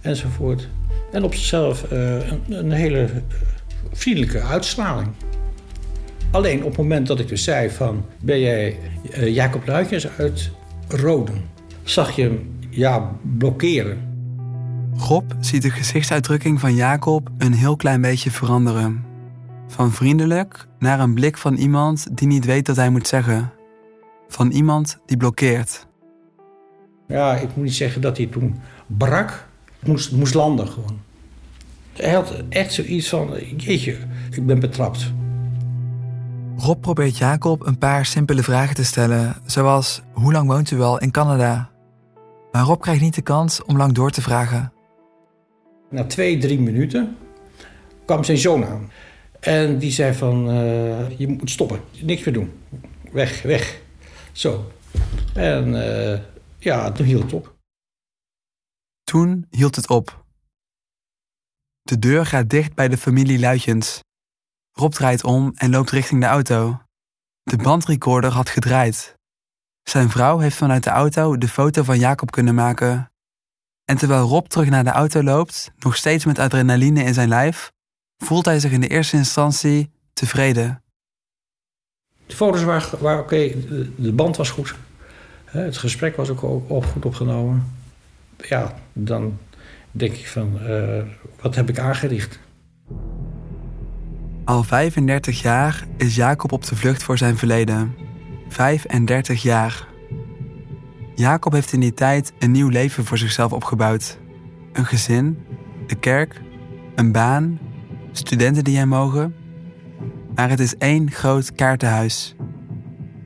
enzovoort. 0.00 0.68
En 1.12 1.22
op 1.22 1.34
zichzelf 1.34 1.84
een, 1.90 2.42
een 2.48 2.72
hele 2.72 3.08
vriendelijke 3.92 4.40
uitstraling. 4.40 5.08
Alleen 6.30 6.58
op 6.58 6.68
het 6.68 6.76
moment 6.76 7.06
dat 7.06 7.20
ik 7.20 7.28
dus 7.28 7.44
zei 7.44 7.70
van... 7.70 8.04
ben 8.20 8.40
jij 8.40 8.76
uh, 9.10 9.34
Jacob 9.34 9.66
Luitjes 9.66 10.08
uit 10.08 10.50
Roden? 10.88 11.42
Zag 11.82 12.16
je 12.16 12.22
hem, 12.22 12.58
ja, 12.70 13.16
blokkeren. 13.38 13.98
Rob 14.96 15.32
ziet 15.40 15.62
de 15.62 15.70
gezichtsuitdrukking 15.70 16.60
van 16.60 16.74
Jacob 16.74 17.30
een 17.38 17.52
heel 17.52 17.76
klein 17.76 18.00
beetje 18.00 18.30
veranderen. 18.30 19.04
Van 19.66 19.92
vriendelijk 19.92 20.66
naar 20.78 21.00
een 21.00 21.14
blik 21.14 21.36
van 21.36 21.54
iemand 21.54 22.16
die 22.16 22.28
niet 22.28 22.44
weet 22.44 22.66
wat 22.66 22.76
hij 22.76 22.90
moet 22.90 23.06
zeggen. 23.06 23.52
Van 24.28 24.50
iemand 24.50 24.98
die 25.06 25.16
blokkeert. 25.16 25.86
Ja, 27.06 27.36
ik 27.36 27.48
moet 27.54 27.64
niet 27.64 27.74
zeggen 27.74 28.00
dat 28.00 28.16
hij 28.16 28.26
toen 28.26 28.56
brak. 28.86 29.46
Moest, 29.84 30.12
moest 30.12 30.34
landen 30.34 30.68
gewoon. 30.68 31.00
Hij 31.92 32.12
had 32.12 32.34
echt 32.48 32.72
zoiets 32.72 33.08
van, 33.08 33.30
jeetje, 33.56 33.96
ik 34.30 34.46
ben 34.46 34.60
betrapt. 34.60 35.12
Rob 36.60 36.80
probeert 36.80 37.18
Jacob 37.18 37.66
een 37.66 37.78
paar 37.78 38.06
simpele 38.06 38.42
vragen 38.42 38.74
te 38.74 38.84
stellen, 38.84 39.36
zoals 39.46 40.02
hoe 40.12 40.32
lang 40.32 40.48
woont 40.48 40.70
u 40.70 40.80
al 40.80 41.00
in 41.00 41.10
Canada? 41.10 41.70
Maar 42.52 42.62
Rob 42.62 42.80
krijgt 42.80 43.00
niet 43.00 43.14
de 43.14 43.22
kans 43.22 43.62
om 43.62 43.76
lang 43.76 43.92
door 43.92 44.10
te 44.10 44.22
vragen. 44.22 44.72
Na 45.90 46.04
twee, 46.04 46.38
drie 46.38 46.60
minuten 46.60 47.16
kwam 48.04 48.24
zijn 48.24 48.38
zoon 48.38 48.64
aan. 48.64 48.90
En 49.40 49.78
die 49.78 49.90
zei 49.90 50.14
van, 50.14 50.50
uh, 50.50 51.18
je 51.18 51.28
moet 51.28 51.50
stoppen, 51.50 51.80
niks 52.02 52.24
meer 52.24 52.34
doen. 52.34 52.52
Weg, 53.12 53.42
weg. 53.42 53.80
Zo. 54.32 54.72
En 55.34 55.68
uh, 55.68 56.18
ja, 56.58 56.92
toen 56.92 57.06
hield 57.06 57.22
het 57.22 57.32
op. 57.32 57.56
Toen 59.04 59.46
hield 59.50 59.76
het 59.76 59.88
op. 59.88 60.24
De 61.82 61.98
deur 61.98 62.26
gaat 62.26 62.50
dicht 62.50 62.74
bij 62.74 62.88
de 62.88 62.96
familie 62.96 63.38
Luitjens. 63.38 64.00
Rob 64.78 64.92
draait 64.92 65.24
om 65.24 65.52
en 65.54 65.70
loopt 65.70 65.90
richting 65.90 66.20
de 66.20 66.26
auto. 66.26 66.80
De 67.42 67.56
bandrecorder 67.56 68.30
had 68.30 68.48
gedraaid. 68.48 69.14
Zijn 69.82 70.10
vrouw 70.10 70.38
heeft 70.38 70.56
vanuit 70.56 70.84
de 70.84 70.90
auto 70.90 71.38
de 71.38 71.48
foto 71.48 71.82
van 71.82 71.98
Jacob 71.98 72.30
kunnen 72.30 72.54
maken. 72.54 73.10
En 73.84 73.96
terwijl 73.96 74.28
Rob 74.28 74.46
terug 74.46 74.68
naar 74.68 74.84
de 74.84 74.90
auto 74.90 75.22
loopt, 75.22 75.72
nog 75.78 75.96
steeds 75.96 76.24
met 76.24 76.38
adrenaline 76.38 77.02
in 77.02 77.14
zijn 77.14 77.28
lijf, 77.28 77.72
voelt 78.16 78.44
hij 78.44 78.60
zich 78.60 78.70
in 78.70 78.80
de 78.80 78.88
eerste 78.88 79.16
instantie 79.16 79.90
tevreden. 80.12 80.82
De 82.26 82.34
foto's 82.34 82.62
waren, 83.00 83.18
oké, 83.18 83.54
de 83.96 84.12
band 84.12 84.36
was 84.36 84.50
goed. 84.50 84.74
Het 85.44 85.76
gesprek 85.76 86.16
was 86.16 86.28
ook 86.28 86.84
goed 86.92 87.04
opgenomen. 87.04 87.72
Ja, 88.36 88.74
dan 88.92 89.38
denk 89.90 90.12
ik 90.12 90.28
van, 90.28 90.58
uh, 90.62 91.02
wat 91.40 91.54
heb 91.54 91.68
ik 91.68 91.78
aangericht? 91.78 92.38
Al 94.48 94.62
35 94.62 95.42
jaar 95.42 95.86
is 95.96 96.14
Jacob 96.14 96.52
op 96.52 96.64
de 96.64 96.76
vlucht 96.76 97.02
voor 97.02 97.18
zijn 97.18 97.36
verleden. 97.36 97.94
35 98.48 99.42
jaar. 99.42 99.88
Jacob 101.14 101.52
heeft 101.52 101.72
in 101.72 101.80
die 101.80 101.94
tijd 101.94 102.32
een 102.38 102.50
nieuw 102.50 102.68
leven 102.68 103.04
voor 103.04 103.18
zichzelf 103.18 103.52
opgebouwd. 103.52 104.18
Een 104.72 104.84
gezin, 104.84 105.38
de 105.86 105.94
kerk, 105.94 106.40
een 106.94 107.12
baan, 107.12 107.58
studenten 108.12 108.64
die 108.64 108.76
hem 108.76 108.88
mogen. 108.88 109.34
Maar 110.34 110.50
het 110.50 110.60
is 110.60 110.76
één 110.76 111.10
groot 111.10 111.52
kaartenhuis. 111.52 112.34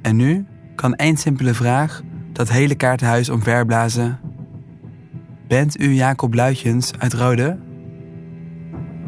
En 0.00 0.16
nu 0.16 0.46
kan 0.74 0.94
één 0.94 1.16
simpele 1.16 1.54
vraag 1.54 2.02
dat 2.32 2.48
hele 2.48 2.74
kaartenhuis 2.74 3.28
omverblazen. 3.28 4.20
Bent 5.48 5.80
u 5.80 5.92
Jacob 5.94 6.34
Luitjens 6.34 6.92
uit 6.98 7.12
Rode? 7.12 7.58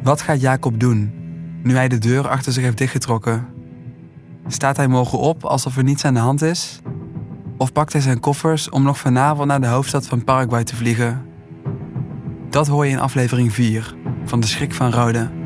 Wat 0.02 0.20
gaat 0.20 0.40
Jacob 0.40 0.80
doen 0.80 1.22
nu 1.64 1.74
hij 1.74 1.88
de 1.88 1.98
deur 1.98 2.28
achter 2.28 2.52
zich 2.52 2.62
heeft 2.62 2.78
dichtgetrokken? 2.78 3.48
Staat 4.46 4.76
hij 4.76 4.88
morgen 4.88 5.18
op 5.18 5.44
alsof 5.44 5.76
er 5.76 5.84
niets 5.84 6.04
aan 6.04 6.14
de 6.14 6.20
hand 6.20 6.42
is? 6.42 6.80
Of 7.56 7.72
pakt 7.72 7.92
hij 7.92 8.02
zijn 8.02 8.20
koffers 8.20 8.68
om 8.68 8.82
nog 8.82 8.98
vanavond 8.98 9.48
naar 9.48 9.60
de 9.60 9.66
hoofdstad 9.66 10.06
van 10.06 10.24
Paraguay 10.24 10.64
te 10.64 10.76
vliegen? 10.76 11.26
Dat 12.50 12.66
hoor 12.66 12.86
je 12.86 12.92
in 12.92 13.00
aflevering 13.00 13.52
4 13.52 13.96
van 14.24 14.40
De 14.40 14.46
Schrik 14.46 14.74
van 14.74 14.92
Rode. 14.92 15.43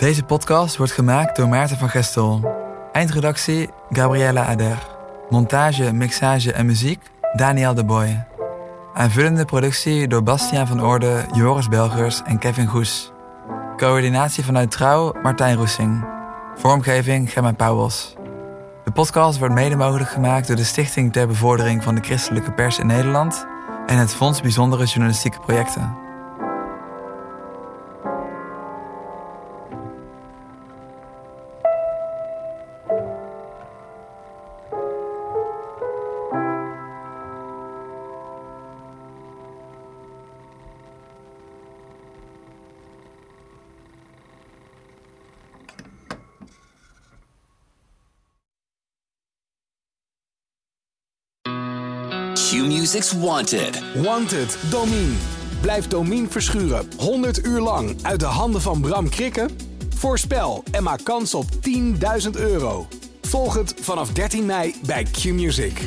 Deze 0.00 0.24
podcast 0.24 0.76
wordt 0.76 0.92
gemaakt 0.92 1.36
door 1.36 1.48
Maarten 1.48 1.76
van 1.76 1.88
Gestel. 1.88 2.54
Eindredactie 2.92 3.70
Gabriella 3.90 4.44
Ader. 4.44 4.86
Montage, 5.30 5.92
mixage 5.92 6.52
en 6.52 6.66
muziek 6.66 7.00
Daniel 7.32 7.74
de 7.74 7.84
Boy. 7.84 8.26
Aanvullende 8.94 9.44
productie 9.44 10.08
door 10.08 10.22
Bastiaan 10.22 10.66
van 10.66 10.82
Orde, 10.82 11.24
Joris 11.32 11.68
Belgers 11.68 12.22
en 12.24 12.38
Kevin 12.38 12.66
Goes. 12.66 13.12
Coördinatie 13.76 14.44
vanuit 14.44 14.70
Trouw 14.70 15.12
Martijn 15.22 15.56
Roesing. 15.56 16.04
Vormgeving 16.54 17.32
Gemma 17.32 17.52
Pauwels. 17.52 18.14
De 18.84 18.90
podcast 18.90 19.38
wordt 19.38 19.54
mede 19.54 19.76
mogelijk 19.76 20.10
gemaakt 20.10 20.46
door 20.46 20.56
de 20.56 20.64
Stichting 20.64 21.12
ter 21.12 21.26
Bevordering 21.26 21.82
van 21.82 21.94
de 21.94 22.00
Christelijke 22.00 22.52
Pers 22.52 22.78
in 22.78 22.86
Nederland 22.86 23.46
en 23.86 23.96
het 23.96 24.14
Fonds 24.14 24.40
Bijzondere 24.40 24.84
Journalistieke 24.84 25.40
Projecten. 25.40 26.09
Wanted. 52.90 53.82
Wanted, 54.02 54.58
Domine. 54.70 55.14
Blijf 55.60 55.88
Domine 55.88 56.28
verschuren 56.28 56.88
100 56.96 57.46
uur 57.46 57.60
lang 57.60 57.96
uit 58.02 58.20
de 58.20 58.26
handen 58.26 58.60
van 58.60 58.80
Bram 58.80 59.08
Krikken? 59.08 59.50
Voorspel 59.96 60.64
en 60.70 60.82
maak 60.82 61.04
kans 61.04 61.34
op 61.34 61.44
10.000 62.24 62.30
euro. 62.32 62.88
Volg 63.22 63.54
het 63.54 63.74
vanaf 63.80 64.12
13 64.12 64.46
mei 64.46 64.74
bij 64.86 65.02
Q-Music. 65.04 65.80